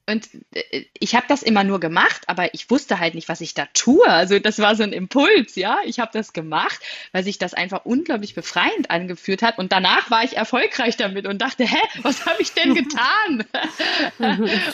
Und 0.08 0.28
äh, 0.52 0.84
ich 0.98 1.14
habe 1.14 1.26
das 1.28 1.42
immer 1.42 1.64
nur 1.64 1.80
gemacht, 1.80 2.22
aber 2.26 2.54
ich 2.54 2.70
wusste 2.70 2.98
halt 2.98 3.14
nicht, 3.14 3.28
was 3.28 3.42
ich 3.42 3.52
da 3.52 3.66
tue. 3.74 4.08
Also 4.08 4.38
das 4.38 4.58
war 4.58 4.74
so 4.74 4.82
ein 4.82 4.94
Impuls, 4.94 5.54
ja. 5.54 5.78
Ich 5.84 6.00
habe 6.00 6.10
das 6.14 6.32
gemacht, 6.32 6.80
weil 7.12 7.22
sich 7.22 7.36
das 7.36 7.52
einfach 7.52 7.84
unglaublich 7.84 8.34
befreiend 8.34 8.90
angefühlt 8.90 9.42
hat. 9.42 9.58
Und 9.58 9.70
danach 9.70 10.10
war 10.10 10.24
ich 10.24 10.36
erfolgreich 10.36 10.96
damit 10.96 11.26
und 11.26 11.42
dachte, 11.42 11.64
hä, 11.64 11.78
was 12.02 12.24
habe 12.24 12.40
ich 12.40 12.52
denn 12.52 12.74
getan? 12.74 13.44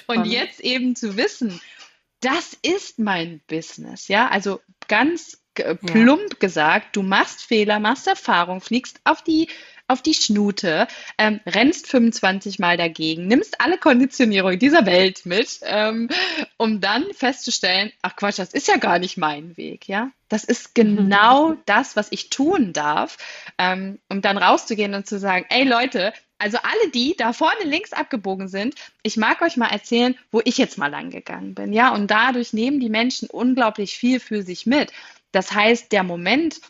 und 0.07 0.25
jetzt 0.27 0.61
eben 0.61 0.95
zu 0.95 1.17
wissen, 1.17 1.61
das 2.21 2.57
ist 2.63 3.01
mein 3.01 3.41
Business, 3.49 4.07
ja. 4.07 4.29
Also 4.29 4.61
ganz 4.87 5.43
plump 5.55 6.33
ja. 6.33 6.39
gesagt, 6.39 6.97
du 6.97 7.03
machst 7.03 7.43
Fehler, 7.43 7.81
machst 7.81 8.07
Erfahrung, 8.07 8.61
fliegst 8.61 9.01
auf 9.05 9.23
die 9.23 9.49
auf 9.87 10.03
die 10.03 10.15
Schnute, 10.15 10.87
ähm, 11.19 11.41
rennst 11.47 11.89
25 11.89 12.59
Mal 12.59 12.77
dagegen, 12.77 13.27
nimmst 13.27 13.61
alle 13.61 13.77
Konditionierung 13.77 14.59
dieser 14.59 14.87
Welt 14.87 15.27
mit, 15.27 15.61
ähm, 15.63 16.09
um 16.57 16.81
dann 16.81 17.05
festzustellen, 17.13 17.93
ach 18.03 18.17
Quatsch, 18.17 18.39
das 18.39 18.55
ist 18.55 18.69
ja 18.69 18.77
gar 18.77 18.99
nicht 18.99 19.19
mein 19.19 19.57
Weg, 19.57 19.89
ja. 19.89 20.11
Das 20.29 20.45
ist 20.45 20.75
genau 20.75 21.51
mhm. 21.51 21.59
das, 21.67 21.97
was 21.97 22.09
ich 22.11 22.31
tun 22.31 22.73
darf, 22.73 23.19
ähm, 23.59 23.99
um 24.09 24.23
dann 24.23 24.39
rauszugehen 24.39 24.95
und 24.95 25.07
zu 25.07 25.19
sagen, 25.19 25.45
ey 25.51 25.65
Leute, 25.65 26.13
also 26.39 26.59
alle 26.59 26.91
die 26.91 27.15
da 27.17 27.33
vorne 27.33 27.65
links 27.65 27.93
abgebogen 27.93 28.49
sind, 28.49 28.75
ich 29.03 29.17
mag 29.17 29.43
euch 29.43 29.57
mal 29.57 29.71
erzählen, 29.71 30.17
wo 30.31 30.41
ich 30.45 30.59
jetzt 30.59 30.79
mal 30.79 30.91
lang 30.91 31.11
gegangen 31.11 31.55
bin, 31.55 31.73
ja. 31.73 31.95
Und 31.95 32.11
dadurch 32.11 32.53
nehmen 32.53 32.81
die 32.81 32.89
Menschen 32.89 33.29
unglaublich 33.29 33.95
viel 33.95 34.19
für 34.19 34.43
sich 34.43 34.65
mit. 34.65 34.93
Das 35.31 35.53
heißt, 35.53 35.93
der 35.93 36.05
Moment, 36.05 36.61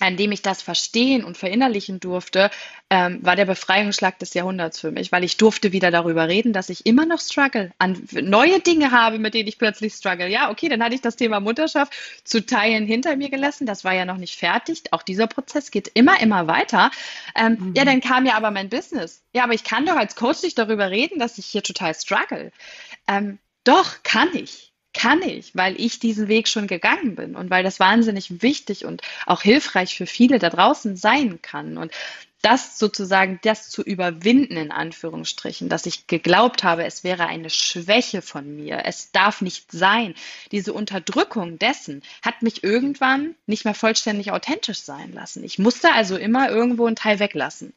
an 0.00 0.16
dem 0.16 0.32
ich 0.32 0.42
das 0.42 0.62
verstehen 0.62 1.24
und 1.24 1.36
verinnerlichen 1.36 2.00
durfte, 2.00 2.50
ähm, 2.88 3.18
war 3.22 3.36
der 3.36 3.44
Befreiungsschlag 3.44 4.18
des 4.18 4.34
Jahrhunderts 4.34 4.80
für 4.80 4.90
mich, 4.90 5.12
weil 5.12 5.22
ich 5.22 5.36
durfte 5.36 5.72
wieder 5.72 5.90
darüber 5.90 6.26
reden, 6.26 6.52
dass 6.52 6.70
ich 6.70 6.86
immer 6.86 7.06
noch 7.06 7.20
struggle, 7.20 7.70
an 7.78 8.02
neue 8.12 8.60
Dinge 8.60 8.90
habe, 8.90 9.18
mit 9.18 9.34
denen 9.34 9.48
ich 9.48 9.58
plötzlich 9.58 9.94
struggle. 9.94 10.28
Ja, 10.28 10.50
okay, 10.50 10.68
dann 10.68 10.82
hatte 10.82 10.94
ich 10.94 11.00
das 11.00 11.16
Thema 11.16 11.38
Mutterschaft 11.40 11.92
zu 12.24 12.44
Teilen 12.44 12.86
hinter 12.86 13.16
mir 13.16 13.30
gelassen. 13.30 13.66
Das 13.66 13.84
war 13.84 13.94
ja 13.94 14.04
noch 14.04 14.16
nicht 14.16 14.36
fertig. 14.36 14.84
Auch 14.90 15.02
dieser 15.02 15.26
Prozess 15.26 15.70
geht 15.70 15.88
immer, 15.94 16.20
immer 16.20 16.46
weiter. 16.46 16.90
Ähm, 17.36 17.56
mhm. 17.60 17.74
Ja, 17.76 17.84
dann 17.84 18.00
kam 18.00 18.26
ja 18.26 18.34
aber 18.34 18.50
mein 18.50 18.68
Business. 18.68 19.22
Ja, 19.32 19.44
aber 19.44 19.54
ich 19.54 19.64
kann 19.64 19.86
doch 19.86 19.96
als 19.96 20.16
Coach 20.16 20.42
nicht 20.42 20.58
darüber 20.58 20.90
reden, 20.90 21.18
dass 21.18 21.38
ich 21.38 21.46
hier 21.46 21.62
total 21.62 21.94
struggle. 21.94 22.50
Ähm, 23.06 23.38
doch, 23.64 24.02
kann 24.02 24.30
ich 24.34 24.69
kann 24.92 25.22
ich, 25.22 25.54
weil 25.54 25.80
ich 25.80 25.98
diesen 25.98 26.28
Weg 26.28 26.48
schon 26.48 26.66
gegangen 26.66 27.14
bin 27.14 27.36
und 27.36 27.50
weil 27.50 27.62
das 27.62 27.80
wahnsinnig 27.80 28.42
wichtig 28.42 28.84
und 28.84 29.02
auch 29.26 29.42
hilfreich 29.42 29.96
für 29.96 30.06
viele 30.06 30.38
da 30.38 30.50
draußen 30.50 30.96
sein 30.96 31.40
kann. 31.42 31.78
Und 31.78 31.92
das 32.42 32.78
sozusagen, 32.78 33.38
das 33.42 33.68
zu 33.68 33.82
überwinden, 33.82 34.56
in 34.56 34.72
Anführungsstrichen, 34.72 35.68
dass 35.68 35.86
ich 35.86 36.06
geglaubt 36.06 36.64
habe, 36.64 36.84
es 36.84 37.04
wäre 37.04 37.26
eine 37.26 37.50
Schwäche 37.50 38.22
von 38.22 38.56
mir, 38.56 38.82
es 38.86 39.12
darf 39.12 39.42
nicht 39.42 39.70
sein. 39.70 40.14
Diese 40.50 40.72
Unterdrückung 40.72 41.58
dessen 41.58 42.02
hat 42.22 42.42
mich 42.42 42.64
irgendwann 42.64 43.34
nicht 43.46 43.64
mehr 43.64 43.74
vollständig 43.74 44.32
authentisch 44.32 44.80
sein 44.80 45.12
lassen. 45.12 45.44
Ich 45.44 45.58
musste 45.58 45.92
also 45.92 46.16
immer 46.16 46.48
irgendwo 46.48 46.86
einen 46.86 46.96
Teil 46.96 47.18
weglassen 47.18 47.74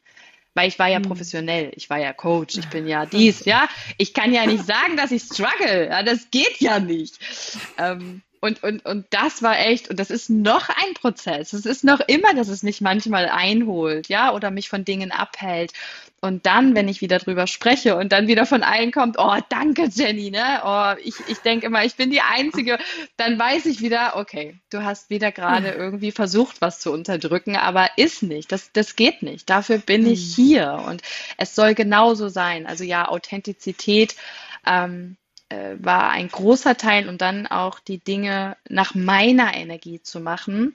weil 0.54 0.68
ich 0.68 0.78
war 0.78 0.88
ja 0.88 0.96
hm. 0.96 1.02
professionell, 1.02 1.72
ich 1.76 1.90
war 1.90 1.98
ja 1.98 2.12
Coach, 2.12 2.56
ich 2.56 2.68
bin 2.68 2.86
ja 2.86 3.06
dies, 3.06 3.44
ja. 3.44 3.68
Ich 3.98 4.14
kann 4.14 4.32
ja 4.32 4.46
nicht 4.46 4.64
sagen, 4.64 4.96
dass 4.96 5.10
ich 5.10 5.22
struggle, 5.22 5.88
ja, 5.88 6.02
das 6.02 6.30
geht 6.30 6.60
ja 6.60 6.78
nicht. 6.80 7.18
Ähm, 7.78 8.22
und, 8.44 8.62
und, 8.62 8.84
und 8.84 9.06
das 9.08 9.42
war 9.42 9.58
echt, 9.58 9.88
und 9.88 9.98
das 9.98 10.10
ist 10.10 10.28
noch 10.28 10.68
ein 10.68 10.92
Prozess. 10.92 11.54
Es 11.54 11.64
ist 11.64 11.82
noch 11.82 12.00
immer, 12.00 12.34
dass 12.34 12.48
es 12.48 12.62
mich 12.62 12.82
manchmal 12.82 13.26
einholt, 13.30 14.10
ja, 14.10 14.34
oder 14.34 14.50
mich 14.50 14.68
von 14.68 14.84
Dingen 14.84 15.12
abhält. 15.12 15.72
Und 16.20 16.44
dann, 16.44 16.74
wenn 16.74 16.86
ich 16.86 17.00
wieder 17.00 17.18
drüber 17.18 17.46
spreche 17.46 17.96
und 17.96 18.12
dann 18.12 18.28
wieder 18.28 18.44
von 18.44 18.62
allen 18.62 18.92
kommt, 18.92 19.16
oh, 19.18 19.38
danke 19.48 19.88
Jenny, 19.90 20.30
ne? 20.30 20.60
Oh, 20.62 20.92
ich, 21.02 21.14
ich 21.28 21.38
denke 21.38 21.64
immer, 21.64 21.86
ich 21.86 21.94
bin 21.94 22.10
die 22.10 22.20
Einzige, 22.20 22.78
dann 23.16 23.38
weiß 23.38 23.64
ich 23.64 23.80
wieder, 23.80 24.16
okay, 24.16 24.58
du 24.68 24.82
hast 24.82 25.08
wieder 25.08 25.32
gerade 25.32 25.70
irgendwie 25.70 26.12
versucht, 26.12 26.60
was 26.60 26.80
zu 26.80 26.92
unterdrücken, 26.92 27.56
aber 27.56 27.88
ist 27.96 28.22
nicht. 28.22 28.52
Das, 28.52 28.72
das 28.74 28.94
geht 28.94 29.22
nicht. 29.22 29.48
Dafür 29.48 29.78
bin 29.78 30.06
ich 30.06 30.36
hm. 30.36 30.44
hier. 30.44 30.84
Und 30.86 31.00
es 31.38 31.54
soll 31.54 31.74
genauso 31.74 32.28
sein. 32.28 32.66
Also 32.66 32.84
ja, 32.84 33.08
Authentizität. 33.08 34.16
Ähm, 34.66 35.16
äh, 35.54 35.76
war 35.78 36.10
ein 36.10 36.28
großer 36.28 36.76
Teil 36.76 37.08
und 37.08 37.20
dann 37.20 37.46
auch 37.46 37.78
die 37.78 37.98
Dinge 37.98 38.56
nach 38.68 38.94
meiner 38.94 39.54
Energie 39.54 40.02
zu 40.02 40.20
machen 40.20 40.74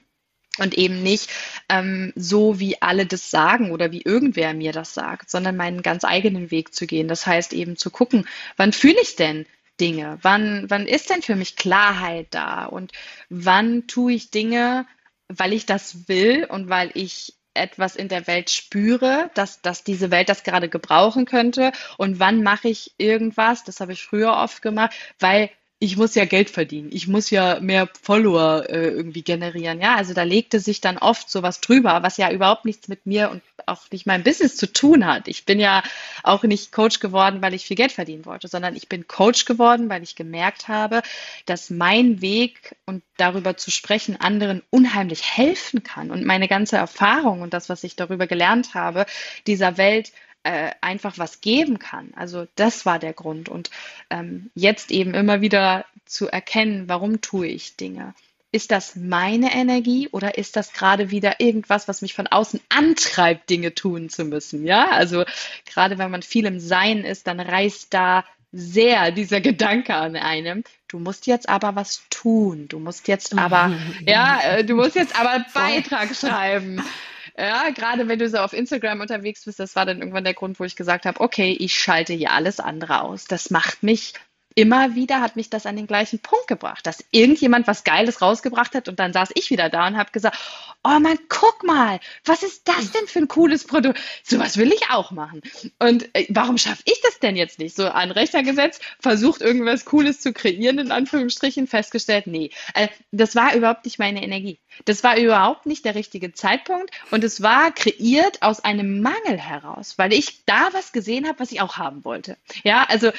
und 0.58 0.76
eben 0.76 1.02
nicht 1.02 1.30
ähm, 1.68 2.12
so, 2.16 2.58
wie 2.58 2.80
alle 2.82 3.06
das 3.06 3.30
sagen 3.30 3.70
oder 3.70 3.92
wie 3.92 4.02
irgendwer 4.02 4.54
mir 4.54 4.72
das 4.72 4.94
sagt, 4.94 5.30
sondern 5.30 5.56
meinen 5.56 5.82
ganz 5.82 6.04
eigenen 6.04 6.50
Weg 6.50 6.74
zu 6.74 6.86
gehen. 6.86 7.08
Das 7.08 7.26
heißt 7.26 7.52
eben 7.52 7.76
zu 7.76 7.90
gucken, 7.90 8.26
wann 8.56 8.72
fühle 8.72 9.00
ich 9.02 9.16
denn 9.16 9.46
Dinge? 9.80 10.18
Wann, 10.22 10.68
wann 10.68 10.86
ist 10.86 11.10
denn 11.10 11.22
für 11.22 11.36
mich 11.36 11.56
Klarheit 11.56 12.28
da? 12.30 12.66
Und 12.66 12.92
wann 13.28 13.86
tue 13.86 14.12
ich 14.12 14.30
Dinge, 14.30 14.86
weil 15.28 15.52
ich 15.52 15.66
das 15.66 16.08
will 16.08 16.44
und 16.44 16.68
weil 16.68 16.90
ich 16.94 17.34
etwas 17.54 17.96
in 17.96 18.08
der 18.08 18.26
Welt 18.26 18.50
spüre, 18.50 19.30
dass, 19.34 19.62
dass 19.62 19.84
diese 19.84 20.10
Welt 20.10 20.28
das 20.28 20.44
gerade 20.44 20.68
gebrauchen 20.68 21.24
könnte? 21.24 21.72
Und 21.98 22.20
wann 22.20 22.42
mache 22.42 22.68
ich 22.68 22.94
irgendwas, 22.98 23.64
das 23.64 23.80
habe 23.80 23.92
ich 23.92 24.02
früher 24.02 24.36
oft 24.36 24.62
gemacht, 24.62 24.94
weil 25.18 25.50
ich 25.82 25.96
muss 25.96 26.14
ja 26.14 26.26
Geld 26.26 26.50
verdienen, 26.50 26.90
ich 26.92 27.08
muss 27.08 27.30
ja 27.30 27.58
mehr 27.58 27.88
Follower 28.02 28.68
äh, 28.68 28.90
irgendwie 28.90 29.22
generieren. 29.22 29.80
Ja, 29.80 29.96
also 29.96 30.12
da 30.12 30.24
legte 30.24 30.60
sich 30.60 30.82
dann 30.82 30.98
oft 30.98 31.30
sowas 31.30 31.62
drüber, 31.62 32.02
was 32.02 32.18
ja 32.18 32.30
überhaupt 32.30 32.66
nichts 32.66 32.88
mit 32.88 33.06
mir 33.06 33.30
und 33.30 33.40
auch 33.64 33.90
nicht 33.90 34.04
meinem 34.04 34.22
Business 34.22 34.56
zu 34.56 34.70
tun 34.70 35.06
hat. 35.06 35.26
Ich 35.26 35.46
bin 35.46 35.58
ja 35.58 35.82
auch 36.22 36.42
nicht 36.42 36.70
Coach 36.70 37.00
geworden, 37.00 37.40
weil 37.40 37.54
ich 37.54 37.64
viel 37.64 37.78
Geld 37.78 37.92
verdienen 37.92 38.26
wollte, 38.26 38.46
sondern 38.46 38.76
ich 38.76 38.90
bin 38.90 39.08
Coach 39.08 39.46
geworden, 39.46 39.88
weil 39.88 40.02
ich 40.02 40.16
gemerkt 40.16 40.68
habe, 40.68 41.00
dass 41.46 41.70
mein 41.70 42.20
Weg 42.20 42.76
und 42.84 43.02
darüber 43.16 43.56
zu 43.56 43.70
sprechen 43.70 44.20
anderen 44.20 44.62
unheimlich 44.68 45.22
helfen 45.22 45.82
kann 45.82 46.10
und 46.10 46.26
meine 46.26 46.46
ganze 46.46 46.76
Erfahrung 46.76 47.40
und 47.40 47.54
das, 47.54 47.70
was 47.70 47.84
ich 47.84 47.96
darüber 47.96 48.26
gelernt 48.26 48.74
habe, 48.74 49.06
dieser 49.46 49.78
Welt 49.78 50.12
äh, 50.42 50.70
einfach 50.80 51.18
was 51.18 51.40
geben 51.40 51.78
kann. 51.78 52.12
Also 52.16 52.46
das 52.56 52.86
war 52.86 52.98
der 52.98 53.12
Grund. 53.12 53.48
Und 53.48 53.70
ähm, 54.08 54.50
jetzt 54.54 54.90
eben 54.90 55.14
immer 55.14 55.40
wieder 55.40 55.84
zu 56.06 56.28
erkennen, 56.28 56.88
warum 56.88 57.20
tue 57.20 57.46
ich 57.46 57.76
Dinge. 57.76 58.14
Ist 58.52 58.72
das 58.72 58.96
meine 58.96 59.54
Energie 59.54 60.08
oder 60.08 60.36
ist 60.36 60.56
das 60.56 60.72
gerade 60.72 61.10
wieder 61.12 61.38
irgendwas, 61.38 61.86
was 61.86 62.02
mich 62.02 62.14
von 62.14 62.26
außen 62.26 62.60
antreibt, 62.68 63.48
Dinge 63.48 63.74
tun 63.74 64.08
zu 64.08 64.24
müssen? 64.24 64.66
Ja, 64.66 64.88
also 64.90 65.24
gerade 65.66 65.98
wenn 65.98 66.10
man 66.10 66.22
viel 66.22 66.46
im 66.46 66.58
Sein 66.58 67.04
ist, 67.04 67.28
dann 67.28 67.38
reißt 67.38 67.94
da 67.94 68.24
sehr 68.50 69.12
dieser 69.12 69.40
Gedanke 69.40 69.94
an 69.94 70.16
einem. 70.16 70.64
Du 70.88 70.98
musst 70.98 71.28
jetzt 71.28 71.48
aber 71.48 71.76
was 71.76 72.02
tun. 72.10 72.66
Du 72.66 72.80
musst 72.80 73.06
jetzt 73.06 73.38
aber, 73.38 73.72
ja, 74.04 74.40
äh, 74.42 74.64
du 74.64 74.74
musst 74.74 74.96
jetzt 74.96 75.18
aber 75.18 75.44
Beitrag 75.54 76.16
schreiben. 76.16 76.82
Ja, 77.40 77.70
gerade 77.70 78.06
wenn 78.06 78.18
du 78.18 78.28
so 78.28 78.36
auf 78.36 78.52
Instagram 78.52 79.00
unterwegs 79.00 79.46
bist, 79.46 79.58
das 79.58 79.74
war 79.74 79.86
dann 79.86 80.00
irgendwann 80.00 80.24
der 80.24 80.34
Grund, 80.34 80.60
wo 80.60 80.64
ich 80.64 80.76
gesagt 80.76 81.06
habe, 81.06 81.20
okay, 81.20 81.56
ich 81.58 81.72
schalte 81.74 82.12
hier 82.12 82.32
alles 82.32 82.60
andere 82.60 83.00
aus. 83.00 83.24
Das 83.24 83.48
macht 83.48 83.82
mich 83.82 84.12
immer 84.60 84.94
wieder 84.94 85.20
hat 85.20 85.36
mich 85.36 85.50
das 85.50 85.66
an 85.66 85.76
den 85.76 85.86
gleichen 85.86 86.18
Punkt 86.18 86.46
gebracht, 86.46 86.86
dass 86.86 87.04
irgendjemand 87.10 87.66
was 87.66 87.84
Geiles 87.84 88.20
rausgebracht 88.20 88.74
hat 88.74 88.88
und 88.88 88.98
dann 88.98 89.12
saß 89.12 89.30
ich 89.34 89.50
wieder 89.50 89.70
da 89.70 89.86
und 89.86 89.96
habe 89.96 90.12
gesagt, 90.12 90.36
oh 90.84 90.98
Mann, 90.98 91.18
guck 91.28 91.64
mal, 91.64 92.00
was 92.24 92.42
ist 92.42 92.68
das 92.68 92.92
denn 92.92 93.06
für 93.06 93.20
ein 93.20 93.28
cooles 93.28 93.64
Produkt? 93.64 93.98
Sowas 94.22 94.56
will 94.56 94.72
ich 94.72 94.90
auch 94.90 95.10
machen. 95.10 95.42
Und 95.78 96.14
äh, 96.14 96.26
warum 96.30 96.58
schaffe 96.58 96.82
ich 96.84 97.00
das 97.02 97.18
denn 97.18 97.36
jetzt 97.36 97.58
nicht? 97.58 97.76
So 97.76 97.88
an 97.88 98.10
Rechner 98.10 98.42
gesetzt, 98.42 98.82
versucht 98.98 99.40
irgendwas 99.40 99.84
Cooles 99.84 100.20
zu 100.20 100.32
kreieren, 100.32 100.78
in 100.78 100.92
Anführungsstrichen, 100.92 101.66
festgestellt, 101.66 102.26
nee, 102.26 102.50
äh, 102.74 102.88
das 103.12 103.34
war 103.34 103.54
überhaupt 103.54 103.84
nicht 103.84 103.98
meine 103.98 104.22
Energie. 104.22 104.58
Das 104.84 105.02
war 105.04 105.16
überhaupt 105.18 105.66
nicht 105.66 105.84
der 105.84 105.94
richtige 105.94 106.32
Zeitpunkt 106.32 106.90
und 107.10 107.24
es 107.24 107.42
war 107.42 107.72
kreiert 107.72 108.42
aus 108.42 108.60
einem 108.60 109.00
Mangel 109.02 109.38
heraus, 109.38 109.98
weil 109.98 110.12
ich 110.12 110.44
da 110.46 110.68
was 110.72 110.92
gesehen 110.92 111.26
habe, 111.26 111.40
was 111.40 111.52
ich 111.52 111.60
auch 111.60 111.76
haben 111.76 112.04
wollte. 112.04 112.36
Ja, 112.62 112.84
also 112.88 113.10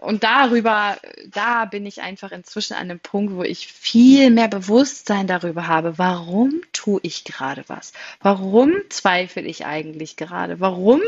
und 0.00 0.22
darüber, 0.22 0.72
da 1.26 1.64
bin 1.64 1.86
ich 1.86 2.02
einfach 2.02 2.32
inzwischen 2.32 2.74
an 2.74 2.90
einem 2.90 3.00
Punkt, 3.00 3.34
wo 3.34 3.42
ich 3.42 3.66
viel 3.72 4.30
mehr 4.30 4.48
Bewusstsein 4.48 5.26
darüber 5.26 5.66
habe, 5.66 5.98
warum 5.98 6.60
tue 6.72 7.00
ich 7.02 7.24
gerade 7.24 7.64
was? 7.68 7.92
Warum 8.20 8.72
zweifle 8.88 9.42
ich 9.42 9.66
eigentlich 9.66 10.16
gerade? 10.16 10.60
Warum 10.60 11.00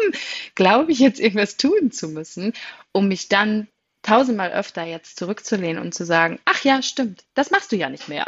glaube 0.54 0.92
ich 0.92 0.98
jetzt 0.98 1.20
irgendwas 1.20 1.56
tun 1.56 1.90
zu 1.90 2.08
müssen, 2.08 2.52
um 2.92 3.08
mich 3.08 3.28
dann 3.28 3.68
tausendmal 4.04 4.52
öfter 4.52 4.84
jetzt 4.84 5.18
zurückzulehnen 5.18 5.82
und 5.82 5.94
zu 5.94 6.04
sagen, 6.04 6.38
ach 6.44 6.62
ja, 6.62 6.82
stimmt, 6.82 7.24
das 7.34 7.50
machst 7.50 7.72
du 7.72 7.76
ja 7.76 7.88
nicht 7.88 8.08
mehr. 8.08 8.26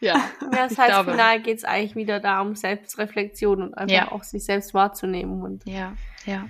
ja, 0.00 0.14
ja, 0.14 0.30
das 0.52 0.78
heißt, 0.78 0.88
glaube, 0.88 1.10
final 1.10 1.40
geht 1.40 1.58
es 1.58 1.64
eigentlich 1.64 1.96
wieder 1.96 2.20
darum, 2.20 2.54
Selbstreflexion 2.54 3.60
und 3.62 3.74
einfach 3.74 3.94
ja. 3.94 4.12
auch 4.12 4.22
sich 4.22 4.44
selbst 4.44 4.72
wahrzunehmen. 4.72 5.42
Und 5.42 5.66
ja, 5.66 5.94
ja. 6.24 6.48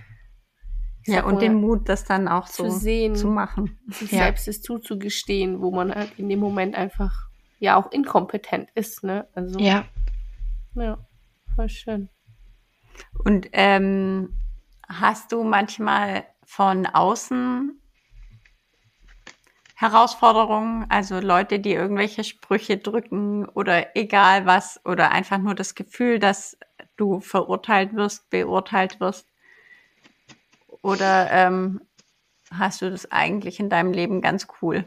Ja, 1.07 1.24
und 1.24 1.42
den 1.42 1.55
Mut, 1.55 1.88
das 1.88 2.05
dann 2.05 2.28
auch 2.28 2.46
so 2.46 2.64
zu 2.64 2.70
sehen, 2.70 3.14
zu 3.14 3.28
machen. 3.28 3.78
Sich 3.88 4.12
ja. 4.12 4.24
selbst 4.24 4.48
es 4.48 4.62
zuzugestehen, 4.62 5.61
wo 5.61 5.70
man 5.70 5.94
halt 5.94 6.18
in 6.18 6.28
dem 6.28 6.40
Moment 6.40 6.74
einfach 6.74 7.28
ja 7.59 7.76
auch 7.76 7.92
inkompetent 7.92 8.70
ist, 8.74 9.05
ne? 9.05 9.26
Also, 9.34 9.59
ja. 9.59 9.84
Ja, 10.74 10.98
voll 11.55 11.68
schön. 11.68 12.09
Und 13.24 13.48
ähm, 13.52 14.34
hast 14.88 15.32
du 15.32 15.44
manchmal 15.44 16.24
von 16.44 16.86
außen 16.86 17.80
Herausforderungen, 19.76 20.86
also 20.88 21.20
Leute, 21.20 21.59
die 21.59 21.72
irgendwelche 21.72 22.24
Sprüche 22.24 22.78
drücken 22.78 23.46
oder 23.46 23.96
egal 23.96 24.46
was, 24.46 24.80
oder 24.84 25.11
einfach 25.11 25.38
nur 25.38 25.55
das 25.55 25.74
Gefühl, 25.74 26.18
dass 26.18 26.57
du 26.96 27.20
verurteilt 27.20 27.94
wirst, 27.94 28.30
beurteilt 28.30 29.00
wirst? 29.00 29.28
Oder 30.85 31.30
ähm, 31.30 31.80
hast 32.51 32.82
du 32.82 32.91
das 32.91 33.11
eigentlich 33.11 33.59
in 33.59 33.70
deinem 33.70 33.95
Leben 33.95 34.20
ganz 34.20 34.47
cool? 34.61 34.85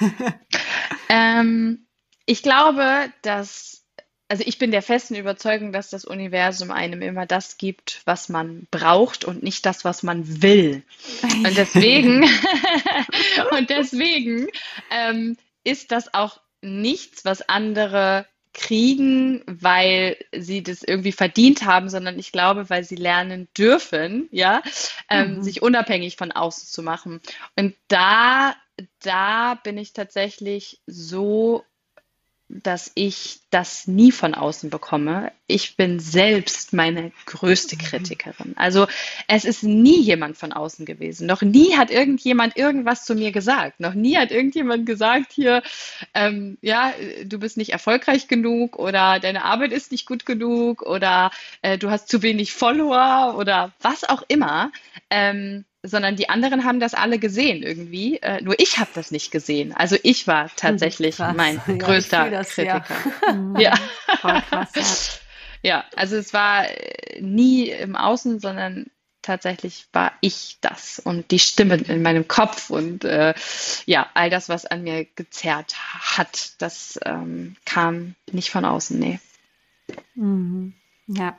ähm, 1.10 1.86
ich 2.24 2.42
glaube, 2.42 3.12
dass 3.20 3.84
also 4.28 4.42
ich 4.46 4.56
bin 4.56 4.70
der 4.70 4.80
festen 4.80 5.16
Überzeugung, 5.16 5.70
dass 5.70 5.90
das 5.90 6.06
Universum 6.06 6.70
einem 6.70 7.02
immer 7.02 7.26
das 7.26 7.58
gibt, 7.58 8.00
was 8.06 8.30
man 8.30 8.66
braucht 8.70 9.26
und 9.26 9.42
nicht 9.42 9.66
das, 9.66 9.84
was 9.84 10.02
man 10.02 10.42
will. 10.42 10.82
Und 11.22 11.56
deswegen, 11.58 12.24
und 13.50 13.68
deswegen 13.68 14.48
ähm, 14.90 15.36
ist 15.62 15.92
das 15.92 16.14
auch 16.14 16.40
nichts, 16.62 17.26
was 17.26 17.46
andere 17.50 18.26
kriegen, 18.54 19.42
weil 19.46 20.16
sie 20.34 20.62
das 20.62 20.82
irgendwie 20.82 21.12
verdient 21.12 21.64
haben, 21.64 21.90
sondern 21.90 22.18
ich 22.18 22.32
glaube, 22.32 22.70
weil 22.70 22.84
sie 22.84 22.96
lernen 22.96 23.48
dürfen, 23.58 24.28
ja, 24.30 24.62
ähm, 25.10 25.36
mhm. 25.36 25.42
sich 25.42 25.60
unabhängig 25.60 26.16
von 26.16 26.32
außen 26.32 26.68
zu 26.68 26.82
machen. 26.82 27.20
Und 27.56 27.74
da, 27.88 28.54
da 29.02 29.54
bin 29.62 29.76
ich 29.76 29.92
tatsächlich 29.92 30.80
so 30.86 31.64
dass 32.48 32.92
ich 32.94 33.40
das 33.50 33.86
nie 33.86 34.12
von 34.12 34.34
außen 34.34 34.68
bekomme. 34.68 35.32
Ich 35.46 35.76
bin 35.76 35.98
selbst 35.98 36.72
meine 36.72 37.10
größte 37.24 37.76
mhm. 37.76 37.80
Kritikerin. 37.80 38.52
Also 38.56 38.86
es 39.28 39.44
ist 39.44 39.62
nie 39.62 40.00
jemand 40.00 40.36
von 40.36 40.52
außen 40.52 40.84
gewesen. 40.84 41.26
Noch 41.26 41.42
nie 41.42 41.76
hat 41.76 41.90
irgendjemand 41.90 42.56
irgendwas 42.56 43.04
zu 43.06 43.14
mir 43.14 43.32
gesagt. 43.32 43.80
Noch 43.80 43.94
nie 43.94 44.16
hat 44.16 44.30
irgendjemand 44.30 44.84
gesagt 44.84 45.32
hier, 45.32 45.62
ähm, 46.12 46.58
ja, 46.60 46.92
du 47.24 47.38
bist 47.38 47.56
nicht 47.56 47.72
erfolgreich 47.72 48.28
genug 48.28 48.78
oder 48.78 49.20
deine 49.20 49.44
Arbeit 49.44 49.72
ist 49.72 49.90
nicht 49.90 50.06
gut 50.06 50.26
genug 50.26 50.82
oder 50.82 51.30
äh, 51.62 51.78
du 51.78 51.90
hast 51.90 52.08
zu 52.08 52.22
wenig 52.22 52.52
Follower 52.52 53.36
oder 53.38 53.72
was 53.80 54.04
auch 54.04 54.22
immer. 54.28 54.70
Ähm, 55.08 55.64
sondern 55.84 56.16
die 56.16 56.28
anderen 56.30 56.64
haben 56.64 56.80
das 56.80 56.94
alle 56.94 57.18
gesehen 57.18 57.62
irgendwie. 57.62 58.16
Äh, 58.16 58.40
nur 58.42 58.58
ich 58.58 58.78
habe 58.78 58.90
das 58.94 59.10
nicht 59.10 59.30
gesehen. 59.30 59.74
Also 59.74 59.96
ich 60.02 60.26
war 60.26 60.50
tatsächlich 60.56 61.16
Krass. 61.16 61.36
mein 61.36 61.60
ja, 61.66 61.74
größter 61.74 62.30
das, 62.30 62.50
Kritiker. 62.50 62.96
Ja. 63.58 63.60
ja. 63.60 63.74
Krass, 64.16 65.20
ja. 65.62 65.62
ja, 65.70 65.84
also 65.94 66.16
es 66.16 66.32
war 66.32 66.66
äh, 66.68 67.20
nie 67.20 67.68
im 67.68 67.96
Außen, 67.96 68.40
sondern 68.40 68.86
tatsächlich 69.20 69.86
war 69.92 70.12
ich 70.20 70.58
das 70.60 70.98
und 70.98 71.30
die 71.30 71.38
Stimme 71.38 71.76
in 71.76 72.02
meinem 72.02 72.28
Kopf 72.28 72.70
und 72.70 73.04
äh, 73.04 73.34
ja, 73.86 74.08
all 74.14 74.30
das, 74.30 74.48
was 74.48 74.66
an 74.66 74.82
mir 74.84 75.06
gezerrt 75.16 75.74
hat, 76.16 76.52
das 76.58 76.98
ähm, 77.04 77.56
kam 77.64 78.14
nicht 78.32 78.50
von 78.50 78.64
außen, 78.64 78.98
nee. 78.98 79.20
Mhm. 80.14 80.74
Ja. 81.06 81.38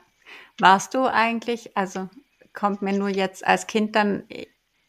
Warst 0.58 0.94
du 0.94 1.06
eigentlich, 1.06 1.76
also 1.76 2.08
kommt 2.56 2.82
mir 2.82 2.92
nur 2.92 3.08
jetzt 3.08 3.46
als 3.46 3.68
Kind 3.68 3.94
dann 3.94 4.24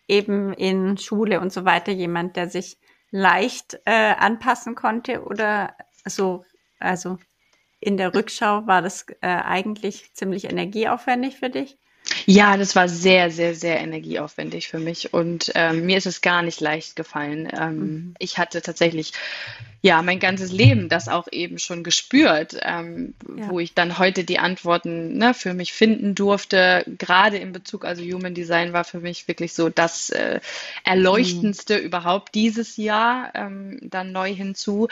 eben 0.08 0.54
in 0.54 0.98
Schule 0.98 1.40
und 1.40 1.54
so 1.54 1.66
weiter 1.66 1.92
jemand, 1.92 2.36
der 2.36 2.50
sich 2.50 2.78
leicht 3.12 3.80
äh, 3.86 4.14
anpassen 4.18 4.74
konnte 4.74 5.24
oder 5.24 5.76
so, 6.06 6.44
also 6.80 7.18
in 7.80 7.98
der 7.98 8.16
Rückschau 8.16 8.66
war 8.66 8.82
das 8.82 9.06
äh, 9.22 9.28
eigentlich 9.28 10.14
ziemlich 10.16 10.46
energieaufwendig 10.46 11.38
für 11.38 11.50
dich? 11.50 11.78
Ja, 12.30 12.58
das 12.58 12.76
war 12.76 12.90
sehr, 12.90 13.32
sehr, 13.32 13.56
sehr 13.56 13.80
energieaufwendig 13.80 14.68
für 14.68 14.80
mich 14.80 15.14
und 15.14 15.50
ähm, 15.56 15.86
mir 15.86 15.98
ist 15.98 16.08
es 16.08 16.20
gar 16.20 16.42
nicht 16.42 16.60
leicht 16.60 16.98
gefallen. 16.98 17.48
Ähm, 17.58 17.78
mhm. 17.78 18.14
Ich 18.20 18.38
hatte 18.38 18.62
tatsächlich 18.62 19.14
ja 19.82 20.02
mein 20.02 20.20
ganzes 20.20 20.52
Leben 20.52 20.90
das 20.90 21.08
auch 21.08 21.30
eben 21.32 21.58
schon 21.58 21.86
gespürt, 21.86 22.58
ähm, 22.64 23.14
ja. 23.34 23.50
wo 23.50 23.62
ich 23.62 23.76
dann 23.76 23.98
heute 23.98 24.26
die 24.26 24.40
Antworten 24.40 25.18
ne, 25.18 25.34
für 25.34 25.54
mich 25.54 25.72
finden 25.72 26.16
durfte. 26.16 26.84
Gerade 26.98 27.38
in 27.38 27.54
Bezug, 27.54 27.86
also 27.86 28.04
Human 28.04 28.34
Design 28.34 28.74
war 28.74 28.84
für 28.84 29.00
mich 29.00 29.30
wirklich 29.30 29.54
so 29.54 29.70
das 29.70 30.10
äh, 30.10 30.42
Erleuchtendste 30.84 31.78
mhm. 31.78 31.86
überhaupt 31.86 32.36
dieses 32.36 32.76
Jahr 32.76 33.32
ähm, 33.36 33.80
dann 33.82 34.12
neu 34.12 34.36
hinzu 34.36 34.90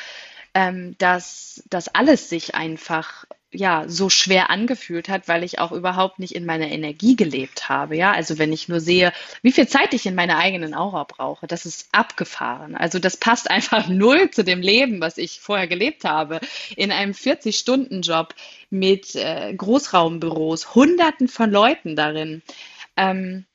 ähm, 0.56 0.98
dass 0.98 1.62
das 1.70 1.90
alles 1.90 2.30
sich 2.30 2.56
einfach 2.56 3.26
ja 3.56 3.86
so 3.88 4.10
schwer 4.10 4.50
angefühlt 4.50 5.10
hat, 5.10 5.28
weil 5.28 5.44
ich 5.44 5.60
auch 5.60 5.72
überhaupt 5.72 6.20
nicht 6.20 6.36
in 6.36 6.46
meiner 6.46 6.68
Energie 6.68 7.16
gelebt 7.16 7.70
habe. 7.70 7.96
Ja, 7.96 8.12
also 8.12 8.38
wenn 8.38 8.54
ich 8.54 8.68
nur 8.68 8.80
sehe, 8.80 9.14
wie 9.42 9.52
viel 9.52 9.68
Zeit 9.68 9.94
ich 9.94 10.06
in 10.06 10.16
meiner 10.16 10.38
eigenen 10.38 10.74
Aura 10.74 11.04
brauche, 11.04 11.48
das 11.48 11.66
ist 11.66 11.90
abgefahren. 11.92 12.76
Also 12.76 13.00
das 13.00 13.18
passt 13.18 13.50
einfach 13.52 13.88
null 13.88 14.30
zu 14.32 14.44
dem 14.44 14.62
Leben, 14.62 15.02
was 15.02 15.18
ich 15.18 15.40
vorher 15.40 15.68
gelebt 15.68 16.04
habe. 16.04 16.40
In 16.76 16.92
einem 16.92 17.14
40-Stunden-Job 17.14 18.36
mit 18.70 19.16
äh, 19.16 19.54
Großraumbüros, 19.54 20.76
Hunderten 20.76 21.28
von 21.28 21.52
Leuten 21.52 21.96
darin. 21.96 22.42
Ähm, 22.98 23.46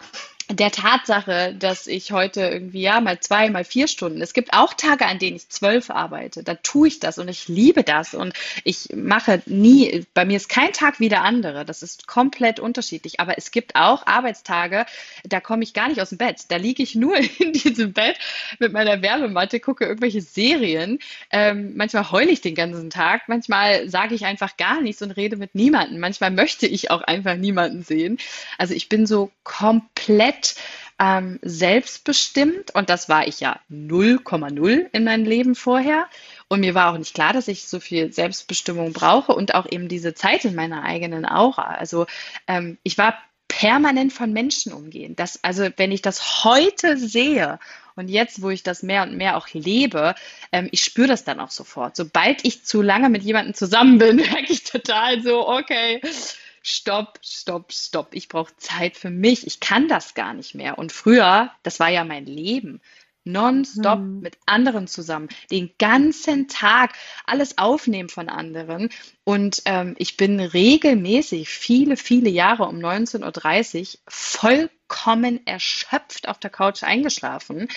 der 0.53 0.70
Tatsache, 0.70 1.55
dass 1.57 1.86
ich 1.86 2.12
heute 2.12 2.40
irgendwie 2.40 2.82
ja 2.82 3.01
mal 3.01 3.20
zwei, 3.20 3.51
mal 3.51 3.64
vier 3.64 3.86
Stunden. 3.86 4.20
Es 4.20 4.32
gibt 4.32 4.53
auch 4.53 4.74
Tage, 4.74 5.07
an 5.07 5.18
denen 5.18 5.36
ich 5.36 5.48
zwölf 5.48 5.90
arbeite. 5.90 6.42
Da 6.42 6.55
tue 6.55 6.88
ich 6.88 6.98
das 6.98 7.18
und 7.18 7.28
ich 7.28 7.46
liebe 7.48 7.84
das 7.84 8.14
und 8.14 8.34
ich 8.64 8.88
mache 8.94 9.42
nie. 9.46 10.05
Bei 10.12 10.24
mir 10.24 10.36
ist 10.36 10.48
kein 10.48 10.72
Tag 10.72 10.98
wie 10.98 11.09
der 11.09 11.22
andere. 11.22 11.64
Das 11.64 11.82
ist 11.82 12.09
komplett 12.09 12.59
unterschiedlich. 12.59 13.20
Aber 13.20 13.38
es 13.38 13.51
gibt 13.51 13.76
auch 13.76 14.07
Arbeitstage, 14.07 14.86
da 15.24 15.40
komme 15.40 15.62
ich 15.62 15.72
gar 15.72 15.88
nicht 15.88 16.01
aus 16.01 16.09
dem 16.09 16.18
Bett. 16.18 16.44
Da 16.48 16.57
liege 16.57 16.82
ich 16.82 16.94
nur 16.94 17.16
in 17.38 17.53
diesem 17.53 17.92
Bett 17.92 18.16
mit 18.59 18.72
meiner 18.72 19.03
Werbematte, 19.03 19.61
gucke 19.61 19.84
irgendwelche 19.84 20.20
Serien. 20.20 20.98
Ähm, 21.30 21.76
manchmal 21.76 22.11
heule 22.11 22.30
ich 22.30 22.40
den 22.40 22.55
ganzen 22.55 22.90
Tag. 22.90 23.28
Manchmal 23.28 23.88
sage 23.88 24.14
ich 24.14 24.24
einfach 24.24 24.57
gar 24.57 24.80
nichts 24.80 25.03
und 25.03 25.12
rede 25.12 25.36
mit 25.36 25.55
niemandem. 25.55 26.01
Manchmal 26.01 26.32
möchte 26.32 26.66
ich 26.66 26.90
auch 26.90 27.03
einfach 27.03 27.36
niemanden 27.36 27.84
sehen. 27.84 28.18
Also 28.59 28.74
ich 28.74 28.88
bin 28.88 29.07
so 29.07 29.30
komplett 29.44 30.39
komplett 30.41 30.55
ähm, 30.99 31.38
selbstbestimmt 31.43 32.74
und 32.74 32.91
das 32.91 33.09
war 33.09 33.26
ich 33.26 33.41
ja 33.41 33.59
0,0 33.70 34.86
in 34.93 35.05
meinem 35.05 35.24
Leben 35.24 35.55
vorher. 35.55 36.07
Und 36.49 36.61
mir 36.61 36.74
war 36.74 36.93
auch 36.93 36.99
nicht 36.99 37.14
klar, 37.14 37.32
dass 37.32 37.49
ich 37.49 37.66
so 37.66 37.80
viel 37.80 38.12
Selbstbestimmung 38.12 38.93
brauche 38.93 39.32
und 39.32 39.55
auch 39.55 39.66
eben 39.70 39.88
diese 39.88 40.14
Zeit 40.14 40.45
in 40.45 40.55
meiner 40.55 40.82
eigenen 40.82 41.24
Aura. 41.24 41.62
Also 41.62 42.07
ähm, 42.47 42.76
ich 42.82 42.99
war 42.99 43.14
permanent 43.49 44.12
von 44.12 44.32
Menschen 44.32 44.72
umgehen. 44.72 45.16
Das, 45.16 45.43
also 45.43 45.68
wenn 45.76 45.91
ich 45.91 46.03
das 46.03 46.45
heute 46.45 46.99
sehe 46.99 47.59
und 47.97 48.09
jetzt, 48.09 48.43
wo 48.43 48.51
ich 48.51 48.62
das 48.62 48.82
mehr 48.82 49.03
und 49.03 49.16
mehr 49.16 49.36
auch 49.36 49.49
lebe, 49.53 50.14
ähm, 50.53 50.68
ich 50.70 50.84
spüre 50.84 51.09
das 51.09 51.24
dann 51.24 51.41
auch 51.41 51.51
sofort. 51.51 51.97
Sobald 51.97 52.45
ich 52.45 52.64
zu 52.64 52.82
lange 52.82 53.09
mit 53.09 53.22
jemandem 53.22 53.55
zusammen 53.55 53.99
bin, 53.99 54.16
merke 54.16 54.53
ich 54.53 54.64
total 54.64 55.22
so, 55.22 55.49
okay, 55.49 56.03
stopp, 56.62 57.18
stopp, 57.22 57.72
stopp. 57.72 58.14
Ich 58.14 58.28
brauche 58.28 58.54
Zeit 58.56 58.96
für 58.96 59.11
mich. 59.11 59.46
Ich 59.46 59.61
kann 59.61 59.88
das 59.88 60.14
gar 60.14 60.34
nicht 60.34 60.54
mehr. 60.54 60.78
Und 60.78 60.92
früher, 60.92 61.50
das 61.62 61.80
war 61.80 61.88
ja 61.88 62.04
mein 62.04 62.26
Leben. 62.26 62.80
Nonstop 63.24 63.98
hm. 63.98 64.20
mit 64.20 64.38
anderen 64.46 64.86
zusammen, 64.86 65.28
den 65.50 65.70
ganzen 65.78 66.48
Tag 66.48 66.94
alles 67.26 67.58
aufnehmen 67.58 68.08
von 68.08 68.28
anderen. 68.28 68.88
Und 69.24 69.62
ähm, 69.66 69.94
ich 69.98 70.16
bin 70.16 70.40
regelmäßig 70.40 71.48
viele, 71.48 71.96
viele 71.96 72.30
Jahre 72.30 72.64
um 72.64 72.76
19.30 72.76 73.94
Uhr 73.94 74.00
vollkommen 74.08 75.46
erschöpft 75.46 76.28
auf 76.28 76.38
der 76.38 76.50
Couch 76.50 76.82
eingeschlafen. 76.82 77.68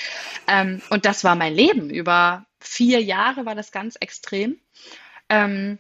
Ähm, 0.48 0.82
und 0.90 1.06
das 1.06 1.24
war 1.24 1.36
mein 1.36 1.54
Leben. 1.54 1.90
Über 1.90 2.46
vier 2.60 3.02
Jahre 3.02 3.46
war 3.46 3.56
das 3.56 3.72
ganz 3.74 3.98
extrem. 4.00 4.58
Ähm, 5.28 5.78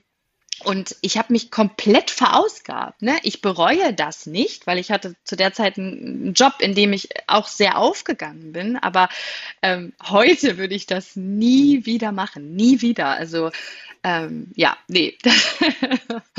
und 0.65 0.95
ich 1.01 1.17
habe 1.17 1.33
mich 1.33 1.51
komplett 1.51 2.11
verausgabt. 2.11 3.01
Ne? 3.01 3.17
Ich 3.23 3.41
bereue 3.41 3.93
das 3.93 4.25
nicht, 4.25 4.67
weil 4.67 4.77
ich 4.77 4.91
hatte 4.91 5.15
zu 5.23 5.35
der 5.35 5.53
Zeit 5.53 5.77
einen 5.77 6.33
Job, 6.33 6.53
in 6.59 6.75
dem 6.75 6.93
ich 6.93 7.09
auch 7.27 7.47
sehr 7.47 7.77
aufgegangen 7.77 8.53
bin. 8.53 8.77
Aber 8.77 9.09
ähm, 9.61 9.93
heute 10.07 10.57
würde 10.57 10.75
ich 10.75 10.85
das 10.85 11.15
nie 11.15 11.85
wieder 11.85 12.11
machen. 12.11 12.55
Nie 12.55 12.81
wieder. 12.81 13.07
Also 13.07 13.51
ähm, 14.03 14.51
ja, 14.55 14.77
nee. 14.87 15.17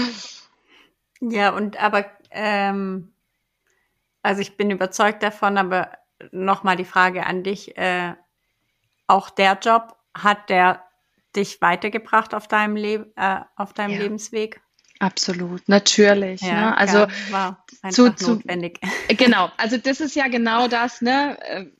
ja, 1.20 1.50
und 1.50 1.82
aber 1.82 2.06
ähm, 2.30 3.12
also 4.22 4.40
ich 4.40 4.56
bin 4.56 4.70
überzeugt 4.70 5.22
davon, 5.22 5.58
aber 5.58 5.92
nochmal 6.32 6.76
die 6.76 6.84
Frage 6.84 7.26
an 7.26 7.42
dich. 7.42 7.76
Äh, 7.76 8.14
auch 9.06 9.30
der 9.30 9.58
Job 9.60 9.96
hat 10.14 10.48
der 10.48 10.83
dich 11.36 11.60
weitergebracht 11.60 12.34
auf 12.34 12.48
deinem, 12.48 12.76
Leb 12.76 13.12
äh, 13.16 13.40
auf 13.56 13.72
deinem 13.72 13.92
ja. 13.92 14.02
Lebensweg? 14.02 14.60
Absolut, 15.00 15.68
natürlich. 15.68 16.40
Ja, 16.40 16.70
ne? 16.70 16.78
Also 16.78 17.06
war 17.30 17.64
zu, 17.90 18.14
zu, 18.14 18.34
notwendig. 18.34 18.80
Genau, 19.08 19.50
also 19.56 19.76
das 19.76 20.00
ist 20.00 20.14
ja 20.14 20.28
genau 20.28 20.68
das, 20.68 21.00
ne? 21.00 21.72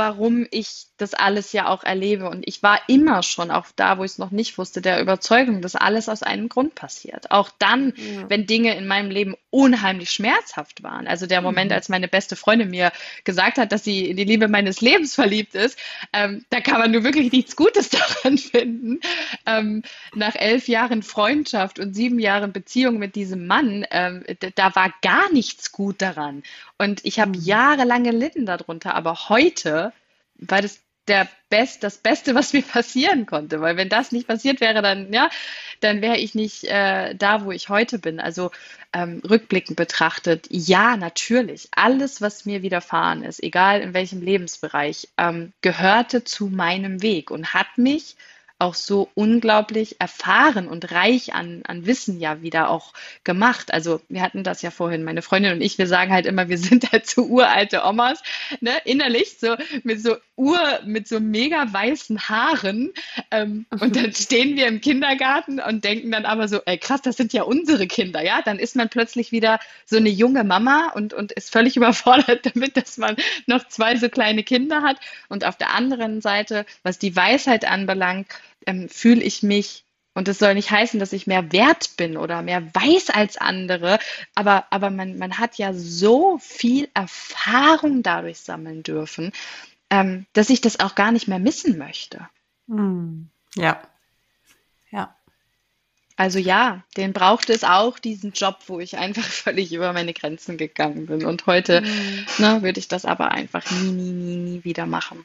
Warum 0.00 0.46
ich 0.50 0.86
das 1.00 1.14
alles 1.14 1.52
ja 1.52 1.68
auch 1.68 1.82
erlebe. 1.84 2.28
Und 2.28 2.46
ich 2.46 2.62
war 2.62 2.80
immer 2.88 3.22
schon, 3.22 3.50
auch 3.50 3.66
da, 3.76 3.98
wo 3.98 4.04
ich 4.04 4.12
es 4.12 4.18
noch 4.18 4.30
nicht 4.30 4.58
wusste, 4.58 4.80
der 4.80 5.00
Überzeugung, 5.00 5.62
dass 5.62 5.76
alles 5.76 6.08
aus 6.08 6.22
einem 6.22 6.48
Grund 6.48 6.74
passiert. 6.74 7.30
Auch 7.30 7.50
dann, 7.58 7.92
ja. 7.96 8.28
wenn 8.28 8.46
Dinge 8.46 8.76
in 8.76 8.86
meinem 8.86 9.10
Leben 9.10 9.34
unheimlich 9.50 10.10
schmerzhaft 10.10 10.82
waren. 10.82 11.06
Also 11.06 11.26
der 11.26 11.42
Moment, 11.42 11.70
mhm. 11.70 11.76
als 11.76 11.88
meine 11.88 12.08
beste 12.08 12.36
Freundin 12.36 12.70
mir 12.70 12.92
gesagt 13.24 13.58
hat, 13.58 13.72
dass 13.72 13.84
sie 13.84 14.06
in 14.06 14.16
die 14.16 14.24
Liebe 14.24 14.48
meines 14.48 14.80
Lebens 14.80 15.14
verliebt 15.14 15.54
ist, 15.54 15.78
ähm, 16.12 16.44
da 16.50 16.60
kann 16.60 16.78
man 16.78 16.90
nur 16.90 17.04
wirklich 17.04 17.32
nichts 17.32 17.56
Gutes 17.56 17.90
daran 18.22 18.38
finden. 18.38 19.00
Ähm, 19.46 19.82
nach 20.14 20.34
elf 20.34 20.68
Jahren 20.68 21.02
Freundschaft 21.02 21.78
und 21.78 21.94
sieben 21.94 22.18
Jahren 22.18 22.52
Beziehung 22.52 22.98
mit 22.98 23.14
diesem 23.14 23.46
Mann, 23.46 23.86
ähm, 23.90 24.24
da 24.54 24.74
war 24.74 24.92
gar 25.02 25.32
nichts 25.32 25.72
gut 25.72 26.02
daran. 26.02 26.42
Und 26.80 27.04
ich 27.04 27.20
habe 27.20 27.36
mhm. 27.36 27.44
jahrelang 27.44 28.04
gelitten 28.04 28.46
darunter, 28.46 28.94
aber 28.94 29.28
heute 29.28 29.92
war 30.36 30.62
das 30.62 30.80
der 31.08 31.28
Best, 31.50 31.82
das 31.82 31.98
Beste, 31.98 32.34
was 32.34 32.52
mir 32.54 32.62
passieren 32.62 33.26
konnte. 33.26 33.60
Weil 33.60 33.76
wenn 33.76 33.90
das 33.90 34.12
nicht 34.12 34.26
passiert 34.26 34.62
wäre, 34.62 34.80
dann, 34.80 35.12
ja, 35.12 35.28
dann 35.80 36.00
wäre 36.00 36.16
ich 36.16 36.34
nicht 36.34 36.64
äh, 36.64 37.14
da, 37.14 37.44
wo 37.44 37.52
ich 37.52 37.68
heute 37.68 37.98
bin. 37.98 38.18
Also 38.18 38.50
ähm, 38.94 39.20
rückblickend 39.28 39.76
betrachtet, 39.76 40.46
ja, 40.48 40.96
natürlich, 40.96 41.68
alles, 41.72 42.22
was 42.22 42.46
mir 42.46 42.62
widerfahren 42.62 43.24
ist, 43.24 43.42
egal 43.42 43.82
in 43.82 43.92
welchem 43.92 44.22
Lebensbereich, 44.22 45.08
ähm, 45.18 45.52
gehörte 45.60 46.24
zu 46.24 46.46
meinem 46.46 47.02
Weg 47.02 47.30
und 47.30 47.52
hat 47.52 47.76
mich 47.76 48.16
auch 48.60 48.74
so 48.74 49.08
unglaublich 49.14 50.00
erfahren 50.00 50.68
und 50.68 50.92
reich 50.92 51.34
an, 51.34 51.62
an 51.66 51.86
Wissen 51.86 52.20
ja 52.20 52.42
wieder 52.42 52.70
auch 52.70 52.92
gemacht. 53.24 53.72
Also 53.72 54.00
wir 54.08 54.22
hatten 54.22 54.44
das 54.44 54.62
ja 54.62 54.70
vorhin, 54.70 55.02
meine 55.02 55.22
Freundin 55.22 55.52
und 55.52 55.60
ich, 55.60 55.78
wir 55.78 55.86
sagen 55.86 56.12
halt 56.12 56.26
immer, 56.26 56.48
wir 56.48 56.58
sind 56.58 56.92
halt 56.92 57.08
so 57.08 57.22
uralte 57.24 57.82
Omas, 57.84 58.22
ne, 58.60 58.72
innerlich 58.84 59.38
so 59.38 59.56
mit 59.82 60.02
so 60.02 60.16
Ur, 60.40 60.80
mit 60.86 61.06
so 61.06 61.20
mega 61.20 61.70
weißen 61.70 62.30
Haaren. 62.30 62.92
Ähm, 63.30 63.66
und 63.78 63.94
dann 63.94 64.12
stehen 64.14 64.56
wir 64.56 64.68
im 64.68 64.80
Kindergarten 64.80 65.60
und 65.60 65.84
denken 65.84 66.10
dann 66.10 66.24
aber 66.24 66.48
so, 66.48 66.60
ey 66.64 66.78
krass, 66.78 67.02
das 67.02 67.18
sind 67.18 67.34
ja 67.34 67.42
unsere 67.42 67.86
Kinder, 67.86 68.22
ja. 68.24 68.40
Dann 68.42 68.58
ist 68.58 68.74
man 68.74 68.88
plötzlich 68.88 69.32
wieder 69.32 69.60
so 69.84 69.98
eine 69.98 70.08
junge 70.08 70.42
Mama 70.44 70.92
und, 70.94 71.12
und 71.12 71.32
ist 71.32 71.52
völlig 71.52 71.76
überfordert 71.80 72.46
damit, 72.46 72.78
dass 72.78 72.96
man 72.96 73.16
noch 73.46 73.68
zwei 73.68 73.96
so 73.96 74.08
kleine 74.08 74.42
Kinder 74.42 74.82
hat. 74.82 74.96
Und 75.28 75.44
auf 75.44 75.56
der 75.56 75.74
anderen 75.74 76.22
Seite, 76.22 76.64
was 76.82 76.98
die 76.98 77.14
Weisheit 77.14 77.66
anbelangt, 77.66 78.28
ähm, 78.70 78.88
fühle 78.88 79.22
ich 79.22 79.42
mich, 79.42 79.84
und 80.14 80.28
das 80.28 80.38
soll 80.38 80.54
nicht 80.54 80.70
heißen, 80.70 81.00
dass 81.00 81.12
ich 81.12 81.26
mehr 81.26 81.52
wert 81.52 81.96
bin 81.96 82.16
oder 82.16 82.42
mehr 82.42 82.62
weiß 82.74 83.10
als 83.10 83.36
andere, 83.36 83.98
aber, 84.34 84.66
aber 84.70 84.90
man, 84.90 85.18
man 85.18 85.38
hat 85.38 85.56
ja 85.58 85.72
so 85.72 86.38
viel 86.38 86.88
Erfahrung 86.94 88.02
dadurch 88.02 88.38
sammeln 88.40 88.82
dürfen, 88.82 89.32
ähm, 89.90 90.26
dass 90.32 90.50
ich 90.50 90.60
das 90.60 90.80
auch 90.80 90.94
gar 90.94 91.12
nicht 91.12 91.28
mehr 91.28 91.38
missen 91.38 91.78
möchte. 91.78 92.28
Hm. 92.68 93.28
Ja. 93.56 93.82
Ja. 94.90 95.14
Also 96.16 96.38
ja, 96.38 96.84
den 96.96 97.12
brauchte 97.12 97.52
es 97.52 97.64
auch, 97.64 97.98
diesen 97.98 98.32
Job, 98.32 98.58
wo 98.66 98.78
ich 98.78 98.98
einfach 98.98 99.22
völlig 99.44 99.72
über 99.72 99.92
meine 99.92 100.12
Grenzen 100.12 100.58
gegangen 100.58 101.06
bin. 101.06 101.24
Und 101.24 101.46
heute 101.46 101.80
mhm. 101.80 102.26
ne, 102.38 102.62
würde 102.62 102.78
ich 102.78 102.88
das 102.88 103.04
aber 103.04 103.32
einfach 103.32 103.68
nie, 103.70 103.90
nie, 103.90 104.12
nie, 104.12 104.36
nie 104.36 104.64
wieder 104.64 104.86
machen. 104.86 105.24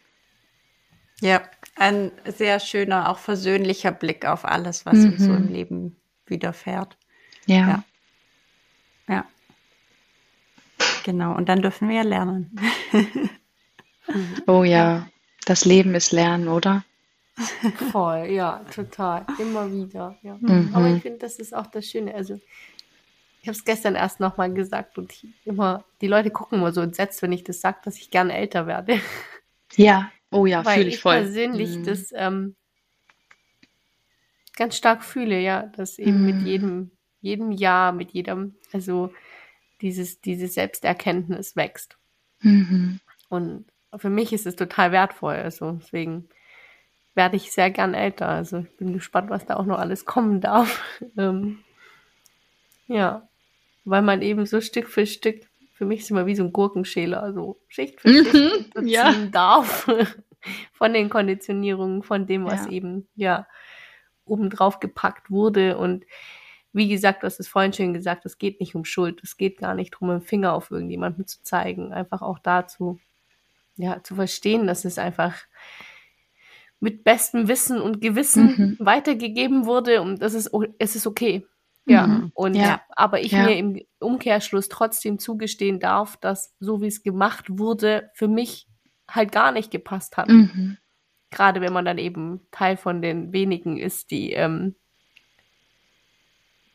Ja, 1.22 1.42
ein 1.76 2.12
sehr 2.26 2.60
schöner, 2.60 3.10
auch 3.10 3.18
versöhnlicher 3.18 3.92
Blick 3.92 4.26
auf 4.26 4.46
alles, 4.46 4.86
was 4.86 4.98
mhm. 4.98 5.12
uns 5.12 5.24
so 5.24 5.34
im 5.34 5.48
mhm. 5.48 5.54
Leben 5.54 5.96
widerfährt. 6.26 6.98
Ja. 7.46 7.56
ja. 7.58 7.84
Ja. 9.08 9.26
Genau, 11.04 11.36
und 11.36 11.50
dann 11.50 11.62
dürfen 11.62 11.90
wir 11.90 11.98
ja 11.98 12.02
lernen. 12.02 12.60
oh 14.48 14.64
ja, 14.64 15.08
das 15.46 15.66
Leben 15.66 15.94
ist 15.94 16.12
Lernen, 16.12 16.48
oder? 16.48 16.84
Voll, 17.92 18.28
ja, 18.28 18.62
total. 18.74 19.26
Immer 19.38 19.72
wieder. 19.72 20.18
Ja. 20.24 20.38
Mhm. 20.40 20.72
Aber 20.74 20.88
ich 20.88 21.02
finde, 21.02 21.20
das 21.20 21.38
ist 21.38 21.54
auch 21.54 21.68
das 21.68 21.86
Schöne. 21.86 22.16
Also, 22.16 22.40
ich 23.42 23.48
habe 23.48 23.58
es 23.58 23.66
gestern 23.66 23.96
erst 23.96 24.20
nochmal 24.20 24.52
gesagt 24.52 24.98
und 24.98 25.14
immer, 25.44 25.84
die 26.02 26.08
Leute 26.08 26.32
gucken 26.32 26.60
immer 26.60 26.72
so 26.72 26.82
entsetzt, 26.82 27.22
wenn 27.22 27.32
ich 27.32 27.44
das 27.44 27.62
sage, 27.62 27.78
dass 27.84 27.98
ich 27.98 28.10
gerne 28.10 28.34
älter 28.34 28.66
werde. 28.66 29.00
Ja, 29.76 30.10
Oh 30.32 30.46
ja, 30.46 30.64
fühle 30.64 30.88
ich 30.88 31.00
voll. 31.00 31.16
persönlich 31.16 31.78
mhm. 31.78 31.84
das 31.84 32.12
ähm, 32.16 32.56
ganz 34.56 34.76
stark 34.76 35.04
fühle, 35.04 35.40
ja, 35.40 35.64
dass 35.64 36.00
eben 36.00 36.22
mhm. 36.22 36.26
mit 36.26 36.48
jedem, 36.48 36.92
jedem 37.22 37.52
Jahr, 37.52 37.92
mit 37.92 38.12
jedem, 38.12 38.56
also 38.74 39.14
dieses, 39.82 40.22
diese 40.22 40.48
Selbsterkenntnis 40.48 41.56
wächst. 41.56 41.98
Mhm. 42.42 43.00
Und 43.30 43.66
für 43.98 44.10
mich 44.10 44.34
ist 44.34 44.46
es 44.46 44.56
total 44.56 44.92
wertvoll. 44.92 45.36
Also 45.36 45.74
deswegen 45.74 46.30
werde 47.14 47.38
ich 47.38 47.52
sehr 47.52 47.72
gern 47.72 47.94
älter. 47.94 48.28
Also 48.28 48.60
ich 48.60 48.78
bin 48.78 48.94
gespannt, 48.94 49.30
was 49.30 49.46
da 49.46 49.56
auch 49.56 49.66
noch 49.66 49.80
alles 49.80 50.06
kommen 50.06 50.42
darf. 50.42 50.84
ähm, 51.18 51.60
ja, 52.88 53.28
weil 53.84 54.02
man 54.02 54.22
eben 54.22 54.46
so 54.46 54.62
Stück 54.62 54.88
für 54.88 55.06
Stück 55.06 55.42
für 55.76 55.86
mich 55.86 56.00
ist 56.00 56.10
immer 56.10 56.26
wie 56.26 56.36
so 56.36 56.44
ein 56.44 56.54
Gurkenschäler, 56.54 57.34
so 57.34 57.60
Schicht 57.68 58.00
für 58.00 58.08
Schicht 58.08 58.76
mhm, 58.78 58.88
ja. 58.88 59.14
darf 59.32 59.88
von 60.72 60.94
den 60.94 61.10
Konditionierungen, 61.10 62.02
von 62.02 62.26
dem, 62.26 62.46
was 62.46 62.66
ja. 62.66 62.72
eben 62.72 63.08
ja 63.16 63.46
obendrauf 64.24 64.80
gepackt 64.80 65.30
wurde. 65.30 65.78
Und 65.78 66.06
wie 66.72 66.88
gesagt, 66.88 67.22
du 67.22 67.28
hast 67.28 67.42
es 67.42 67.50
vorhin 67.50 67.74
schön 67.74 67.94
gesagt, 67.94 68.26
es 68.26 68.38
geht 68.38 68.62
nicht 68.62 68.74
um 68.74 68.86
Schuld, 68.86 69.22
es 69.22 69.36
geht 69.36 69.58
gar 69.58 69.76
nicht 69.76 69.94
darum, 69.94 70.12
einen 70.12 70.22
Finger 70.22 70.54
auf 70.54 70.72
irgendjemanden 70.72 71.28
zu 71.28 71.44
zeigen, 71.44 71.92
einfach 71.92 72.22
auch 72.22 72.40
dazu, 72.40 72.98
ja, 73.76 74.02
zu 74.02 74.16
verstehen, 74.16 74.68
dass 74.68 74.86
es 74.86 74.98
einfach 74.98 75.36
mit 76.80 77.04
bestem 77.04 77.50
Wissen 77.50 77.82
und 77.82 78.00
Gewissen 78.00 78.78
mhm. 78.80 78.86
weitergegeben 78.86 79.66
wurde 79.66 80.02
und 80.02 80.22
das 80.22 80.34
ist, 80.34 80.52
es 80.80 80.96
ist 80.96 81.08
okay. 81.08 81.46
Ja, 81.86 82.08
mhm. 82.08 82.32
und 82.34 82.56
ja. 82.56 82.82
aber 82.90 83.22
ich 83.22 83.32
ja. 83.32 83.46
mir 83.46 83.58
im 83.58 83.80
Umkehrschluss 84.00 84.70
trotzdem 84.70 85.20
zugestehen 85.20 85.80
darf, 85.80 86.18
dass 86.18 86.56
so 86.60 86.82
wie 86.82 86.88
es 86.88 87.04
gemacht 87.04 87.46
wurde, 87.48 88.10
für 88.16 88.28
mich 88.28 88.68
halt 89.08 89.32
gar 89.32 89.52
nicht 89.52 89.70
gepasst 89.70 90.18
hat. 90.18 90.30
Mhm. 90.30 90.78
Gerade 91.30 91.62
wenn 91.62 91.74
man 91.74 91.86
dann 91.86 92.00
eben 92.00 92.42
Teil 92.50 92.78
von 92.78 93.04
den 93.04 93.34
wenigen 93.34 93.78
ist, 93.78 94.10
die, 94.10 94.32
ähm, 94.32 94.76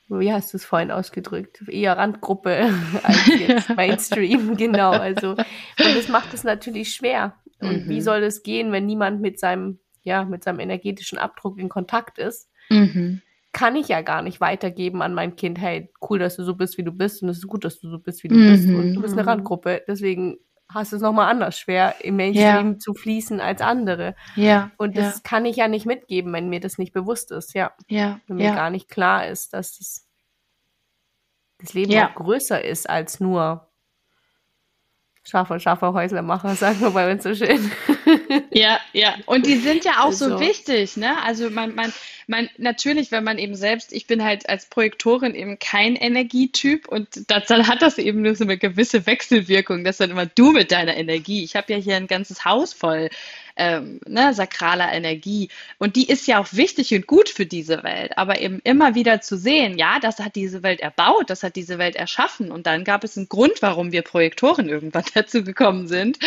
wie 0.09 0.33
hast 0.33 0.53
du 0.53 0.59
es 0.59 0.65
vorhin 0.65 0.93
ausgedrückt, 0.93 1.65
eher 1.67 1.97
Randgruppe 1.97 2.73
als 3.03 3.27
jetzt 3.49 3.69
Mainstream, 3.71 4.57
genau. 4.57 4.93
Also, 4.93 5.31
und 5.31 5.97
das 5.97 6.09
macht 6.09 6.33
es 6.35 6.45
natürlich 6.45 6.95
schwer. 6.95 7.35
Und 7.59 7.87
mhm. 7.87 7.89
wie 7.89 8.01
soll 8.01 8.21
das 8.21 8.45
gehen, 8.45 8.71
wenn 8.71 8.87
niemand 8.87 9.21
mit 9.21 9.41
seinem, 9.41 9.81
ja, 10.03 10.25
mit 10.25 10.45
seinem 10.45 10.61
energetischen 10.61 11.19
Abdruck 11.19 11.59
in 11.59 11.69
Kontakt 11.69 12.19
ist? 12.19 12.49
Mhm 12.69 13.23
kann 13.53 13.77
ich 13.77 13.89
ja 13.89 14.01
gar 14.03 14.23
nicht 14.23 14.41
weitergeben 14.41 15.03
an 15.03 15.15
mein 15.15 15.37
Kind, 15.37 15.61
hey, 15.61 15.93
cool, 16.09 16.19
dass 16.19 16.37
du 16.37 16.45
so 16.45 16.55
bist, 16.55 16.79
wie 16.79 16.85
du 16.85 16.93
bist 16.93 17.23
und 17.23 17.29
es 17.29 17.39
ist 17.39 17.47
gut, 17.47 17.65
dass 17.65 17.81
du 17.81 17.89
so 17.89 17.99
bist, 17.99 18.23
wie 18.23 18.29
du 18.29 18.37
mhm. 18.37 18.51
bist 18.51 18.69
und 18.69 18.95
du 18.95 19.03
bist 19.03 19.19
eine 19.19 19.27
Randgruppe. 19.27 19.83
Deswegen 19.89 20.39
hast 20.69 20.93
du 20.93 20.97
es 20.97 21.03
nochmal 21.03 21.31
anders 21.31 21.59
schwer, 21.59 21.97
im 22.01 22.17
Mainstream 22.17 22.73
ja. 22.73 22.79
zu 22.79 22.95
fließen 22.95 23.41
als 23.41 23.61
andere. 23.61 24.15
Ja. 24.37 24.71
Und 24.77 24.97
das 24.97 25.17
ja. 25.17 25.21
kann 25.25 25.45
ich 25.45 25.57
ja 25.57 25.69
nicht 25.69 25.87
mitgeben, 25.87 26.33
wenn 26.33 26.49
mir 26.49 26.61
das 26.61 26.79
nicht 26.79 26.93
bewusst 26.93 27.33
ist, 27.33 27.55
ja. 27.55 27.73
Ja. 27.89 28.21
Wenn 28.27 28.37
mir 28.37 28.47
ja. 28.47 28.55
gar 28.55 28.71
nicht 28.71 28.89
klar 28.89 29.27
ist, 29.27 29.53
dass 29.53 29.79
das, 29.79 30.07
das 31.59 31.75
Leben 31.75 31.93
auch 31.99 32.15
größer 32.15 32.65
ist 32.65 32.89
als 32.89 33.21
nur 33.21 33.70
scharfer, 35.25 35.61
scharfer 35.61 35.93
Häuslermacher, 35.93 36.55
sagen 36.57 36.81
wir 36.81 36.91
bei 36.91 37.11
uns 37.11 37.23
so 37.23 37.35
schön. 37.35 37.71
Ja, 38.51 38.81
ja. 38.93 39.15
Und 39.27 39.47
die 39.47 39.57
sind 39.57 39.85
ja 39.85 40.01
auch 40.01 40.07
also. 40.07 40.31
so 40.31 40.41
wichtig, 40.41 40.97
ne? 40.97 41.23
Also 41.23 41.51
man, 41.51 41.75
man, 41.75 41.93
man, 42.27 42.49
natürlich, 42.59 43.13
wenn 43.13 43.25
man 43.25 43.39
eben 43.39 43.55
selbst, 43.55 43.93
ich 43.93 44.07
bin 44.07 44.25
halt 44.25 44.49
als 44.49 44.67
Projektorin 44.67 45.35
eben 45.35 45.59
kein 45.59 45.97
Energietyp 45.97 46.89
und 46.89 47.31
das, 47.31 47.47
dann 47.47 47.69
hat 47.69 47.83
das 47.83 47.99
eben 47.99 48.23
nur 48.23 48.35
so 48.35 48.45
eine 48.45 48.59
gewisse 48.59 49.07
Wechselwirkung, 49.07 49.85
dass 49.85 49.99
dann 49.99 50.11
immer 50.11 50.27
du 50.27 50.53
mit 50.53 50.73
deiner 50.73 50.97
Energie. 50.97 51.45
Ich 51.45 51.57
habe 51.57 51.73
ja 51.73 51.79
hier 51.79 51.97
ein 51.97 52.07
ganzes 52.07 52.45
Haus 52.45 52.73
voll 52.73 53.11
ähm, 53.57 54.01
ne, 54.07 54.35
sakraler 54.35 54.93
Energie. 54.93 55.49
Und 55.79 55.97
die 55.97 56.09
ist 56.09 56.27
ja 56.27 56.39
auch 56.41 56.49
wichtig 56.53 56.95
und 56.95 57.07
gut 57.07 57.29
für 57.29 57.47
diese 57.47 57.83
Welt. 57.83 58.17
Aber 58.17 58.41
eben 58.41 58.61
immer 58.65 58.95
wieder 58.95 59.21
zu 59.21 59.37
sehen, 59.37 59.79
ja, 59.79 59.99
das 60.01 60.19
hat 60.19 60.37
diese 60.37 60.63
Welt 60.63 60.81
erbaut, 60.81 61.31
das 61.31 61.43
hat 61.43 61.57
diese 61.57 61.79
Welt 61.79 61.97
erschaffen. 61.97 62.51
Und 62.51 62.67
dann 62.67 62.85
gab 62.85 63.05
es 63.05 63.17
einen 63.17 63.29
Grund, 63.29 63.61
warum 63.61 63.93
wir 63.93 64.03
Projektoren 64.03 64.69
irgendwann 64.69 65.05
dazu 65.15 65.45
gekommen 65.45 65.89
sind. 65.89 66.19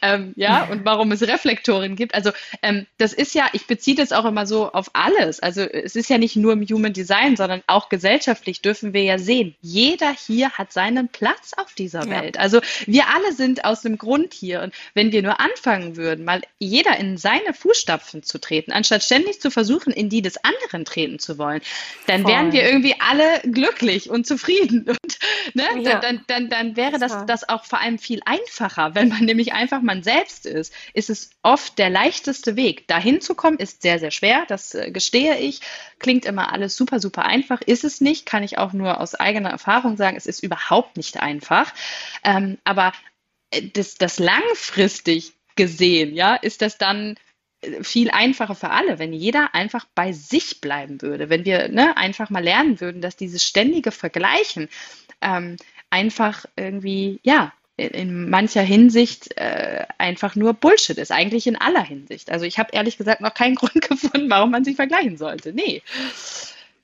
Ähm, 0.00 0.32
ja, 0.36 0.64
und 0.64 0.84
warum 0.84 1.12
es 1.12 1.22
Reflektoren 1.22 1.96
gibt. 1.96 2.14
Also 2.14 2.30
ähm, 2.62 2.86
das 2.98 3.12
ist 3.12 3.34
ja, 3.34 3.46
ich 3.52 3.66
beziehe 3.66 3.96
das 3.96 4.12
auch 4.12 4.24
immer 4.24 4.46
so 4.46 4.72
auf 4.72 4.90
alles. 4.92 5.40
Also 5.40 5.62
es 5.62 5.96
ist 5.96 6.10
ja 6.10 6.18
nicht 6.18 6.36
nur 6.36 6.52
im 6.52 6.62
Human 6.62 6.92
Design, 6.92 7.36
sondern 7.36 7.62
auch 7.66 7.88
gesellschaftlich 7.88 8.60
dürfen 8.62 8.92
wir 8.92 9.02
ja 9.02 9.18
sehen, 9.18 9.54
jeder 9.60 10.12
hier 10.12 10.50
hat 10.50 10.72
seinen 10.72 11.08
Platz 11.08 11.52
auf 11.56 11.74
dieser 11.74 12.06
ja. 12.06 12.22
Welt. 12.22 12.38
Also 12.38 12.60
wir 12.86 13.04
alle 13.08 13.32
sind 13.32 13.64
aus 13.64 13.82
dem 13.82 13.98
Grund 13.98 14.34
hier. 14.34 14.62
Und 14.62 14.74
wenn 14.94 15.12
wir 15.12 15.22
nur 15.22 15.40
anfangen 15.40 15.96
würden, 15.96 16.24
mal 16.24 16.42
jeder 16.58 16.71
jeder 16.72 16.98
in 16.98 17.18
seine 17.18 17.52
Fußstapfen 17.52 18.22
zu 18.22 18.40
treten, 18.40 18.72
anstatt 18.72 19.02
ständig 19.04 19.40
zu 19.40 19.50
versuchen, 19.50 19.92
in 19.92 20.08
die 20.08 20.22
des 20.22 20.42
anderen 20.42 20.86
treten 20.86 21.18
zu 21.18 21.36
wollen, 21.36 21.60
dann 22.06 22.22
Voll. 22.22 22.32
wären 22.32 22.52
wir 22.52 22.64
irgendwie 22.64 22.96
alle 22.98 23.40
glücklich 23.44 24.08
und 24.08 24.26
zufrieden. 24.26 24.86
Und 25.02 25.54
ne, 25.54 25.82
ja. 25.82 25.98
dann, 25.98 26.24
dann, 26.28 26.48
dann 26.48 26.76
wäre 26.76 26.98
das, 26.98 27.26
das 27.26 27.48
auch 27.48 27.64
vor 27.64 27.80
allem 27.80 27.98
viel 27.98 28.22
einfacher. 28.24 28.94
Wenn 28.94 29.08
man 29.08 29.24
nämlich 29.24 29.52
einfach 29.52 29.82
man 29.82 30.02
selbst 30.02 30.46
ist, 30.46 30.72
ist 30.94 31.10
es 31.10 31.30
oft 31.42 31.78
der 31.78 31.90
leichteste 31.90 32.56
Weg. 32.56 32.88
Dahin 32.88 33.20
zu 33.20 33.34
kommen, 33.34 33.58
ist 33.58 33.82
sehr, 33.82 33.98
sehr 33.98 34.10
schwer, 34.10 34.44
das 34.48 34.74
äh, 34.74 34.90
gestehe 34.90 35.38
ich. 35.38 35.60
Klingt 35.98 36.24
immer 36.24 36.52
alles 36.52 36.76
super, 36.76 37.00
super 37.00 37.26
einfach. 37.26 37.60
Ist 37.60 37.84
es 37.84 38.00
nicht, 38.00 38.24
kann 38.24 38.42
ich 38.42 38.56
auch 38.56 38.72
nur 38.72 39.00
aus 39.00 39.14
eigener 39.14 39.50
Erfahrung 39.50 39.96
sagen, 39.96 40.16
es 40.16 40.26
ist 40.26 40.42
überhaupt 40.42 40.96
nicht 40.96 41.20
einfach. 41.20 41.74
Ähm, 42.24 42.58
aber 42.64 42.92
äh, 43.50 43.68
das, 43.72 43.96
das 43.96 44.18
langfristig 44.18 45.34
gesehen, 45.56 46.14
ja, 46.14 46.34
ist 46.34 46.62
das 46.62 46.78
dann 46.78 47.16
äh, 47.60 47.82
viel 47.82 48.10
einfacher 48.10 48.54
für 48.54 48.70
alle, 48.70 48.98
wenn 48.98 49.12
jeder 49.12 49.54
einfach 49.54 49.86
bei 49.94 50.12
sich 50.12 50.60
bleiben 50.60 51.02
würde, 51.02 51.28
wenn 51.30 51.44
wir 51.44 51.68
ne, 51.68 51.96
einfach 51.96 52.30
mal 52.30 52.42
lernen 52.42 52.80
würden, 52.80 53.00
dass 53.00 53.16
dieses 53.16 53.44
ständige 53.44 53.90
Vergleichen 53.90 54.68
ähm, 55.20 55.56
einfach 55.90 56.46
irgendwie, 56.56 57.20
ja, 57.22 57.52
in 57.76 58.28
mancher 58.28 58.62
Hinsicht 58.62 59.36
äh, 59.36 59.86
einfach 59.98 60.36
nur 60.36 60.54
Bullshit 60.54 60.98
ist, 60.98 61.10
eigentlich 61.10 61.46
in 61.46 61.56
aller 61.56 61.82
Hinsicht. 61.82 62.30
Also 62.30 62.44
ich 62.44 62.58
habe 62.58 62.70
ehrlich 62.72 62.98
gesagt 62.98 63.20
noch 63.20 63.34
keinen 63.34 63.54
Grund 63.56 63.80
gefunden, 63.80 64.28
warum 64.30 64.50
man 64.50 64.64
sich 64.64 64.76
vergleichen 64.76 65.16
sollte. 65.16 65.52
Nee. 65.52 65.82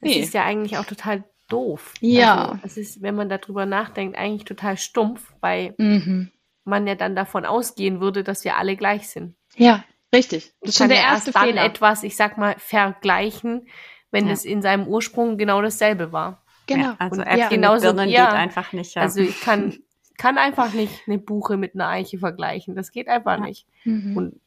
Nee. 0.00 0.20
ist 0.20 0.34
ja 0.34 0.44
eigentlich 0.44 0.78
auch 0.78 0.84
total 0.84 1.24
doof. 1.48 1.92
Ja. 2.00 2.52
Also, 2.52 2.60
es 2.64 2.76
ist, 2.76 3.02
wenn 3.02 3.16
man 3.16 3.28
darüber 3.28 3.66
nachdenkt, 3.66 4.16
eigentlich 4.16 4.44
total 4.44 4.76
stumpf, 4.76 5.32
weil 5.40 5.74
mhm. 5.78 6.30
Man 6.68 6.86
ja 6.86 6.94
dann 6.94 7.16
davon 7.16 7.44
ausgehen 7.44 8.00
würde, 8.00 8.22
dass 8.22 8.44
wir 8.44 8.56
alle 8.56 8.76
gleich 8.76 9.08
sind. 9.08 9.34
Ja, 9.56 9.84
richtig. 10.14 10.52
Das 10.60 10.70
ist 10.70 10.78
schon 10.78 10.88
der 10.88 10.98
erste 10.98 11.30
erst 11.30 11.38
Fehler. 11.38 11.54
dann 11.54 11.70
etwas, 11.70 12.02
ich 12.02 12.16
sag 12.16 12.38
mal, 12.38 12.54
vergleichen, 12.58 13.68
wenn 14.10 14.26
ja. 14.26 14.32
es 14.32 14.44
in 14.44 14.62
seinem 14.62 14.86
Ursprung 14.86 15.38
genau 15.38 15.60
dasselbe 15.62 16.12
war. 16.12 16.44
Genau. 16.66 16.84
Ja, 16.84 16.96
also 16.98 17.22
Äpfel 17.22 17.38
ja. 17.38 17.48
genauso, 17.48 17.94
Birnen 17.94 18.08
ja. 18.10 18.26
geht 18.26 18.34
einfach 18.34 18.72
nicht. 18.72 18.94
Ja. 18.94 19.02
Also 19.02 19.20
ich 19.20 19.40
kann, 19.40 19.78
kann 20.18 20.38
einfach 20.38 20.72
nicht 20.74 21.02
eine 21.06 21.18
Buche 21.18 21.56
mit 21.56 21.74
einer 21.74 21.88
Eiche 21.88 22.18
vergleichen. 22.18 22.76
Das 22.76 22.92
geht 22.92 23.08
einfach 23.08 23.38
nicht. 23.40 23.66
Mhm. 23.84 24.16
Und 24.16 24.40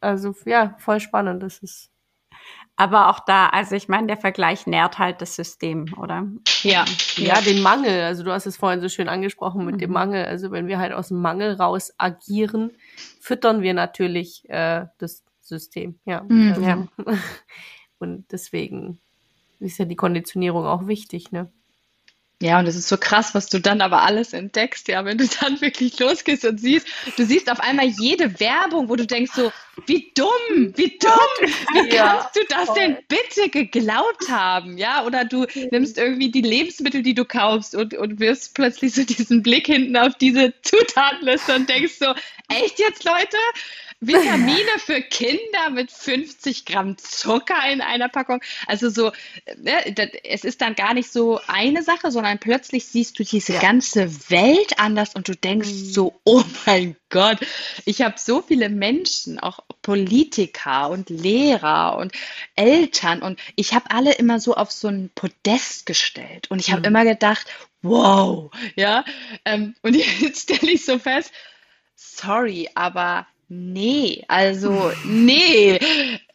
also 0.00 0.34
ja, 0.46 0.74
voll 0.78 1.00
spannend. 1.00 1.42
Das 1.42 1.58
ist 1.58 1.90
aber 2.76 3.08
auch 3.08 3.20
da, 3.20 3.48
also 3.48 3.74
ich 3.74 3.88
meine, 3.88 4.06
der 4.06 4.18
Vergleich 4.18 4.66
nährt 4.66 4.98
halt 4.98 5.22
das 5.22 5.34
System, 5.34 5.94
oder? 5.98 6.26
Ja. 6.62 6.84
Ja, 7.16 7.40
den 7.40 7.62
Mangel. 7.62 8.02
Also 8.02 8.22
du 8.22 8.32
hast 8.32 8.44
es 8.44 8.58
vorhin 8.58 8.82
so 8.82 8.88
schön 8.90 9.08
angesprochen 9.08 9.64
mit 9.64 9.76
mhm. 9.76 9.80
dem 9.80 9.92
Mangel. 9.92 10.26
Also 10.26 10.50
wenn 10.50 10.68
wir 10.68 10.78
halt 10.78 10.92
aus 10.92 11.08
dem 11.08 11.20
Mangel 11.22 11.54
raus 11.54 11.94
agieren, 11.96 12.72
füttern 13.18 13.62
wir 13.62 13.72
natürlich 13.72 14.48
äh, 14.50 14.86
das 14.98 15.24
System. 15.40 15.98
Ja. 16.04 16.22
Mhm. 16.28 16.52
Also, 16.54 16.62
ja. 16.62 16.88
Und 17.98 18.30
deswegen 18.30 18.98
ist 19.58 19.78
ja 19.78 19.86
die 19.86 19.96
Konditionierung 19.96 20.66
auch 20.66 20.86
wichtig, 20.86 21.32
ne? 21.32 21.50
Ja, 22.42 22.58
und 22.58 22.66
es 22.66 22.76
ist 22.76 22.88
so 22.88 22.98
krass, 22.98 23.34
was 23.34 23.48
du 23.48 23.60
dann 23.60 23.80
aber 23.80 24.02
alles 24.02 24.34
entdeckst, 24.34 24.88
ja, 24.88 25.06
wenn 25.06 25.16
du 25.16 25.26
dann 25.40 25.58
wirklich 25.62 25.98
losgehst 25.98 26.44
und 26.44 26.60
siehst, 26.60 26.86
du 27.16 27.24
siehst 27.24 27.50
auf 27.50 27.60
einmal 27.60 27.86
jede 27.86 28.38
Werbung, 28.38 28.90
wo 28.90 28.96
du 28.96 29.06
denkst 29.06 29.32
so, 29.34 29.50
wie 29.86 30.12
dumm, 30.14 30.72
wie 30.76 30.98
dumm, 30.98 31.12
wie 31.72 31.94
ja, 31.94 32.18
kannst 32.18 32.36
du 32.36 32.40
das 32.50 32.66
voll. 32.66 32.74
denn 32.76 32.98
bitte 33.08 33.48
geglaubt 33.48 34.28
haben, 34.28 34.76
ja, 34.76 35.04
oder 35.06 35.24
du 35.24 35.46
nimmst 35.70 35.96
irgendwie 35.96 36.30
die 36.30 36.42
Lebensmittel, 36.42 37.02
die 37.02 37.14
du 37.14 37.24
kaufst 37.24 37.74
und, 37.74 37.94
und 37.94 38.20
wirst 38.20 38.54
plötzlich 38.54 38.94
so 38.94 39.04
diesen 39.04 39.42
Blick 39.42 39.66
hinten 39.66 39.96
auf 39.96 40.14
diese 40.16 40.52
Zutatenliste 40.60 41.54
und 41.54 41.68
denkst 41.70 41.94
so, 41.98 42.14
echt 42.48 42.78
jetzt, 42.78 43.04
Leute? 43.04 43.36
Vitamine 44.00 44.78
für 44.78 45.00
Kinder 45.00 45.70
mit 45.70 45.90
50 45.90 46.66
Gramm 46.66 46.98
Zucker 46.98 47.70
in 47.70 47.80
einer 47.80 48.08
Packung. 48.08 48.40
Also 48.66 48.90
so, 48.90 49.12
ne, 49.56 49.96
es 50.24 50.44
ist 50.44 50.60
dann 50.60 50.74
gar 50.74 50.92
nicht 50.92 51.10
so 51.10 51.40
eine 51.46 51.82
Sache, 51.82 52.10
sondern 52.10 52.38
plötzlich 52.38 52.86
siehst 52.86 53.18
du 53.18 53.24
diese 53.24 53.54
ja. 53.54 53.60
ganze 53.60 54.30
Welt 54.30 54.78
anders 54.78 55.14
und 55.14 55.28
du 55.28 55.34
denkst 55.34 55.68
mhm. 55.68 55.84
so, 55.86 56.20
oh 56.24 56.44
mein 56.66 56.96
Gott, 57.08 57.38
ich 57.84 58.02
habe 58.02 58.16
so 58.18 58.42
viele 58.42 58.68
Menschen, 58.68 59.38
auch 59.38 59.60
Politiker 59.80 60.90
und 60.90 61.08
Lehrer 61.08 61.96
und 61.96 62.12
Eltern 62.54 63.22
und 63.22 63.38
ich 63.54 63.72
habe 63.72 63.90
alle 63.90 64.12
immer 64.14 64.40
so 64.40 64.54
auf 64.54 64.72
so 64.72 64.88
ein 64.88 65.10
Podest 65.14 65.86
gestellt 65.86 66.50
und 66.50 66.58
ich 66.58 66.70
habe 66.70 66.80
mhm. 66.80 66.86
immer 66.86 67.04
gedacht, 67.04 67.46
wow, 67.82 68.50
ja, 68.74 69.04
ähm, 69.44 69.74
und 69.82 69.94
jetzt 70.20 70.42
stelle 70.42 70.72
ich 70.72 70.84
so 70.84 70.98
fest, 70.98 71.32
sorry, 71.94 72.68
aber 72.74 73.26
Nee, 73.48 74.24
also 74.28 74.90
nee, 75.04 75.78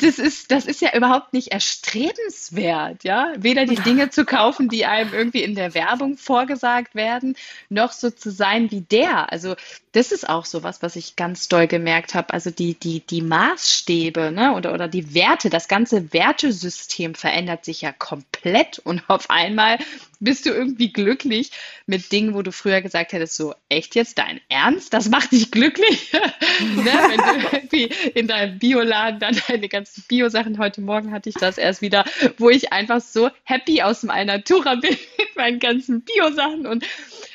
das 0.00 0.18
ist, 0.18 0.50
das 0.50 0.66
ist 0.66 0.80
ja 0.80 0.94
überhaupt 0.94 1.32
nicht 1.32 1.48
erstrebenswert, 1.48 3.04
ja. 3.04 3.32
Weder 3.36 3.66
die 3.66 3.76
Dinge 3.76 4.10
zu 4.10 4.24
kaufen, 4.24 4.68
die 4.68 4.86
einem 4.86 5.12
irgendwie 5.12 5.42
in 5.42 5.54
der 5.54 5.74
Werbung 5.74 6.16
vorgesagt 6.16 6.94
werden, 6.94 7.36
noch 7.68 7.92
so 7.92 8.10
zu 8.10 8.30
sein 8.30 8.70
wie 8.70 8.80
der. 8.80 9.32
Also 9.32 9.56
das 9.92 10.12
ist 10.12 10.28
auch 10.28 10.44
so 10.44 10.62
was, 10.62 10.82
was 10.82 10.96
ich 10.96 11.16
ganz 11.16 11.48
doll 11.48 11.66
gemerkt 11.66 12.14
habe. 12.14 12.32
Also 12.32 12.50
die, 12.50 12.74
die, 12.74 13.00
die 13.00 13.22
Maßstäbe, 13.22 14.30
ne, 14.30 14.54
oder, 14.54 14.72
oder 14.74 14.88
die 14.88 15.14
Werte, 15.14 15.50
das 15.50 15.68
ganze 15.68 16.12
Wertesystem 16.12 17.14
verändert 17.14 17.64
sich 17.64 17.80
ja 17.80 17.92
komplett 17.92 18.78
und 18.78 19.02
auf 19.08 19.30
einmal 19.30 19.78
bist 20.20 20.46
du 20.46 20.50
irgendwie 20.50 20.92
glücklich 20.92 21.52
mit 21.86 22.10
Dingen, 22.10 22.34
wo 22.34 22.42
du 22.42 22.50
früher 22.50 22.80
gesagt 22.80 23.12
hättest, 23.12 23.36
so, 23.36 23.54
echt 23.68 23.94
jetzt 23.94 24.18
dein 24.18 24.40
Ernst? 24.48 24.92
Das 24.92 25.08
macht 25.08 25.32
dich 25.32 25.50
glücklich? 25.50 26.12
ne? 26.12 26.92
Wenn 27.08 27.18
du 27.18 27.48
irgendwie 27.52 27.84
in 28.14 28.26
deinem 28.26 28.58
Bioladen 28.58 29.20
dann 29.20 29.37
deine 29.48 29.68
ganzen 29.68 30.04
Bio-Sachen, 30.08 30.58
heute 30.58 30.80
Morgen 30.80 31.12
hatte 31.12 31.28
ich 31.28 31.36
das 31.36 31.58
erst 31.58 31.82
wieder, 31.82 32.04
wo 32.38 32.50
ich 32.50 32.72
einfach 32.72 33.00
so 33.00 33.30
happy 33.44 33.82
aus 33.82 34.00
dem 34.00 34.10
Alnatura 34.10 34.74
bin 34.76 34.90
mit 35.18 35.36
meinen 35.36 35.58
ganzen 35.58 36.02
Bio-Sachen 36.02 36.66
und 36.66 36.84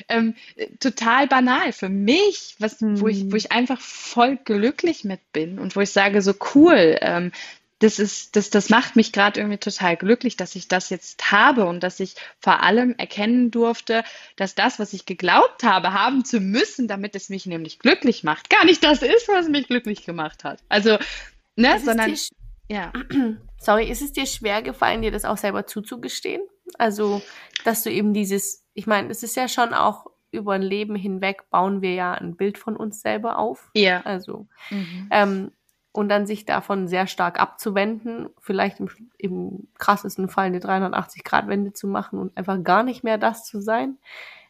ähm, 0.10 0.36
total 0.80 1.28
banal 1.28 1.72
für 1.72 1.89
mich, 1.89 2.56
was, 2.60 2.78
wo, 2.80 3.08
ich, 3.08 3.32
wo 3.32 3.36
ich 3.36 3.51
einfach 3.51 3.80
voll 3.80 4.38
glücklich 4.43 5.04
mit 5.04 5.20
bin 5.32 5.60
und 5.60 5.76
wo 5.76 5.82
ich 5.82 5.91
sage, 5.91 6.22
so 6.22 6.34
cool, 6.54 6.97
ähm, 7.01 7.32
das 7.84 7.99
ist, 7.99 8.38
das, 8.38 8.49
das 8.49 8.70
macht 8.70 8.95
mich 8.95 9.12
gerade 9.12 9.41
irgendwie 9.41 9.58
total 9.58 9.97
glücklich, 9.97 10.38
dass 10.38 10.56
ich 10.56 10.70
das 10.70 10.89
jetzt 10.89 11.32
habe 11.32 11.66
und 11.66 11.82
dass 11.84 11.99
ich 11.99 12.16
vor 12.39 12.64
allem 12.64 12.95
erkennen 12.97 13.51
durfte, 13.51 14.06
dass 14.38 14.56
das, 14.56 14.80
was 14.80 14.93
ich 14.93 15.06
geglaubt 15.06 15.64
habe, 15.64 15.91
haben 15.91 16.24
zu 16.24 16.39
müssen, 16.39 16.88
damit 16.88 17.14
es 17.14 17.28
mich 17.28 17.45
nämlich 17.45 17.80
glücklich 17.80 18.24
macht, 18.24 18.49
gar 18.49 18.64
nicht 18.64 18.84
das 18.86 19.01
ist, 19.01 19.28
was 19.28 19.49
mich 19.49 19.68
glücklich 19.68 20.06
gemacht 20.06 20.45
hat. 20.45 20.60
Also, 20.70 20.97
ne, 21.56 21.76
ist 21.76 21.86
sondern, 21.86 22.16
ja. 22.70 22.91
Sorry, 23.58 23.89
ist 23.89 24.01
es 24.01 24.12
dir 24.12 24.26
schwer 24.26 24.62
gefallen, 24.62 25.01
dir 25.01 25.12
das 25.12 25.26
auch 25.26 25.38
selber 25.38 25.66
zuzugestehen? 25.68 26.41
Also, 26.78 27.22
dass 27.64 27.84
du 27.84 27.91
eben 27.91 28.14
dieses, 28.14 28.66
ich 28.74 28.88
meine, 28.88 29.10
es 29.10 29.24
ist 29.24 29.36
ja 29.36 29.47
schon 29.47 29.74
auch 29.74 30.08
über 30.32 30.54
ein 30.54 30.62
Leben 30.62 30.95
hinweg 30.95 31.49
bauen 31.49 31.82
wir 31.82 31.93
ja 31.93 32.14
ein 32.14 32.36
Bild 32.36 32.58
von 32.58 32.76
uns 32.76 33.01
selber 33.01 33.38
auf. 33.38 33.70
Ja. 33.76 34.01
Also, 34.01 34.47
mhm. 34.70 35.08
ähm, 35.12 35.51
und 35.91 36.10
dann 36.10 36.26
sich 36.26 36.45
davon 36.45 36.88
sehr 36.88 37.06
stark 37.06 37.39
abzuwenden, 37.39 38.30
vielleicht 38.41 38.80
im, 38.80 38.89
im 39.20 39.68
krassesten 39.78 40.28
Fall 40.28 40.47
eine 40.47 40.60
380-Grad-Wende 40.60 41.74
zu 41.74 41.88
machen 41.88 42.18
und 42.18 42.36
einfach 42.36 42.62
gar 42.64 42.82
nicht 42.82 43.04
mehr 43.04 43.20
das 43.20 43.45
zu 43.45 43.62
sein, 43.62 43.99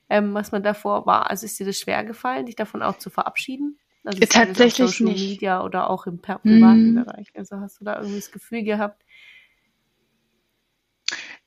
ähm, 0.10 0.34
was 0.34 0.54
man 0.54 0.64
davor 0.64 1.06
war. 1.06 1.30
Also 1.30 1.45
ist 1.45 1.60
dir 1.60 1.66
das 1.66 1.78
schwer 1.78 2.06
gefallen, 2.06 2.45
dich 2.45 2.56
davon 2.56 2.82
auch 2.82 2.97
zu 2.97 3.10
verabschieden? 3.10 3.78
Also 4.04 4.20
Tatsächlich 4.20 4.97
Social 4.97 5.14
nicht. 5.14 5.30
Media 5.30 5.64
oder 5.64 5.89
auch 5.89 6.08
im 6.08 6.20
privaten 6.20 6.93
mm. 6.93 6.95
Bereich. 6.95 7.28
Also 7.36 7.60
hast 7.60 7.80
du 7.80 7.86
da 7.86 7.97
irgendwie 7.97 8.18
das 8.18 8.32
Gefühl 8.32 8.64
gehabt? 8.64 9.04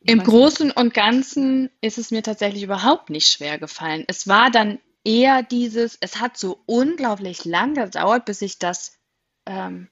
Im 0.00 0.22
Großen 0.22 0.70
und 0.70 0.94
Ganzen 0.94 1.70
ist 1.80 1.98
es 1.98 2.11
mir 2.11 2.22
tatsächlich 2.22 2.62
überhaupt 2.62 3.11
nicht 3.11 3.28
schwer 3.28 3.59
gefallen. 3.59 4.04
Es 4.07 4.28
war 4.28 4.50
dann 4.50 4.78
eher 5.04 5.42
dieses, 5.42 5.98
es 6.00 6.20
hat 6.20 6.36
so 6.36 6.62
unglaublich 6.66 7.44
lang 7.44 7.74
gedauert, 7.74 8.24
bis 8.24 8.40
ich 8.40 8.59
das 8.59 8.98
ähm, 9.46 9.88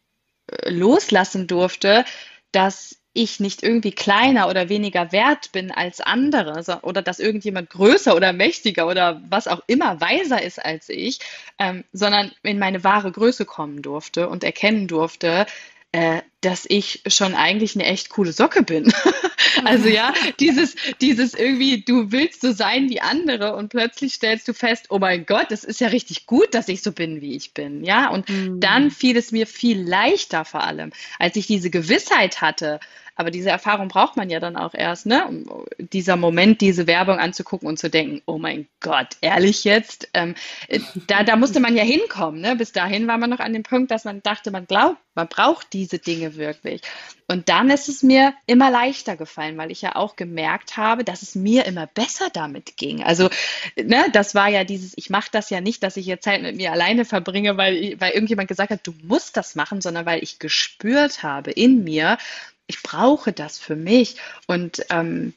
loslassen 0.66 1.46
durfte, 1.46 2.04
dass 2.52 3.00
ich 3.14 3.40
nicht 3.40 3.62
irgendwie 3.62 3.92
kleiner 3.92 4.48
oder 4.48 4.68
weniger 4.68 5.12
wert 5.12 5.52
bin 5.52 5.70
als 5.70 6.00
andere 6.00 6.62
oder 6.82 7.00
dass 7.00 7.20
irgendjemand 7.20 7.70
größer 7.70 8.14
oder 8.14 8.32
mächtiger 8.32 8.86
oder 8.86 9.22
was 9.28 9.48
auch 9.48 9.62
immer 9.68 10.00
weiser 10.00 10.42
ist 10.42 10.62
als 10.62 10.88
ich, 10.88 11.20
ähm, 11.58 11.84
sondern 11.92 12.32
in 12.42 12.58
meine 12.58 12.84
wahre 12.84 13.12
Größe 13.12 13.44
kommen 13.44 13.82
durfte 13.82 14.28
und 14.28 14.44
erkennen 14.44 14.88
durfte, 14.88 15.46
äh, 15.92 16.22
dass 16.40 16.66
ich 16.68 17.02
schon 17.06 17.36
eigentlich 17.36 17.76
eine 17.76 17.84
echt 17.84 18.10
coole 18.10 18.32
Socke 18.32 18.64
bin. 18.64 18.92
also 19.64 19.88
ja, 19.88 20.12
dieses, 20.40 20.74
dieses 21.00 21.34
irgendwie, 21.34 21.82
du 21.82 22.10
willst 22.10 22.40
so 22.40 22.50
sein 22.50 22.90
wie 22.90 23.00
andere 23.00 23.54
und 23.54 23.68
plötzlich 23.68 24.14
stellst 24.14 24.48
du 24.48 24.54
fest, 24.54 24.86
oh 24.88 24.98
mein 24.98 25.24
Gott, 25.24 25.52
es 25.52 25.62
ist 25.62 25.80
ja 25.80 25.86
richtig 25.86 26.26
gut, 26.26 26.52
dass 26.52 26.66
ich 26.66 26.82
so 26.82 26.90
bin, 26.90 27.20
wie 27.20 27.36
ich 27.36 27.54
bin. 27.54 27.84
Ja, 27.84 28.10
und 28.10 28.28
mhm. 28.28 28.58
dann 28.58 28.90
fiel 28.90 29.16
es 29.16 29.30
mir 29.30 29.46
viel 29.46 29.80
leichter 29.80 30.44
vor 30.44 30.64
allem, 30.64 30.90
als 31.20 31.36
ich 31.36 31.46
diese 31.46 31.70
Gewissheit 31.70 32.40
hatte, 32.40 32.80
aber 33.16 33.30
diese 33.30 33.50
Erfahrung 33.50 33.88
braucht 33.88 34.16
man 34.16 34.28
ja 34.28 34.40
dann 34.40 34.56
auch 34.56 34.74
erst, 34.74 35.06
ne? 35.06 35.26
Um 35.26 35.66
dieser 35.78 36.16
Moment, 36.16 36.60
diese 36.60 36.86
Werbung 36.86 37.18
anzugucken 37.18 37.68
und 37.68 37.78
zu 37.78 37.88
denken, 37.88 38.22
oh 38.26 38.38
mein 38.38 38.66
Gott, 38.80 39.16
ehrlich 39.20 39.64
jetzt? 39.64 40.08
Ähm, 40.14 40.34
äh, 40.68 40.80
da, 41.06 41.22
da 41.22 41.36
musste 41.36 41.60
man 41.60 41.76
ja 41.76 41.84
hinkommen, 41.84 42.40
ne? 42.40 42.56
Bis 42.56 42.72
dahin 42.72 43.06
war 43.06 43.18
man 43.18 43.30
noch 43.30 43.38
an 43.40 43.52
dem 43.52 43.62
Punkt, 43.62 43.90
dass 43.90 44.04
man 44.04 44.22
dachte, 44.22 44.50
man 44.50 44.66
glaubt, 44.66 44.98
man 45.14 45.28
braucht 45.28 45.72
diese 45.72 45.98
Dinge 45.98 46.34
wirklich. 46.34 46.82
Und 47.28 47.48
dann 47.48 47.70
ist 47.70 47.88
es 47.88 48.02
mir 48.02 48.34
immer 48.46 48.70
leichter 48.70 49.16
gefallen, 49.16 49.56
weil 49.56 49.70
ich 49.70 49.80
ja 49.80 49.94
auch 49.94 50.16
gemerkt 50.16 50.76
habe, 50.76 51.04
dass 51.04 51.22
es 51.22 51.34
mir 51.34 51.64
immer 51.66 51.86
besser 51.86 52.28
damit 52.32 52.76
ging. 52.76 53.02
Also, 53.02 53.30
ne, 53.76 54.04
das 54.12 54.34
war 54.34 54.48
ja 54.48 54.64
dieses, 54.64 54.92
ich 54.96 55.08
mache 55.08 55.28
das 55.30 55.50
ja 55.50 55.60
nicht, 55.60 55.82
dass 55.82 55.96
ich 55.96 56.06
jetzt 56.06 56.24
Zeit 56.24 56.42
mit 56.42 56.56
mir 56.56 56.72
alleine 56.72 57.04
verbringe, 57.04 57.56
weil, 57.56 57.94
weil 58.00 58.12
irgendjemand 58.12 58.48
gesagt 58.48 58.70
hat, 58.70 58.86
du 58.86 58.92
musst 59.04 59.36
das 59.36 59.54
machen, 59.54 59.80
sondern 59.80 60.04
weil 60.04 60.22
ich 60.22 60.40
gespürt 60.40 61.22
habe 61.22 61.52
in 61.52 61.84
mir, 61.84 62.18
ich 62.66 62.82
brauche 62.82 63.32
das 63.32 63.58
für 63.58 63.76
mich 63.76 64.16
und 64.46 64.84
ähm, 64.90 65.34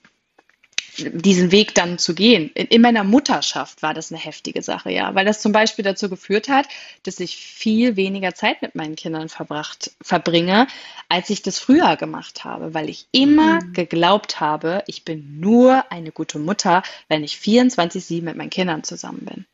diesen 0.98 1.52
Weg 1.52 1.76
dann 1.76 2.00
zu 2.00 2.16
gehen. 2.16 2.50
In, 2.54 2.68
in, 2.68 2.82
meiner 2.82 3.04
Mutterschaft 3.04 3.84
war 3.84 3.94
das 3.94 4.12
eine 4.12 4.20
heftige 4.20 4.62
Sache, 4.62 4.92
ja, 4.92 5.14
weil 5.14 5.26
das 5.26 5.42
zum 5.42 5.52
Beispiel 5.52 5.84
dazu 5.84 6.10
geführt 6.10 6.50
hat, 6.50 6.68
dass 7.04 7.20
ich 7.20 7.38
viel 7.38 7.96
weniger 7.96 8.34
Zeit 8.34 8.62
mit 8.62 8.76
meinen 8.76 8.96
Kindern 8.96 9.30
verbracht, 9.30 9.92
verbringe, 10.02 10.68
als 11.10 11.30
ich 11.30 11.42
das 11.42 11.60
früher 11.60 11.96
gemacht 11.98 12.44
habe, 12.44 12.74
weil 12.74 12.90
ich 12.90 13.08
immer 13.12 13.62
mhm. 13.62 13.74
geglaubt 13.74 14.40
habe, 14.40 14.84
ich 14.88 15.06
bin 15.06 15.40
nur 15.40 15.92
eine 15.92 16.12
gute 16.12 16.40
Mutter, 16.40 16.84
wenn 17.10 17.24
ich 17.24 17.36
24-7 17.36 18.24
mit 18.24 18.36
meinen 18.36 18.50
Kindern 18.50 18.84
zusammen 18.84 19.26
bin. 19.26 19.46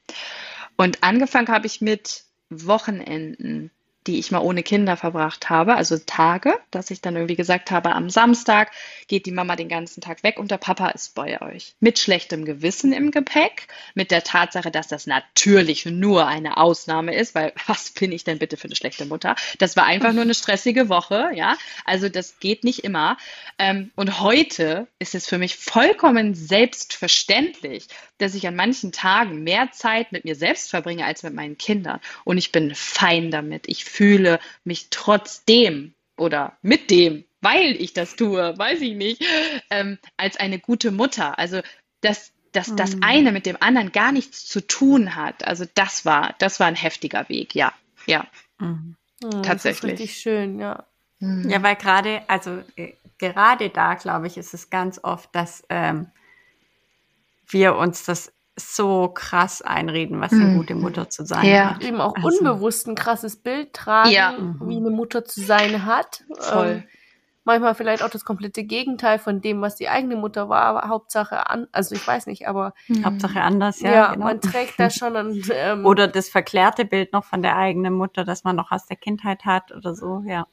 Und 0.77 1.03
angefangen 1.03 1.49
habe 1.49 1.67
ich 1.67 1.81
mit 1.81 2.23
Wochenenden 2.49 3.69
die 4.07 4.19
ich 4.19 4.31
mal 4.31 4.39
ohne 4.39 4.63
Kinder 4.63 4.97
verbracht 4.97 5.49
habe, 5.49 5.75
also 5.75 5.97
Tage, 5.97 6.53
dass 6.71 6.91
ich 6.91 7.01
dann 7.01 7.15
irgendwie 7.15 7.35
gesagt 7.35 7.71
habe, 7.71 7.93
am 7.93 8.09
Samstag 8.09 8.71
geht 9.07 9.25
die 9.25 9.31
Mama 9.31 9.55
den 9.55 9.69
ganzen 9.69 10.01
Tag 10.01 10.23
weg 10.23 10.39
und 10.39 10.51
der 10.51 10.57
Papa 10.57 10.89
ist 10.89 11.15
bei 11.15 11.41
euch. 11.41 11.75
Mit 11.79 11.99
schlechtem 11.99 12.45
Gewissen 12.45 12.93
im 12.93 13.11
Gepäck, 13.11 13.67
mit 13.93 14.11
der 14.11 14.23
Tatsache, 14.23 14.71
dass 14.71 14.87
das 14.87 15.07
natürlich 15.07 15.85
nur 15.85 16.27
eine 16.27 16.57
Ausnahme 16.57 17.15
ist, 17.15 17.35
weil 17.35 17.53
was 17.67 17.91
bin 17.91 18.11
ich 18.11 18.23
denn 18.23 18.39
bitte 18.39 18.57
für 18.57 18.65
eine 18.65 18.75
schlechte 18.75 19.05
Mutter? 19.05 19.35
Das 19.59 19.75
war 19.75 19.85
einfach 19.85 20.13
nur 20.13 20.23
eine 20.23 20.35
stressige 20.35 20.89
Woche, 20.89 21.31
ja. 21.33 21.57
Also 21.85 22.09
das 22.09 22.39
geht 22.39 22.63
nicht 22.63 22.83
immer. 22.83 23.17
Ähm, 23.59 23.91
und 23.95 24.19
heute 24.19 24.87
ist 24.99 25.15
es 25.15 25.27
für 25.27 25.37
mich 25.37 25.55
vollkommen 25.55 26.33
selbstverständlich, 26.35 27.87
dass 28.17 28.35
ich 28.35 28.47
an 28.47 28.55
manchen 28.55 28.91
Tagen 28.91 29.43
mehr 29.43 29.71
Zeit 29.71 30.11
mit 30.11 30.25
mir 30.25 30.35
selbst 30.35 30.69
verbringe 30.69 31.05
als 31.05 31.23
mit 31.23 31.33
meinen 31.33 31.57
Kindern. 31.57 31.99
Und 32.23 32.37
ich 32.37 32.51
bin 32.51 32.73
fein 32.75 33.31
damit. 33.31 33.67
Ich 33.67 33.85
fühle 33.93 34.39
mich 34.63 34.87
trotzdem 34.89 35.93
oder 36.17 36.57
mit 36.61 36.89
dem, 36.89 37.25
weil 37.41 37.79
ich 37.79 37.93
das 37.93 38.15
tue, 38.15 38.57
weiß 38.57 38.81
ich 38.81 38.95
nicht, 38.95 39.23
ähm, 39.69 39.99
als 40.17 40.37
eine 40.37 40.59
gute 40.59 40.91
Mutter. 40.91 41.37
Also 41.37 41.61
dass, 42.01 42.31
dass 42.51 42.75
das 42.75 42.95
mhm. 42.95 43.03
eine 43.03 43.31
mit 43.31 43.45
dem 43.45 43.57
anderen 43.59 43.91
gar 43.91 44.11
nichts 44.11 44.47
zu 44.47 44.65
tun 44.65 45.15
hat. 45.15 45.45
Also 45.45 45.65
das 45.75 46.05
war, 46.05 46.35
das 46.39 46.59
war 46.59 46.67
ein 46.67 46.75
heftiger 46.75 47.29
Weg, 47.29 47.53
ja. 47.53 47.71
Ja. 48.07 48.27
Mhm. 48.59 48.95
Tatsächlich. 49.21 49.61
Das 49.61 49.77
ist 49.77 49.83
richtig 49.83 50.17
schön, 50.17 50.59
ja. 50.59 50.85
Mhm. 51.19 51.49
Ja, 51.49 51.61
weil 51.61 51.75
gerade, 51.75 52.23
also 52.27 52.63
äh, 52.75 52.93
gerade 53.19 53.69
da, 53.69 53.93
glaube 53.93 54.27
ich, 54.27 54.37
ist 54.37 54.53
es 54.53 54.69
ganz 54.69 54.99
oft, 55.03 55.33
dass 55.33 55.63
ähm, 55.69 56.07
wir 57.47 57.75
uns 57.75 58.03
das 58.03 58.32
so 58.55 59.09
krass 59.09 59.61
einreden, 59.61 60.21
was 60.21 60.31
eine 60.31 60.45
mhm. 60.45 60.57
gute 60.57 60.75
Mutter 60.75 61.09
zu 61.09 61.25
sein 61.25 61.45
ja. 61.45 61.75
hat. 61.75 61.83
Eben 61.83 61.99
auch 61.99 62.15
also, 62.15 62.27
unbewusst 62.27 62.87
ein 62.87 62.95
krasses 62.95 63.37
Bild 63.37 63.73
tragen, 63.73 64.11
ja. 64.11 64.35
wie 64.61 64.77
eine 64.77 64.91
Mutter 64.91 65.25
zu 65.25 65.41
sein 65.41 65.85
hat. 65.85 66.23
Voll. 66.37 66.67
Ähm, 66.67 66.83
manchmal 67.45 67.75
vielleicht 67.75 68.03
auch 68.03 68.09
das 68.09 68.25
komplette 68.25 68.63
Gegenteil 68.63 69.19
von 69.19 69.41
dem, 69.41 69.61
was 69.61 69.75
die 69.75 69.89
eigene 69.89 70.15
Mutter 70.15 70.49
war, 70.49 70.63
aber 70.63 70.87
Hauptsache 70.87 71.49
an, 71.49 71.67
also 71.71 71.95
ich 71.95 72.05
weiß 72.05 72.27
nicht, 72.27 72.47
aber 72.47 72.73
mhm. 72.87 73.05
Hauptsache 73.05 73.41
anders, 73.41 73.81
ja. 73.81 73.91
Ja, 73.91 74.13
genau. 74.13 74.25
man 74.25 74.41
trägt 74.41 74.79
da 74.79 74.89
schon 74.89 75.15
ein, 75.15 75.43
ähm, 75.51 75.85
oder 75.85 76.07
das 76.07 76.29
verklärte 76.29 76.85
Bild 76.85 77.11
noch 77.11 77.25
von 77.25 77.41
der 77.41 77.57
eigenen 77.57 77.93
Mutter, 77.93 78.23
das 78.23 78.43
man 78.43 78.55
noch 78.55 78.71
aus 78.71 78.85
der 78.85 78.97
Kindheit 78.97 79.45
hat 79.45 79.71
oder 79.71 79.95
so, 79.95 80.23
ja. 80.25 80.47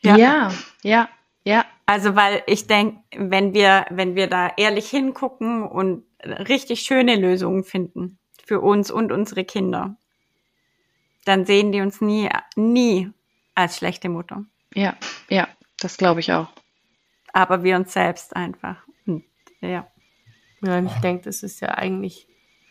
Ja, 0.00 0.16
ja, 0.16 0.50
ja. 0.82 1.08
ja. 1.44 1.64
Also 1.86 2.16
weil 2.16 2.42
ich 2.46 2.66
denke, 2.66 3.00
wenn 3.16 3.52
wir, 3.52 3.86
wenn 3.90 4.14
wir 4.14 4.26
da 4.26 4.52
ehrlich 4.56 4.88
hingucken 4.88 5.64
und 5.64 6.04
richtig 6.24 6.80
schöne 6.80 7.16
Lösungen 7.16 7.64
finden 7.64 8.18
für 8.44 8.60
uns 8.60 8.90
und 8.90 9.12
unsere 9.12 9.44
Kinder, 9.44 9.96
dann 11.24 11.44
sehen 11.44 11.72
die 11.72 11.80
uns 11.80 12.00
nie, 12.00 12.28
nie 12.56 13.10
als 13.54 13.76
schlechte 13.76 14.08
Mutter. 14.08 14.44
Ja, 14.74 14.96
ja, 15.28 15.48
das 15.78 15.96
glaube 15.96 16.20
ich 16.20 16.32
auch. 16.32 16.48
Aber 17.32 17.62
wir 17.64 17.76
uns 17.76 17.92
selbst 17.92 18.34
einfach. 18.34 18.86
Und, 19.06 19.24
ja. 19.60 19.86
Ja, 20.62 20.78
und 20.78 20.86
ich 20.86 20.96
denke, 21.02 21.24
das 21.24 21.42
ist 21.42 21.60
ja 21.60 21.74
eigentlich, 21.74 22.26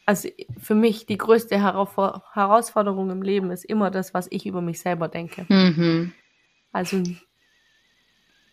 also 0.06 0.28
für 0.60 0.76
mich 0.76 1.06
die 1.06 1.18
größte 1.18 1.62
Herausforderung 1.62 3.12
im 3.12 3.22
Leben 3.22 3.52
ist 3.52 3.66
immer 3.66 3.92
das, 3.92 4.14
was 4.14 4.28
ich 4.32 4.48
über 4.48 4.62
mich 4.62 4.80
selber 4.80 5.08
denke. 5.08 5.46
Mhm. 5.48 6.14
Also 6.72 7.04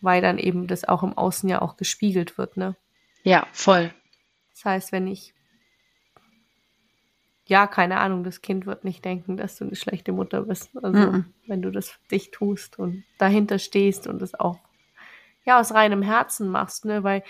weil 0.01 0.21
dann 0.21 0.37
eben 0.37 0.67
das 0.67 0.87
auch 0.87 1.03
im 1.03 1.17
Außen 1.17 1.47
ja 1.47 1.61
auch 1.61 1.77
gespiegelt 1.77 2.37
wird, 2.37 2.57
ne? 2.57 2.75
Ja, 3.23 3.47
voll. 3.51 3.93
Das 4.53 4.65
heißt, 4.65 4.91
wenn 4.91 5.07
ich 5.07 5.33
ja, 7.51 7.67
keine 7.67 7.99
Ahnung, 7.99 8.23
das 8.23 8.41
Kind 8.41 8.65
wird 8.65 8.85
nicht 8.85 9.03
denken, 9.03 9.35
dass 9.35 9.57
du 9.57 9.65
eine 9.65 9.75
schlechte 9.75 10.13
Mutter 10.13 10.43
bist. 10.43 10.69
Also, 10.81 10.97
mhm. 10.97 11.25
wenn 11.47 11.61
du 11.61 11.69
das 11.69 11.89
für 11.89 12.07
dich 12.09 12.31
tust 12.31 12.79
und 12.79 13.03
dahinter 13.17 13.59
stehst 13.59 14.07
und 14.07 14.21
es 14.21 14.39
auch 14.39 14.59
ja 15.43 15.59
aus 15.59 15.73
reinem 15.73 16.01
Herzen 16.01 16.49
machst, 16.49 16.85
ne, 16.85 17.03
weil 17.03 17.23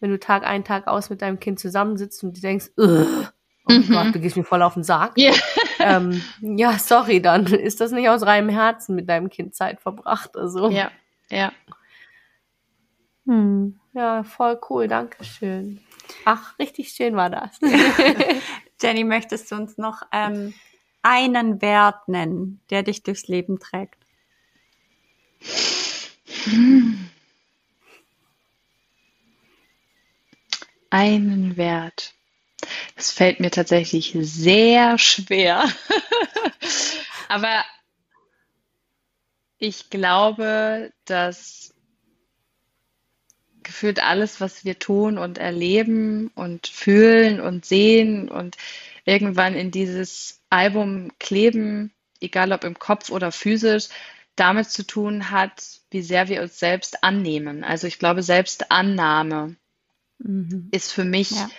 wenn 0.00 0.10
du 0.10 0.18
Tag 0.18 0.44
ein, 0.44 0.64
Tag 0.64 0.88
aus 0.88 1.10
mit 1.10 1.22
deinem 1.22 1.38
Kind 1.38 1.60
zusammensitzt 1.60 2.24
und 2.24 2.36
du 2.36 2.40
denkst, 2.40 2.70
oh 2.76 3.06
mhm. 3.68 3.88
Gott, 3.88 4.14
du 4.14 4.18
gehst 4.18 4.36
mir 4.36 4.42
voll 4.42 4.62
auf 4.62 4.74
den 4.74 4.82
Sack. 4.82 5.16
Yeah. 5.16 5.36
Ähm, 5.78 6.22
ja, 6.40 6.76
sorry, 6.76 7.22
dann 7.22 7.46
ist 7.46 7.80
das 7.80 7.92
nicht 7.92 8.08
aus 8.08 8.24
reinem 8.24 8.48
Herzen 8.48 8.96
mit 8.96 9.08
deinem 9.08 9.30
Kind 9.30 9.54
Zeit 9.54 9.80
verbracht. 9.80 10.36
Also. 10.36 10.70
Ja, 10.70 10.90
ja. 11.30 11.52
Hm. 13.28 13.78
Ja, 13.92 14.24
voll 14.24 14.58
cool, 14.70 14.88
danke 14.88 15.22
schön. 15.22 15.80
Ach, 16.24 16.58
richtig 16.58 16.92
schön 16.92 17.14
war 17.14 17.28
das. 17.28 17.58
Jenny, 18.80 19.04
möchtest 19.04 19.52
du 19.52 19.56
uns 19.56 19.76
noch 19.76 20.02
ähm, 20.12 20.54
einen 21.02 21.60
Wert 21.60 22.08
nennen, 22.08 22.62
der 22.70 22.82
dich 22.82 23.02
durchs 23.02 23.28
Leben 23.28 23.58
trägt? 23.58 23.98
Hm. 26.44 27.10
Einen 30.88 31.58
Wert. 31.58 32.14
Das 32.96 33.10
fällt 33.10 33.40
mir 33.40 33.50
tatsächlich 33.50 34.16
sehr 34.18 34.96
schwer. 34.96 35.68
Aber 37.28 37.62
ich 39.58 39.90
glaube, 39.90 40.92
dass 41.04 41.74
gefühlt 43.68 44.02
alles, 44.02 44.40
was 44.40 44.64
wir 44.64 44.78
tun 44.78 45.18
und 45.18 45.36
erleben 45.36 46.30
und 46.34 46.66
fühlen 46.66 47.38
und 47.38 47.66
sehen 47.66 48.30
und 48.30 48.56
irgendwann 49.04 49.54
in 49.54 49.70
dieses 49.70 50.40
Album 50.48 51.12
kleben, 51.20 51.92
egal 52.20 52.52
ob 52.52 52.64
im 52.64 52.78
Kopf 52.78 53.10
oder 53.10 53.30
physisch, 53.30 53.88
damit 54.36 54.70
zu 54.70 54.86
tun 54.86 55.30
hat, 55.30 55.62
wie 55.90 56.00
sehr 56.00 56.28
wir 56.28 56.40
uns 56.40 56.58
selbst 56.58 57.04
annehmen. 57.04 57.62
Also 57.62 57.86
ich 57.86 57.98
glaube, 57.98 58.22
Selbstannahme 58.22 59.56
mhm. 60.18 60.68
ist 60.70 60.90
für 60.90 61.04
mich 61.04 61.32
ja. 61.32 61.50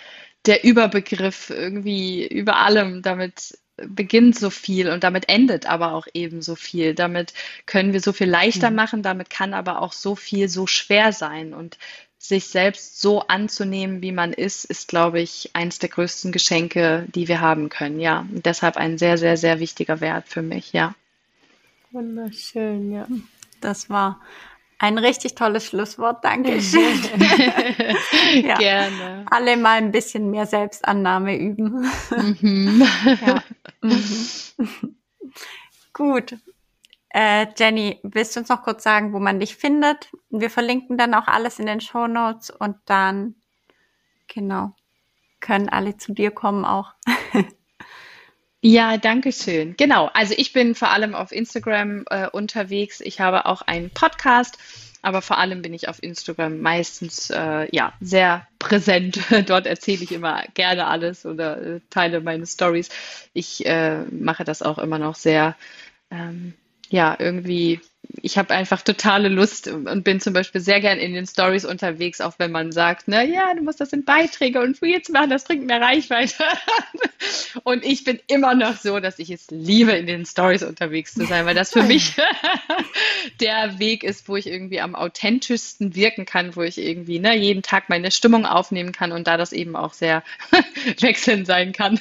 der 0.46 0.64
Überbegriff 0.64 1.50
irgendwie 1.50 2.26
über 2.26 2.56
allem. 2.56 3.02
Damit 3.02 3.56
beginnt 3.86 4.38
so 4.38 4.50
viel 4.50 4.90
und 4.90 5.04
damit 5.04 5.28
endet 5.28 5.66
aber 5.66 5.92
auch 5.92 6.06
eben 6.14 6.42
so 6.42 6.54
viel. 6.54 6.94
Damit 6.94 7.32
können 7.66 7.92
wir 7.92 8.00
so 8.00 8.12
viel 8.12 8.28
leichter 8.28 8.70
mhm. 8.70 8.76
machen, 8.76 9.02
damit 9.02 9.30
kann 9.30 9.54
aber 9.54 9.82
auch 9.82 9.92
so 9.92 10.16
viel 10.16 10.48
so 10.48 10.66
schwer 10.66 11.12
sein. 11.12 11.54
Und 11.54 11.78
sich 12.18 12.46
selbst 12.48 13.00
so 13.00 13.20
anzunehmen, 13.28 14.02
wie 14.02 14.12
man 14.12 14.34
ist, 14.34 14.66
ist, 14.66 14.88
glaube 14.88 15.20
ich, 15.20 15.50
eines 15.54 15.78
der 15.78 15.88
größten 15.88 16.32
Geschenke, 16.32 17.06
die 17.14 17.28
wir 17.28 17.40
haben 17.40 17.70
können. 17.70 17.98
Ja, 17.98 18.26
und 18.30 18.44
deshalb 18.44 18.76
ein 18.76 18.98
sehr, 18.98 19.16
sehr, 19.16 19.38
sehr 19.38 19.58
wichtiger 19.58 20.02
Wert 20.02 20.28
für 20.28 20.42
mich. 20.42 20.74
Ja. 20.74 20.94
Wunderschön, 21.92 22.92
ja. 22.92 23.08
Das 23.62 23.88
war 23.88 24.20
ein 24.80 24.96
richtig 24.96 25.34
tolles 25.34 25.66
Schlusswort. 25.66 26.24
Dankeschön. 26.24 26.80
ja. 28.42 28.54
Gerne. 28.56 29.26
Alle 29.30 29.58
mal 29.58 29.76
ein 29.76 29.92
bisschen 29.92 30.30
mehr 30.30 30.46
Selbstannahme 30.46 31.38
üben. 31.38 31.86
Mhm. 32.10 32.82
ja. 33.26 33.42
Mhm. 33.82 34.96
Gut. 35.92 36.38
Äh, 37.10 37.48
Jenny, 37.58 38.00
willst 38.02 38.34
du 38.34 38.40
uns 38.40 38.48
noch 38.48 38.62
kurz 38.62 38.82
sagen, 38.82 39.12
wo 39.12 39.18
man 39.18 39.38
dich 39.38 39.54
findet? 39.54 40.10
Wir 40.30 40.48
verlinken 40.48 40.96
dann 40.96 41.12
auch 41.12 41.26
alles 41.26 41.58
in 41.58 41.66
den 41.66 41.82
Show 41.82 42.06
Notes 42.06 42.48
und 42.48 42.76
dann, 42.86 43.34
genau, 44.28 44.74
können 45.40 45.68
alle 45.68 45.98
zu 45.98 46.14
dir 46.14 46.30
kommen 46.30 46.64
auch. 46.64 46.94
Ja, 48.62 48.98
danke 48.98 49.32
schön. 49.32 49.74
Genau. 49.76 50.10
Also 50.12 50.34
ich 50.36 50.52
bin 50.52 50.74
vor 50.74 50.90
allem 50.90 51.14
auf 51.14 51.32
Instagram 51.32 52.04
äh, 52.10 52.28
unterwegs. 52.28 53.00
Ich 53.00 53.20
habe 53.20 53.46
auch 53.46 53.62
einen 53.62 53.90
Podcast, 53.90 54.58
aber 55.00 55.22
vor 55.22 55.38
allem 55.38 55.62
bin 55.62 55.72
ich 55.72 55.88
auf 55.88 56.02
Instagram 56.02 56.60
meistens 56.60 57.30
äh, 57.30 57.74
ja 57.74 57.94
sehr 58.00 58.46
präsent. 58.58 59.18
Dort 59.46 59.66
erzähle 59.66 60.04
ich 60.04 60.12
immer 60.12 60.44
gerne 60.54 60.86
alles 60.88 61.24
oder 61.24 61.60
äh, 61.60 61.80
teile 61.88 62.20
meine 62.20 62.46
Stories. 62.46 62.90
Ich 63.32 63.64
äh, 63.64 64.02
mache 64.10 64.44
das 64.44 64.60
auch 64.60 64.78
immer 64.78 64.98
noch 64.98 65.14
sehr 65.14 65.56
ähm, 66.10 66.52
ja, 66.90 67.16
irgendwie, 67.18 67.80
ich 68.22 68.38
habe 68.38 68.54
einfach 68.54 68.82
totale 68.82 69.28
Lust 69.28 69.68
und 69.68 70.04
bin 70.04 70.20
zum 70.20 70.32
Beispiel 70.32 70.60
sehr 70.60 70.80
gern 70.80 70.98
in 70.98 71.14
den 71.14 71.26
Stories 71.26 71.64
unterwegs, 71.64 72.20
auch 72.20 72.34
wenn 72.38 72.50
man 72.50 72.72
sagt, 72.72 73.04
na 73.06 73.22
ja, 73.22 73.54
du 73.54 73.62
musst 73.62 73.80
das 73.80 73.92
in 73.92 74.04
Beiträge 74.04 74.60
und 74.60 74.80
Reels 74.82 75.08
machen, 75.08 75.30
das 75.30 75.44
bringt 75.44 75.66
mehr 75.66 75.80
Reichweite. 75.80 76.44
und 77.64 77.84
ich 77.84 78.04
bin 78.04 78.20
immer 78.26 78.54
noch 78.54 78.76
so, 78.76 79.00
dass 79.00 79.18
ich 79.18 79.30
es 79.30 79.46
liebe, 79.50 79.92
in 79.92 80.06
den 80.06 80.26
Stories 80.26 80.62
unterwegs 80.62 81.14
zu 81.14 81.26
sein, 81.26 81.46
weil 81.46 81.54
das 81.54 81.72
für 81.72 81.82
mich 81.82 82.14
der 83.40 83.78
Weg 83.78 84.04
ist, 84.04 84.28
wo 84.28 84.36
ich 84.36 84.46
irgendwie 84.46 84.80
am 84.80 84.94
authentischsten 84.94 85.94
wirken 85.94 86.26
kann, 86.26 86.56
wo 86.56 86.62
ich 86.62 86.78
irgendwie 86.78 87.18
ne, 87.18 87.36
jeden 87.36 87.62
Tag 87.62 87.88
meine 87.88 88.10
Stimmung 88.10 88.46
aufnehmen 88.46 88.92
kann 88.92 89.12
und 89.12 89.26
da 89.26 89.36
das 89.36 89.52
eben 89.52 89.76
auch 89.76 89.92
sehr 89.92 90.22
wechselnd 91.00 91.46
sein 91.46 91.72
kann. 91.72 92.00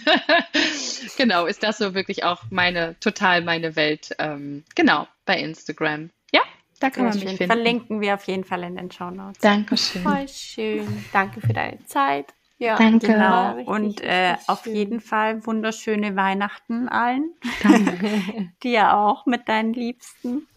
genau, 1.18 1.45
ist 1.45 1.64
das 1.64 1.78
so 1.78 1.93
wirklich 1.93 2.24
auch 2.24 2.43
meine, 2.49 2.95
total 2.99 3.41
meine 3.41 3.76
Welt. 3.76 4.16
Ähm, 4.20 4.64
genau, 4.76 5.07
bei 5.30 5.39
Instagram. 5.39 6.09
Ja, 6.34 6.41
da 6.80 6.89
kann 6.89 7.03
Sehr 7.03 7.03
man 7.03 7.13
mich 7.13 7.21
schön. 7.21 7.38
finden. 7.38 7.53
Verlinken 7.53 8.01
wir 8.01 8.15
auf 8.15 8.23
jeden 8.23 8.43
Fall 8.43 8.63
in 8.63 8.75
den 8.75 8.89
Show 8.89 9.11
Notes. 9.11 9.39
Dankeschön. 9.41 10.01
Voll 10.01 10.27
schön. 10.27 11.05
Danke 11.13 11.39
für 11.39 11.53
deine 11.53 11.86
Zeit. 11.86 12.34
Ja, 12.57 12.75
danke. 12.75 13.05
Genau. 13.05 13.59
Und 13.65 14.01
äh, 14.01 14.36
auf 14.47 14.65
jeden 14.65 14.99
Fall 15.01 15.45
wunderschöne 15.45 16.15
Weihnachten 16.15 16.89
allen. 16.89 17.30
Danke. 17.61 18.49
Dir 18.63 18.95
auch 18.95 19.27
mit 19.27 19.47
deinen 19.47 19.73
Liebsten. 19.73 20.47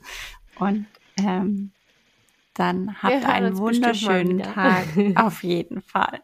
Und 0.58 0.86
ähm, 1.18 1.72
dann 2.54 3.02
habt 3.02 3.26
einen 3.26 3.58
wunderschönen 3.58 4.42
Tag. 4.42 4.86
Auf 5.16 5.42
jeden 5.42 5.80
Fall. 5.82 6.20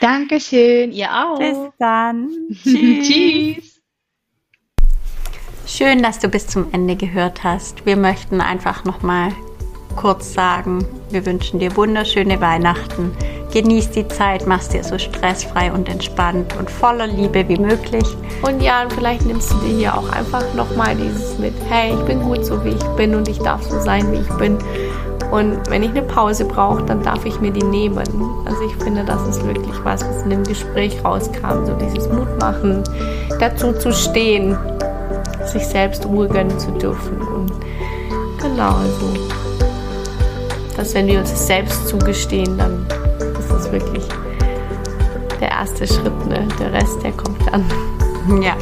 Dankeschön, 0.00 0.92
ihr 0.92 1.10
auch. 1.12 1.38
Bis 1.38 1.58
dann. 1.78 2.30
Tschüss. 2.62 3.08
Tschüss. 3.08 3.73
Schön, 5.66 6.02
dass 6.02 6.18
du 6.18 6.28
bis 6.28 6.46
zum 6.46 6.66
Ende 6.72 6.94
gehört 6.94 7.42
hast. 7.42 7.86
Wir 7.86 7.96
möchten 7.96 8.42
einfach 8.42 8.84
nochmal 8.84 9.30
kurz 9.96 10.34
sagen, 10.34 10.84
wir 11.08 11.24
wünschen 11.24 11.58
dir 11.58 11.74
wunderschöne 11.74 12.38
Weihnachten. 12.42 13.12
Genieß 13.50 13.90
die 13.92 14.06
Zeit, 14.08 14.46
mach's 14.46 14.68
dir 14.68 14.84
so 14.84 14.98
stressfrei 14.98 15.72
und 15.72 15.88
entspannt 15.88 16.54
und 16.58 16.70
voller 16.70 17.06
Liebe 17.06 17.48
wie 17.48 17.56
möglich. 17.56 18.04
Und 18.42 18.60
ja, 18.60 18.84
vielleicht 18.94 19.24
nimmst 19.24 19.52
du 19.52 19.56
dir 19.60 19.76
hier 19.76 19.96
auch 19.96 20.10
einfach 20.10 20.44
nochmal 20.54 20.96
dieses 20.96 21.38
mit, 21.38 21.54
hey, 21.70 21.94
ich 21.94 22.04
bin 22.04 22.20
gut 22.20 22.44
so 22.44 22.62
wie 22.62 22.70
ich 22.70 22.84
bin 22.96 23.14
und 23.14 23.26
ich 23.26 23.38
darf 23.38 23.62
so 23.62 23.80
sein, 23.80 24.12
wie 24.12 24.18
ich 24.18 24.32
bin. 24.34 24.58
Und 25.30 25.58
wenn 25.70 25.82
ich 25.82 25.90
eine 25.90 26.02
Pause 26.02 26.44
brauche, 26.44 26.82
dann 26.82 27.02
darf 27.02 27.24
ich 27.24 27.40
mir 27.40 27.50
die 27.50 27.64
nehmen. 27.64 27.96
Also 28.44 28.62
ich 28.66 28.76
finde, 28.84 29.02
das 29.02 29.26
ist 29.26 29.44
wirklich 29.46 29.82
was, 29.82 30.04
was 30.06 30.24
in 30.24 30.30
dem 30.30 30.44
Gespräch 30.44 31.02
rauskam. 31.02 31.64
So 31.64 31.72
dieses 31.74 32.06
Mutmachen, 32.10 32.84
dazu 33.40 33.72
zu 33.72 33.92
stehen, 33.92 34.58
sich 35.48 35.66
selbst 35.66 36.04
Ruhe 36.06 36.28
gönnen 36.28 36.58
zu 36.58 36.70
dürfen. 36.72 37.20
Und 37.20 37.52
genau, 38.40 38.76
also, 38.76 39.12
dass 40.76 40.94
wenn 40.94 41.06
wir 41.06 41.20
uns 41.20 41.46
selbst 41.46 41.88
zugestehen, 41.88 42.58
dann 42.58 42.86
ist 43.58 43.72
wirklich 43.72 44.04
der 45.40 45.50
erste 45.50 45.86
Schritt. 45.86 46.26
Ne? 46.26 46.46
Der 46.58 46.72
Rest, 46.72 47.02
der 47.02 47.12
kommt 47.12 47.40
dann. 47.50 47.64
Ja. 48.42 48.56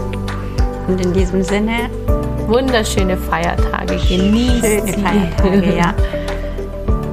Und 0.88 1.00
in 1.00 1.12
diesem 1.12 1.42
Sinne, 1.42 1.90
wunderschöne 2.46 3.16
Feiertage. 3.16 3.96
Genießt 4.08 4.64
Schöne 4.64 4.92
Feiertage, 4.92 5.76
ja. 5.76 5.94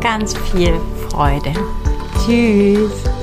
Ganz 0.01 0.35
viel 0.51 0.73
Freude. 1.09 1.53
Tschüss. 2.25 3.18